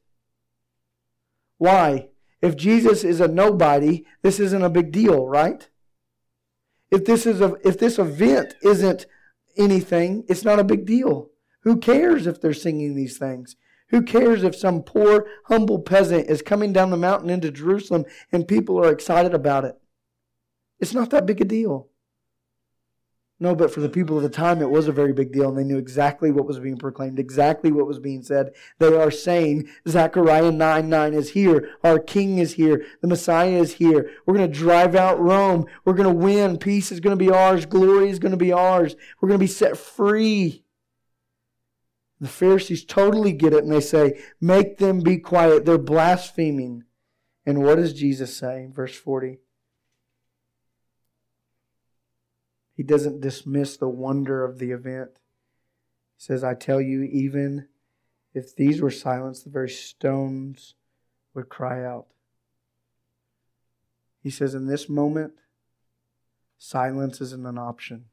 Why? 1.60 2.08
If 2.42 2.56
Jesus 2.56 3.04
is 3.04 3.20
a 3.20 3.28
nobody, 3.28 4.04
this 4.24 4.40
isn't 4.40 4.64
a 4.64 4.70
big 4.70 4.92
deal, 4.92 5.28
right? 5.28 5.70
If 6.96 7.04
this 7.04 7.26
is 7.26 7.42
a 7.42 7.58
if 7.66 7.78
this 7.78 8.00
event 8.00 8.56
isn't 8.62 9.06
anything, 9.58 10.24
it's 10.30 10.46
not 10.46 10.60
a 10.60 10.64
big 10.64 10.86
deal. 10.86 11.30
Who 11.64 11.76
cares 11.76 12.26
if 12.26 12.40
they're 12.40 12.54
singing 12.54 12.96
these 12.96 13.18
things? 13.18 13.58
Who 13.90 14.02
cares 14.02 14.44
if 14.44 14.56
some 14.56 14.82
poor, 14.82 15.28
humble 15.48 15.80
peasant 15.80 16.30
is 16.30 16.42
coming 16.42 16.72
down 16.72 16.92
the 16.92 16.98
mountain 16.98 17.30
into 17.30 17.52
Jerusalem 17.52 18.06
and 18.32 18.48
people 18.48 18.80
are 18.80 18.94
excited 18.94 19.34
about 19.34 19.66
it? 19.66 19.76
It's 20.80 20.94
not 20.94 21.10
that 21.10 21.26
big 21.26 21.42
a 21.42 21.44
deal. 21.44 21.90
No, 23.38 23.54
but 23.54 23.70
for 23.70 23.82
the 23.82 23.90
people 23.90 24.16
of 24.16 24.24
the 24.24 24.30
time, 24.30 24.62
it 24.62 24.70
was 24.70 24.88
a 24.88 24.94
very 24.94 25.12
big 25.12 25.34
deal, 25.34 25.50
and 25.50 25.58
they 25.58 25.64
knew 25.66 25.78
exactly 25.78 26.32
what 26.32 26.46
was 26.46 26.58
being 26.60 26.78
proclaimed, 26.78 27.20
exactly 27.20 27.70
what 27.70 27.86
was 27.86 28.00
being 28.00 28.24
said. 28.24 28.54
They 28.80 28.96
are 28.96 29.12
saying, 29.12 29.68
Zechariah 29.88 30.54
9 30.54 30.90
9 30.90 31.14
is 31.14 31.32
here. 31.32 31.70
Our 31.84 32.00
king 32.00 32.38
is 32.38 32.54
here. 32.54 32.86
The 33.02 33.10
Messiah 33.10 33.50
is 33.60 33.74
here. 33.74 34.10
We're 34.26 34.36
going 34.36 34.50
to 34.50 34.58
drive 34.58 34.96
out 34.96 35.20
Rome. 35.20 35.66
We're 35.84 35.96
going 35.96 36.08
to 36.08 36.24
win. 36.24 36.58
Peace 36.58 36.94
is 36.94 37.02
going 37.02 37.18
to 37.18 37.24
be 37.24 37.30
ours. 37.30 37.66
Glory 37.66 38.10
is 38.10 38.20
going 38.20 38.32
to 38.32 38.38
be 38.38 38.54
ours. 38.54 38.96
We're 39.20 39.28
going 39.28 39.40
to 39.40 39.44
be 39.44 39.48
set 39.48 39.78
free. 39.78 40.64
The 42.22 42.30
Pharisees 42.30 42.86
totally 42.86 43.34
get 43.34 43.54
it 43.54 43.64
and 43.64 43.72
they 43.72 43.82
say, 43.82 44.22
Make 44.40 44.78
them 44.78 45.02
be 45.02 45.18
quiet. 45.18 45.66
They're 45.66 45.78
blaspheming. 45.78 46.86
And 47.46 47.64
what 47.64 47.76
does 47.76 47.94
Jesus 47.94 48.36
say? 48.36 48.70
Verse 48.72 48.96
40. 48.96 49.40
He 52.76 52.84
doesn't 52.84 53.22
dismiss 53.22 53.78
the 53.78 53.88
wonder 53.88 54.44
of 54.44 54.60
the 54.60 54.72
event. 54.72 55.12
He 56.18 56.24
says, 56.24 56.44
I 56.44 56.54
tell 56.54 56.82
you, 56.82 57.04
even 57.04 57.68
if 58.34 58.54
these 58.54 58.82
were 58.82 58.92
silenced, 58.92 59.46
the 59.46 59.50
very 59.50 59.70
stones 59.70 60.76
would 61.34 61.48
cry 61.48 61.86
out. 61.86 62.08
He 64.22 64.30
says, 64.30 64.54
In 64.54 64.68
this 64.68 64.90
moment, 64.90 65.34
silence 66.58 67.22
isn't 67.22 67.46
an 67.46 67.58
option. 67.58 68.06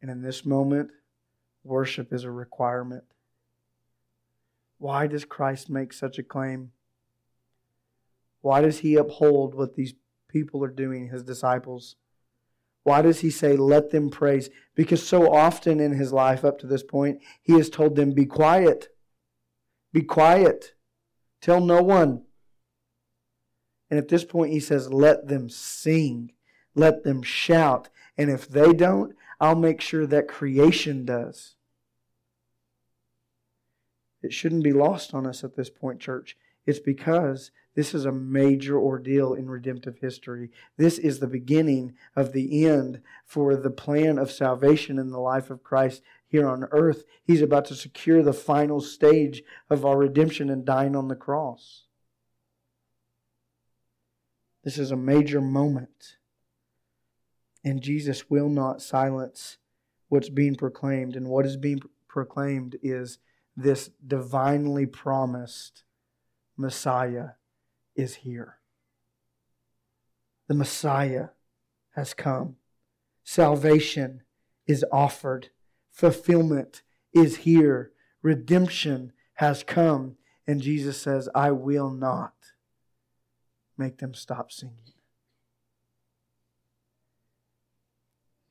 And 0.00 0.10
in 0.10 0.22
this 0.22 0.44
moment, 0.44 0.90
worship 1.64 2.12
is 2.12 2.22
a 2.22 2.30
requirement. 2.30 3.04
Why 4.78 5.08
does 5.08 5.24
Christ 5.24 5.68
make 5.68 5.92
such 5.92 6.18
a 6.18 6.22
claim? 6.22 6.70
Why 8.42 8.60
does 8.60 8.78
he 8.78 8.94
uphold 8.94 9.54
what 9.56 9.74
these 9.74 9.94
people 10.28 10.62
are 10.62 10.68
doing, 10.68 11.08
his 11.08 11.24
disciples? 11.24 11.96
Why 12.86 13.02
does 13.02 13.18
he 13.18 13.30
say, 13.30 13.56
let 13.56 13.90
them 13.90 14.10
praise? 14.10 14.48
Because 14.76 15.04
so 15.04 15.34
often 15.34 15.80
in 15.80 15.90
his 15.90 16.12
life 16.12 16.44
up 16.44 16.56
to 16.60 16.68
this 16.68 16.84
point, 16.84 17.20
he 17.42 17.54
has 17.54 17.68
told 17.68 17.96
them, 17.96 18.12
be 18.12 18.26
quiet. 18.26 18.94
Be 19.92 20.02
quiet. 20.02 20.74
Tell 21.40 21.60
no 21.60 21.82
one. 21.82 22.22
And 23.90 23.98
at 23.98 24.06
this 24.06 24.24
point, 24.24 24.52
he 24.52 24.60
says, 24.60 24.92
let 24.92 25.26
them 25.26 25.50
sing. 25.50 26.30
Let 26.76 27.02
them 27.02 27.24
shout. 27.24 27.88
And 28.16 28.30
if 28.30 28.48
they 28.48 28.72
don't, 28.72 29.16
I'll 29.40 29.56
make 29.56 29.80
sure 29.80 30.06
that 30.06 30.28
creation 30.28 31.04
does. 31.04 31.56
It 34.22 34.32
shouldn't 34.32 34.62
be 34.62 34.72
lost 34.72 35.12
on 35.12 35.26
us 35.26 35.42
at 35.42 35.56
this 35.56 35.70
point, 35.70 35.98
church. 35.98 36.36
It's 36.66 36.78
because 36.78 37.50
this 37.76 37.94
is 37.94 38.06
a 38.06 38.12
major 38.12 38.78
ordeal 38.78 39.34
in 39.34 39.50
redemptive 39.50 39.98
history. 39.98 40.50
This 40.78 40.96
is 40.96 41.18
the 41.18 41.26
beginning 41.26 41.94
of 42.16 42.32
the 42.32 42.66
end 42.66 43.02
for 43.26 43.54
the 43.54 43.70
plan 43.70 44.18
of 44.18 44.32
salvation 44.32 44.98
in 44.98 45.10
the 45.10 45.20
life 45.20 45.50
of 45.50 45.62
Christ 45.62 46.00
here 46.26 46.48
on 46.48 46.64
earth. 46.72 47.04
He's 47.22 47.42
about 47.42 47.66
to 47.66 47.74
secure 47.74 48.22
the 48.22 48.32
final 48.32 48.80
stage 48.80 49.42
of 49.68 49.84
our 49.84 49.98
redemption 49.98 50.48
and 50.48 50.64
dying 50.64 50.96
on 50.96 51.08
the 51.08 51.14
cross. 51.14 51.84
This 54.64 54.78
is 54.78 54.90
a 54.90 54.96
major 54.96 55.42
moment. 55.42 56.16
And 57.62 57.82
Jesus 57.82 58.30
will 58.30 58.48
not 58.48 58.80
silence 58.80 59.58
what's 60.08 60.30
being 60.30 60.54
proclaimed. 60.54 61.14
And 61.14 61.28
what 61.28 61.44
is 61.44 61.58
being 61.58 61.82
proclaimed 62.08 62.76
is 62.82 63.18
this 63.54 63.90
divinely 64.06 64.86
promised 64.86 65.84
Messiah 66.56 67.32
is 67.96 68.16
here. 68.16 68.58
The 70.48 70.54
Messiah 70.54 71.28
has 71.94 72.14
come. 72.14 72.56
Salvation 73.24 74.22
is 74.66 74.84
offered. 74.92 75.48
Fulfillment 75.90 76.82
is 77.12 77.38
here. 77.38 77.90
Redemption 78.22 79.12
has 79.34 79.64
come. 79.64 80.16
And 80.46 80.60
Jesus 80.60 81.00
says, 81.00 81.28
I 81.34 81.50
will 81.50 81.90
not 81.90 82.34
make 83.76 83.98
them 83.98 84.14
stop 84.14 84.52
singing. 84.52 84.92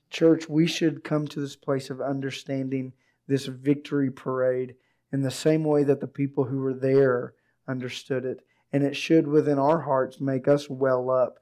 Church, 0.10 0.48
we 0.48 0.68
should 0.68 1.04
come 1.04 1.28
to 1.28 1.40
this 1.40 1.56
place 1.56 1.90
of 1.90 2.02
understanding 2.02 2.94
this 3.28 3.46
victory 3.48 4.12
parade 4.12 4.76
in 5.12 5.22
the 5.22 5.32
same 5.32 5.64
way 5.64 5.84
that 5.84 6.00
the 6.00 6.08
people 6.08 6.46
who 6.46 6.60
were 6.60 6.74
there 6.74 7.34
understood 7.68 8.26
it. 8.26 8.42
And 8.76 8.84
it 8.84 8.98
should 8.98 9.26
within 9.26 9.58
our 9.58 9.84
hearts 9.84 10.20
make 10.20 10.50
us 10.50 10.70
well 10.70 11.10
up 11.10 11.40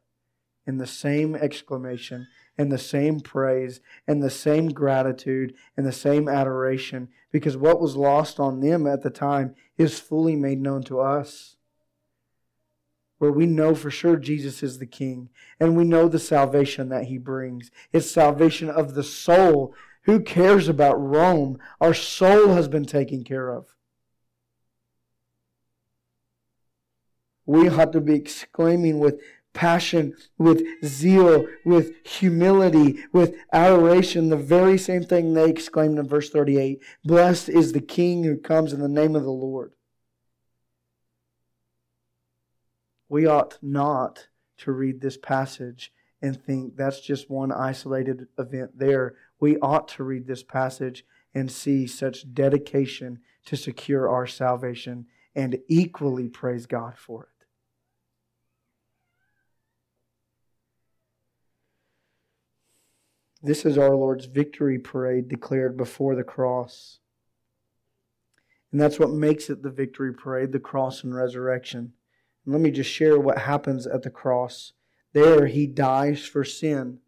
in 0.68 0.78
the 0.78 0.86
same 0.86 1.34
exclamation 1.34 2.28
and 2.60 2.72
the 2.72 2.78
same 2.78 3.22
praise 3.22 3.80
and 4.08 4.22
the 4.22 4.30
same 4.30 4.70
gratitude 4.70 5.56
and 5.76 5.84
the 5.84 5.92
same 5.92 6.30
adoration 6.30 7.10
because 7.32 7.58
what 7.58 7.82
was 7.82 7.96
lost 7.96 8.40
on 8.40 8.60
them 8.60 8.86
at 8.86 9.02
the 9.02 9.10
time 9.10 9.56
is 9.80 10.00
fully 10.00 10.36
made 10.36 10.62
known 10.62 10.84
to 10.84 11.00
us. 11.00 11.56
Where 13.18 13.32
we 13.32 13.48
know 13.48 13.74
for 13.74 13.90
sure 13.90 14.18
Jesus 14.18 14.62
is 14.62 14.78
the 14.78 14.86
King 14.86 15.30
and 15.60 15.76
we 15.76 15.86
know 15.86 16.08
the 16.08 16.20
salvation 16.20 16.90
that 16.90 17.06
He 17.06 17.18
brings. 17.18 17.72
It's 17.92 18.12
salvation 18.12 18.70
of 18.70 18.94
the 18.94 19.02
soul 19.02 19.74
who 20.04 20.22
cares 20.22 20.68
about 20.68 21.02
Rome? 21.02 21.58
Our 21.82 21.96
soul 21.96 22.50
has 22.50 22.68
been 22.68 22.86
taken 22.86 23.24
care 23.24 23.50
of. 23.50 23.73
We 27.46 27.70
ought 27.70 27.92
to 27.94 28.02
be 28.02 28.16
exclaiming 28.16 29.00
with 29.00 29.22
passion, 29.54 30.16
with 30.38 30.64
zeal, 30.84 31.46
with 31.64 31.94
humility, 32.06 33.04
with 33.12 33.36
adoration, 33.52 34.30
the 34.30 34.38
very 34.38 34.78
same 34.78 35.04
thing 35.04 35.34
they 35.34 35.50
exclaimed 35.50 36.00
in 36.00 36.08
verse 36.08 36.30
38 36.30 36.82
Blessed 37.04 37.50
is 37.50 37.72
the 37.72 37.82
King 37.82 38.24
who 38.24 38.38
comes 38.38 38.74
in 38.74 38.80
the 38.80 38.88
name 38.88 39.16
of 39.16 39.24
the 39.24 39.32
Lord. 39.32 39.74
We 43.10 43.28
ought 43.28 43.60
not 43.62 44.28
to 44.60 44.72
read 44.72 45.02
this 45.02 45.18
passage 45.18 45.92
and 46.22 46.42
think 46.42 46.78
that's 46.78 47.02
just 47.02 47.30
one 47.30 47.52
isolated 47.52 48.28
event 48.38 48.80
there 48.80 49.16
we 49.44 49.58
ought 49.58 49.90
to 49.90 50.06
read 50.06 50.26
this 50.26 50.42
passage 50.42 51.06
and 51.36 51.52
see 51.52 51.86
such 51.86 52.34
dedication 52.34 53.20
to 53.46 53.58
secure 53.58 54.08
our 54.08 54.26
salvation 54.26 55.06
and 55.36 55.60
equally 55.68 56.30
praise 56.30 56.66
God 56.66 56.98
for 56.98 57.24
it. 57.24 57.33
This 63.44 63.66
is 63.66 63.78
our 63.78 63.94
Lord's 63.94 64.26
victory 64.26 64.80
parade 64.80 65.28
declared 65.28 65.76
before 65.76 66.16
the 66.16 66.24
cross. 66.24 67.00
And 68.72 68.80
that's 68.80 68.98
what 68.98 69.12
makes 69.12 69.50
it 69.50 69.62
the 69.62 69.70
victory 69.70 70.14
parade, 70.14 70.54
the 70.54 70.60
cross 70.60 71.04
and 71.04 71.14
resurrection. 71.14 71.92
And 72.46 72.54
let 72.54 72.62
me 72.62 72.72
just 72.72 72.90
share 72.90 73.20
what 73.20 73.40
happens 73.40 73.86
at 73.86 74.04
the 74.04 74.10
cross. 74.10 74.72
There, 75.12 75.48
he 75.48 75.68
dies 75.68 76.26
for 76.26 76.46
sin. 76.46 77.00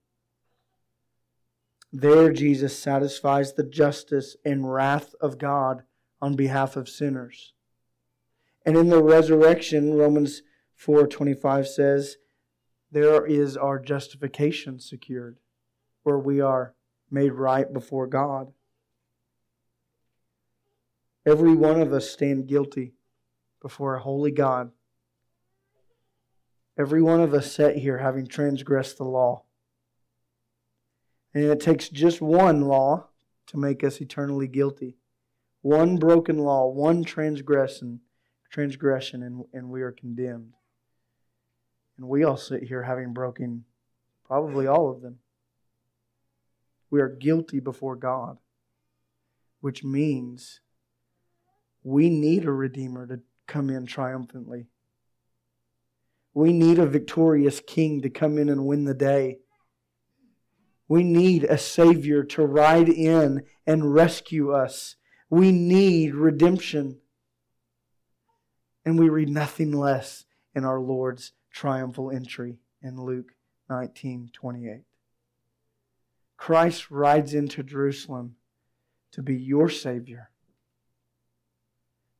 There, 1.91 2.33
Jesus 2.33 2.77
satisfies 2.77 3.53
the 3.53 3.63
justice 3.63 4.35
and 4.43 4.71
wrath 4.71 5.15
of 5.21 5.37
God 5.37 5.83
on 6.21 6.35
behalf 6.35 6.75
of 6.75 6.89
sinners. 6.89 7.53
And 8.65 8.75
in 8.75 8.89
the 8.89 9.01
resurrection, 9.01 9.93
Romans 9.93 10.41
4:25 10.77 11.65
says, 11.67 12.17
there 12.91 13.25
is 13.25 13.57
our 13.57 13.79
justification 13.79 14.79
secured, 14.79 15.37
where 16.05 16.19
we 16.19 16.39
are 16.39 16.75
made 17.09 17.33
right 17.33 17.73
before 17.73 18.05
God. 18.05 18.53
Every 21.25 21.55
one 21.55 21.81
of 21.81 21.91
us 21.91 22.11
stand 22.11 22.47
guilty 22.47 22.93
before 23.59 23.95
a 23.95 24.01
holy 24.01 24.29
God. 24.29 24.69
Every 26.77 27.01
one 27.01 27.21
of 27.21 27.33
us 27.33 27.51
sat 27.51 27.77
here 27.77 27.97
having 27.97 28.27
transgressed 28.27 28.97
the 28.97 29.03
law. 29.03 29.45
And 31.33 31.45
it 31.45 31.59
takes 31.59 31.89
just 31.89 32.21
one 32.21 32.61
law 32.61 33.07
to 33.47 33.57
make 33.57 33.83
us 33.83 33.99
eternally 33.99 34.47
guilty. 34.47 34.97
One 35.63 35.97
broken 35.97 36.37
law, 36.37 36.67
one 36.67 37.03
transgression, 37.03 38.01
transgression, 38.51 39.23
and, 39.23 39.45
and 39.53 39.71
we 39.71 39.81
are 39.81 39.91
condemned. 39.91 40.53
And 41.97 42.07
we 42.07 42.23
all 42.23 42.37
sit 42.37 42.63
here 42.63 42.83
having 42.83 43.11
broken 43.11 43.65
probably 44.27 44.67
all 44.67 44.91
of 44.91 45.01
them. 45.01 45.17
We 46.89 47.01
are 47.01 47.09
guilty 47.09 47.59
before 47.59 47.95
God, 47.95 48.37
which 49.61 49.83
means 49.83 50.61
we 51.83 52.09
need 52.09 52.45
a 52.45 52.51
Redeemer 52.51 53.07
to 53.07 53.19
come 53.47 53.69
in 53.69 53.85
triumphantly. 53.85 54.67
We 56.33 56.51
need 56.51 56.79
a 56.79 56.85
victorious 56.85 57.61
King 57.65 58.01
to 58.01 58.09
come 58.09 58.37
in 58.37 58.49
and 58.49 58.65
win 58.65 58.85
the 58.85 58.93
day. 58.93 59.37
We 60.87 61.03
need 61.03 61.45
a 61.45 61.57
Savior 61.57 62.23
to 62.23 62.45
ride 62.45 62.89
in 62.89 63.43
and 63.65 63.93
rescue 63.93 64.51
us. 64.51 64.95
We 65.29 65.51
need 65.51 66.13
redemption. 66.13 66.99
And 68.83 68.99
we 68.99 69.09
read 69.09 69.29
nothing 69.29 69.71
less 69.71 70.25
in 70.53 70.65
our 70.65 70.79
Lord's 70.79 71.31
triumphal 71.51 72.11
entry 72.11 72.57
in 72.81 73.01
Luke 73.01 73.31
19 73.69 74.29
28. 74.31 74.83
Christ 76.37 76.91
rides 76.91 77.33
into 77.33 77.63
Jerusalem 77.63 78.35
to 79.11 79.21
be 79.21 79.35
your 79.35 79.69
Savior, 79.69 80.29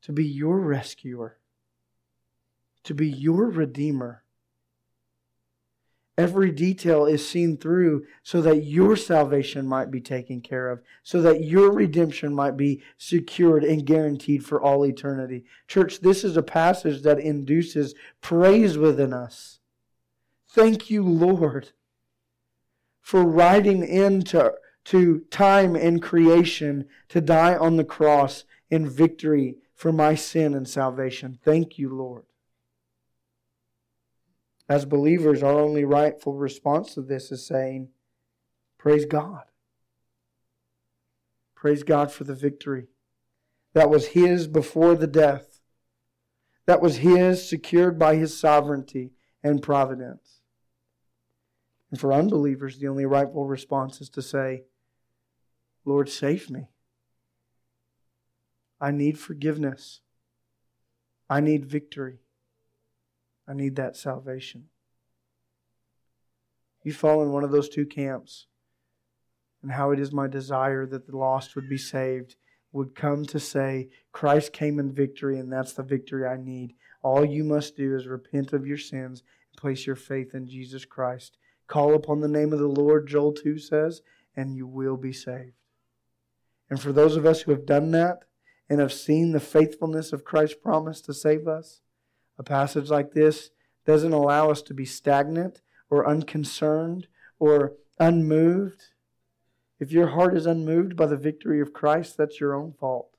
to 0.03 0.11
be 0.11 0.25
your 0.25 0.59
rescuer, 0.59 1.37
to 2.83 2.93
be 2.93 3.09
your 3.09 3.49
Redeemer 3.49 4.23
Every 6.17 6.49
detail 6.51 7.05
is 7.05 7.27
seen 7.27 7.57
through 7.57 8.05
so 8.23 8.41
that 8.41 8.63
your 8.63 8.95
salvation 8.95 9.67
might 9.67 9.91
be 9.91 9.99
taken 9.99 10.39
care 10.39 10.69
of, 10.69 10.81
so 11.03 11.21
that 11.21 11.43
your 11.43 11.73
redemption 11.73 12.33
might 12.33 12.55
be 12.55 12.81
secured 12.97 13.65
and 13.65 13.85
guaranteed 13.85 14.45
for 14.45 14.61
all 14.61 14.85
eternity. 14.85 15.43
Church, 15.67 15.99
this 15.99 16.23
is 16.23 16.37
a 16.37 16.43
passage 16.43 17.01
that 17.01 17.19
induces 17.19 17.95
praise 18.21 18.77
within 18.77 19.11
us. 19.11 19.59
Thank 20.47 20.89
you, 20.89 21.03
Lord, 21.03 21.71
for 23.05 23.23
riding 23.23 23.87
into 23.87 24.51
to 24.83 25.19
time 25.29 25.75
and 25.75 26.01
creation 26.01 26.87
to 27.07 27.21
die 27.21 27.55
on 27.55 27.77
the 27.77 27.83
cross 27.83 28.45
in 28.71 28.89
victory 28.89 29.57
for 29.75 29.91
my 29.91 30.15
sin 30.15 30.55
and 30.55 30.67
salvation. 30.67 31.37
Thank 31.43 31.77
you, 31.77 31.95
Lord. 31.95 32.23
As 34.67 34.85
believers, 34.85 35.43
our 35.43 35.59
only 35.59 35.85
rightful 35.85 36.33
response 36.33 36.95
to 36.95 37.03
this 37.03 37.31
is 37.31 37.45
saying, 37.45 37.89
Praise 38.79 39.05
God. 39.05 39.43
Praise 41.53 41.83
God 41.83 42.11
for 42.11 42.23
the 42.23 42.33
victory. 42.33 42.87
That 43.73 43.91
was 43.91 44.07
His 44.07 44.47
before 44.47 44.95
the 44.95 45.05
death. 45.05 45.59
That 46.65 46.81
was 46.81 46.97
His 46.97 47.47
secured 47.47 47.99
by 47.99 48.15
His 48.15 48.35
sovereignty 48.35 49.11
and 49.43 49.61
providence. 49.61 50.34
And 51.91 51.99
for 51.99 52.11
unbelievers, 52.11 52.77
the 52.77 52.87
only 52.87 53.05
rightful 53.05 53.45
response 53.45 54.01
is 54.01 54.09
to 54.09 54.21
say, 54.21 54.63
Lord, 55.85 56.09
save 56.09 56.49
me. 56.49 56.69
I 58.81 58.91
need 58.91 59.19
forgiveness. 59.19 60.01
I 61.29 61.39
need 61.39 61.65
victory. 61.65 62.19
I 63.47 63.53
need 63.53 63.75
that 63.75 63.95
salvation. 63.95 64.65
You 66.83 66.93
fall 66.93 67.23
in 67.23 67.31
one 67.31 67.43
of 67.43 67.51
those 67.51 67.69
two 67.69 67.85
camps, 67.85 68.47
and 69.63 69.71
how 69.71 69.91
it 69.91 69.99
is 69.99 70.11
my 70.11 70.27
desire 70.27 70.85
that 70.85 71.07
the 71.07 71.17
lost 71.17 71.55
would 71.55 71.69
be 71.69 71.77
saved, 71.77 72.35
would 72.71 72.93
come 72.93 73.25
to 73.25 73.39
say, 73.39 73.89
Christ 74.11 74.53
came 74.53 74.79
in 74.79 74.91
victory, 74.91 75.39
and 75.39 75.51
that's 75.51 75.73
the 75.73 75.83
victory 75.83 76.27
I 76.27 76.37
need. 76.37 76.75
All 77.01 77.23
you 77.23 77.43
must 77.43 77.77
do 77.77 77.95
is 77.95 78.05
repent 78.05 78.53
of 78.53 78.67
your 78.67 78.77
sins 78.77 79.23
and 79.51 79.59
place 79.59 79.87
your 79.87 79.95
faith 79.95 80.35
in 80.35 80.47
Jesus 80.47 80.85
Christ. 80.85 81.37
Call 81.67 81.95
upon 81.95 82.19
the 82.19 82.27
name 82.27 82.53
of 82.53 82.59
the 82.59 82.67
Lord, 82.67 83.07
Joel 83.07 83.33
2 83.33 83.57
says, 83.57 84.01
and 84.35 84.55
you 84.55 84.67
will 84.67 84.97
be 84.97 85.13
saved. 85.13 85.53
And 86.69 86.79
for 86.79 86.91
those 86.91 87.15
of 87.15 87.25
us 87.25 87.41
who 87.41 87.51
have 87.51 87.65
done 87.65 87.91
that 87.91 88.23
and 88.69 88.79
have 88.79 88.93
seen 88.93 89.31
the 89.31 89.39
faithfulness 89.39 90.11
of 90.13 90.25
Christ's 90.25 90.57
promise 90.61 91.01
to 91.01 91.13
save 91.13 91.47
us, 91.47 91.81
a 92.37 92.43
passage 92.43 92.89
like 92.89 93.13
this 93.13 93.51
doesn't 93.85 94.13
allow 94.13 94.49
us 94.49 94.61
to 94.63 94.73
be 94.73 94.85
stagnant 94.85 95.61
or 95.89 96.07
unconcerned 96.07 97.07
or 97.39 97.73
unmoved. 97.99 98.83
If 99.79 99.91
your 99.91 100.07
heart 100.07 100.35
is 100.35 100.45
unmoved 100.45 100.95
by 100.95 101.05
the 101.05 101.17
victory 101.17 101.61
of 101.61 101.73
Christ, 101.73 102.17
that's 102.17 102.39
your 102.39 102.55
own 102.55 102.73
fault. 102.73 103.15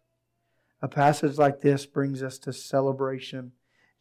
A 0.82 0.88
passage 0.88 1.38
like 1.38 1.60
this 1.60 1.86
brings 1.86 2.22
us 2.22 2.38
to 2.40 2.52
celebration, 2.52 3.52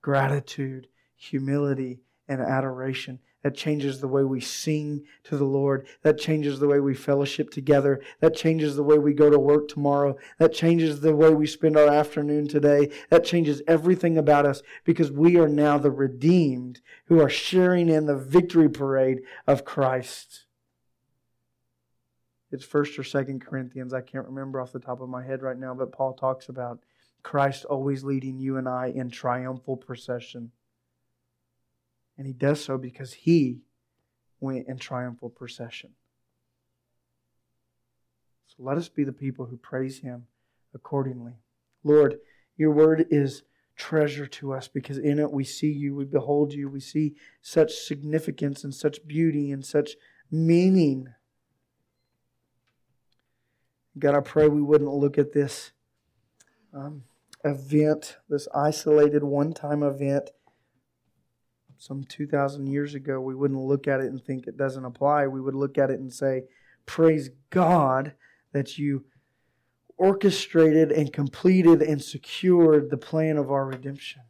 gratitude, 0.02 0.88
humility, 1.16 2.02
and 2.28 2.42
adoration. 2.42 3.20
That 3.46 3.56
changes 3.56 4.02
the 4.02 4.08
way 4.08 4.24
we 4.24 4.42
sing 4.42 5.04
to 5.26 5.38
the 5.38 5.46
Lord. 5.46 5.86
That 6.02 6.18
changes 6.18 6.58
the 6.58 6.68
way 6.68 6.80
we 6.80 6.96
fellowship 6.96 7.52
together. 7.52 8.02
That 8.20 8.36
changes 8.36 8.76
the 8.76 8.82
way 8.82 8.98
we 8.98 9.14
go 9.14 9.30
to 9.30 9.38
work 9.38 9.68
tomorrow. 9.68 10.18
That 10.40 10.52
changes 10.52 11.02
the 11.02 11.16
way 11.16 11.30
we 11.30 11.46
spend 11.46 11.78
our 11.78 11.88
afternoon 11.88 12.48
today. 12.48 12.90
That 13.12 13.24
changes 13.24 13.62
everything 13.68 14.18
about 14.18 14.48
us 14.48 14.64
because 14.84 15.12
we 15.12 15.38
are 15.38 15.48
now 15.48 15.78
the 15.78 15.92
redeemed 15.92 16.82
who 17.06 17.22
are 17.22 17.30
sharing 17.30 17.88
in 17.88 18.08
the 18.08 18.18
victory 18.18 18.68
parade 18.68 19.22
of 19.46 19.64
Christ. 19.64 20.46
It's 22.50 22.66
1st 22.66 22.98
or 22.98 23.04
2nd 23.04 23.42
Corinthians. 23.42 23.94
I 23.94 24.02
can't 24.02 24.26
remember 24.26 24.60
off 24.60 24.72
the 24.72 24.80
top 24.80 25.02
of 25.02 25.10
my 25.10 25.24
head 25.24 25.44
right 25.44 25.60
now, 25.60 25.76
but 25.76 25.92
Paul 25.92 26.14
talks 26.14 26.50
about 26.50 26.80
Christ 27.22 27.64
always 27.66 28.04
leading 28.04 28.40
you 28.40 28.58
and 28.58 28.68
I 28.68 28.88
in 28.88 29.12
triumphal 29.12 29.78
procession. 29.78 30.52
And 32.18 32.26
he 32.26 32.34
does 32.34 32.64
so 32.64 32.78
because 32.78 33.14
he 33.14 33.60
went 34.40 34.68
in 34.68 34.78
triumphal 34.78 35.30
procession. 35.30 35.92
So 38.48 38.64
let 38.64 38.78
us 38.78 38.88
be 38.88 39.04
the 39.04 39.12
people 39.12 39.46
who 39.46 39.58
praise 39.58 40.00
him 40.00 40.28
accordingly. 40.74 41.34
Lord, 41.84 42.20
your 42.58 42.72
word 42.72 43.08
is 43.10 43.44
treasure 43.76 44.26
to 44.26 44.54
us 44.54 44.68
because 44.68 44.98
in 44.98 45.20
it 45.20 45.32
we 45.32 45.44
see 45.44 45.72
you, 45.72 45.96
we 45.96 46.06
behold 46.06 46.54
you, 46.54 46.70
we 46.70 46.80
see 46.80 47.16
such 47.42 47.74
significance 47.74 48.64
and 48.64 48.74
such 48.74 49.06
beauty 49.06 49.52
and 49.52 49.66
such 49.66 49.96
meaning. 50.32 51.10
God, 54.00 54.16
I 54.16 54.22
pray 54.22 54.48
we 54.48 54.62
wouldn't 54.62 54.94
look 54.94 55.18
at 55.18 55.34
this 55.34 55.72
um, 56.74 57.04
event, 57.44 58.18
this 58.30 58.48
isolated 58.54 59.24
one 59.24 59.54
time 59.54 59.84
event, 59.84 60.30
some 61.78 62.04
2,000 62.04 62.68
years 62.68 62.96
ago, 62.96 63.20
we 63.20 63.36
wouldn't 63.36 63.60
look 63.60 63.88
at 63.88 64.00
it 64.00 64.08
and 64.08 64.24
think 64.24 64.48
it 64.48 64.58
doesn't 64.58 64.86
apply. 64.86 65.28
We 65.28 65.42
would 65.42 65.56
look 65.56 65.78
at 65.78 65.90
it 65.90 66.00
and 66.00 66.14
say, 66.14 66.44
Praise 66.86 67.30
God 67.50 68.14
that 68.52 68.78
you 68.78 69.06
orchestrated 69.98 70.92
and 70.92 71.12
completed 71.12 71.82
and 71.82 72.02
secured 72.02 72.90
the 72.90 72.98
plan 72.98 73.38
of 73.38 73.52
our 73.52 73.66
redemption. 73.66 74.22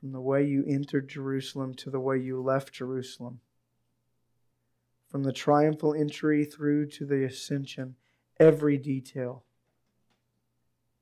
From 0.00 0.12
the 0.12 0.20
way 0.20 0.44
you 0.44 0.64
entered 0.66 1.08
Jerusalem 1.08 1.74
to 1.74 1.90
the 1.90 2.00
way 2.00 2.18
you 2.18 2.42
left 2.42 2.72
Jerusalem, 2.72 3.40
from 5.08 5.22
the 5.22 5.32
triumphal 5.32 5.94
entry 5.94 6.44
through 6.44 6.86
to 6.86 7.06
the 7.06 7.24
ascension, 7.24 7.94
every 8.40 8.78
detail 8.78 9.44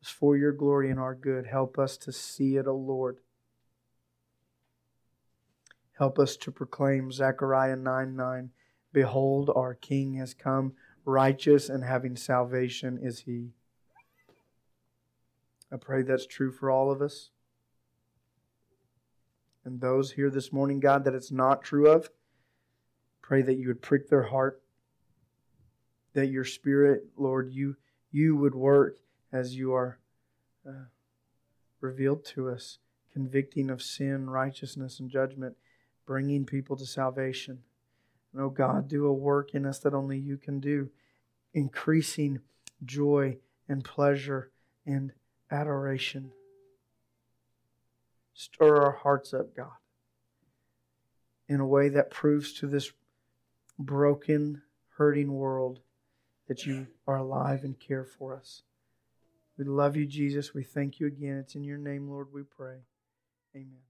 is 0.03 0.09
for 0.09 0.37
your 0.37 0.53
glory 0.53 0.91
and 0.91 0.99
our 0.99 1.15
good. 1.15 1.47
Help 1.47 1.79
us 1.79 1.97
to 1.99 2.13
see 2.13 2.57
it, 2.57 2.67
O 2.67 2.75
Lord. 2.75 3.19
Help 5.99 6.19
us 6.19 6.37
to 6.39 6.51
proclaim 6.51 7.13
Zechariah 7.13 7.77
9 7.77 8.17
9. 8.17 8.51
Behold, 8.93 9.51
our 9.55 9.75
King 9.75 10.15
has 10.15 10.35
come, 10.35 10.73
righteous 11.05 11.69
and 11.69 11.85
having 11.85 12.17
salvation 12.17 12.99
is 13.01 13.21
he. 13.21 13.51
I 15.73 15.77
pray 15.77 16.03
that's 16.03 16.27
true 16.27 16.51
for 16.51 16.71
all 16.71 16.91
of 16.91 17.01
us. 17.01 17.31
And 19.65 19.81
those 19.81 20.13
here 20.13 20.31
this 20.31 20.53
morning, 20.53 20.81
God, 20.81 21.05
that 21.05 21.15
it's 21.15 21.31
not 21.31 21.63
true 21.63 21.89
of, 21.89 22.11
pray 23.23 23.43
that 23.43 23.59
you 23.59 23.69
would 23.69 23.83
prick 23.83 24.09
their 24.09 24.25
heart, 24.25 24.63
that 26.15 26.29
your 26.29 26.45
spirit, 26.45 27.05
Lord, 27.17 27.53
you, 27.53 27.77
you 28.11 28.37
would 28.37 28.55
work 28.55 28.99
as 29.33 29.57
you 29.57 29.73
are 29.73 29.99
uh, 30.69 30.87
revealed 31.81 32.25
to 32.25 32.49
us, 32.49 32.79
convicting 33.13 33.71
of 33.71 33.83
sin, 33.83 34.29
righteousness, 34.29 35.01
and 35.01 35.11
judgment, 35.11 35.57
bringing 36.07 36.45
people 36.45 36.77
to 36.77 36.87
salvation. 36.87 37.61
And 38.33 38.43
oh 38.43 38.51
God, 38.51 38.89
do 38.89 39.07
a 39.07 39.13
work 39.13 39.55
in 39.55 39.67
us 39.67 39.79
that 39.81 39.95
only 39.95 40.19
you 40.19 40.37
can 40.37 40.61
do, 40.61 40.91
increasing 41.55 42.41
joy 42.85 43.39
and 43.69 43.85
pleasure 43.85 44.51
and 44.87 45.13
adoration. 45.51 46.33
Stir 48.35 48.77
our 48.77 48.93
hearts 48.93 49.35
up, 49.35 49.55
God, 49.55 49.69
in 51.49 51.61
a 51.61 51.67
way 51.67 51.89
that 51.89 52.11
proves 52.11 52.53
to 52.55 52.67
this 52.67 52.93
broken, 53.79 54.63
hurting 54.97 55.33
world 55.33 55.81
that 56.49 56.67
you 56.67 56.87
are 57.07 57.17
alive 57.17 57.65
and 57.65 57.79
care 57.79 58.05
for 58.05 58.35
us. 58.37 58.63
We 59.61 59.67
love 59.67 59.97
you, 59.97 60.07
Jesus. 60.07 60.55
We 60.55 60.65
thank 60.65 61.01
you 61.01 61.09
again. 61.09 61.39
It's 61.39 61.57
in 61.57 61.65
your 61.65 61.79
name, 61.79 62.11
Lord, 62.11 62.29
we 62.33 62.45
pray. 62.45 62.79
Amen. 63.57 63.90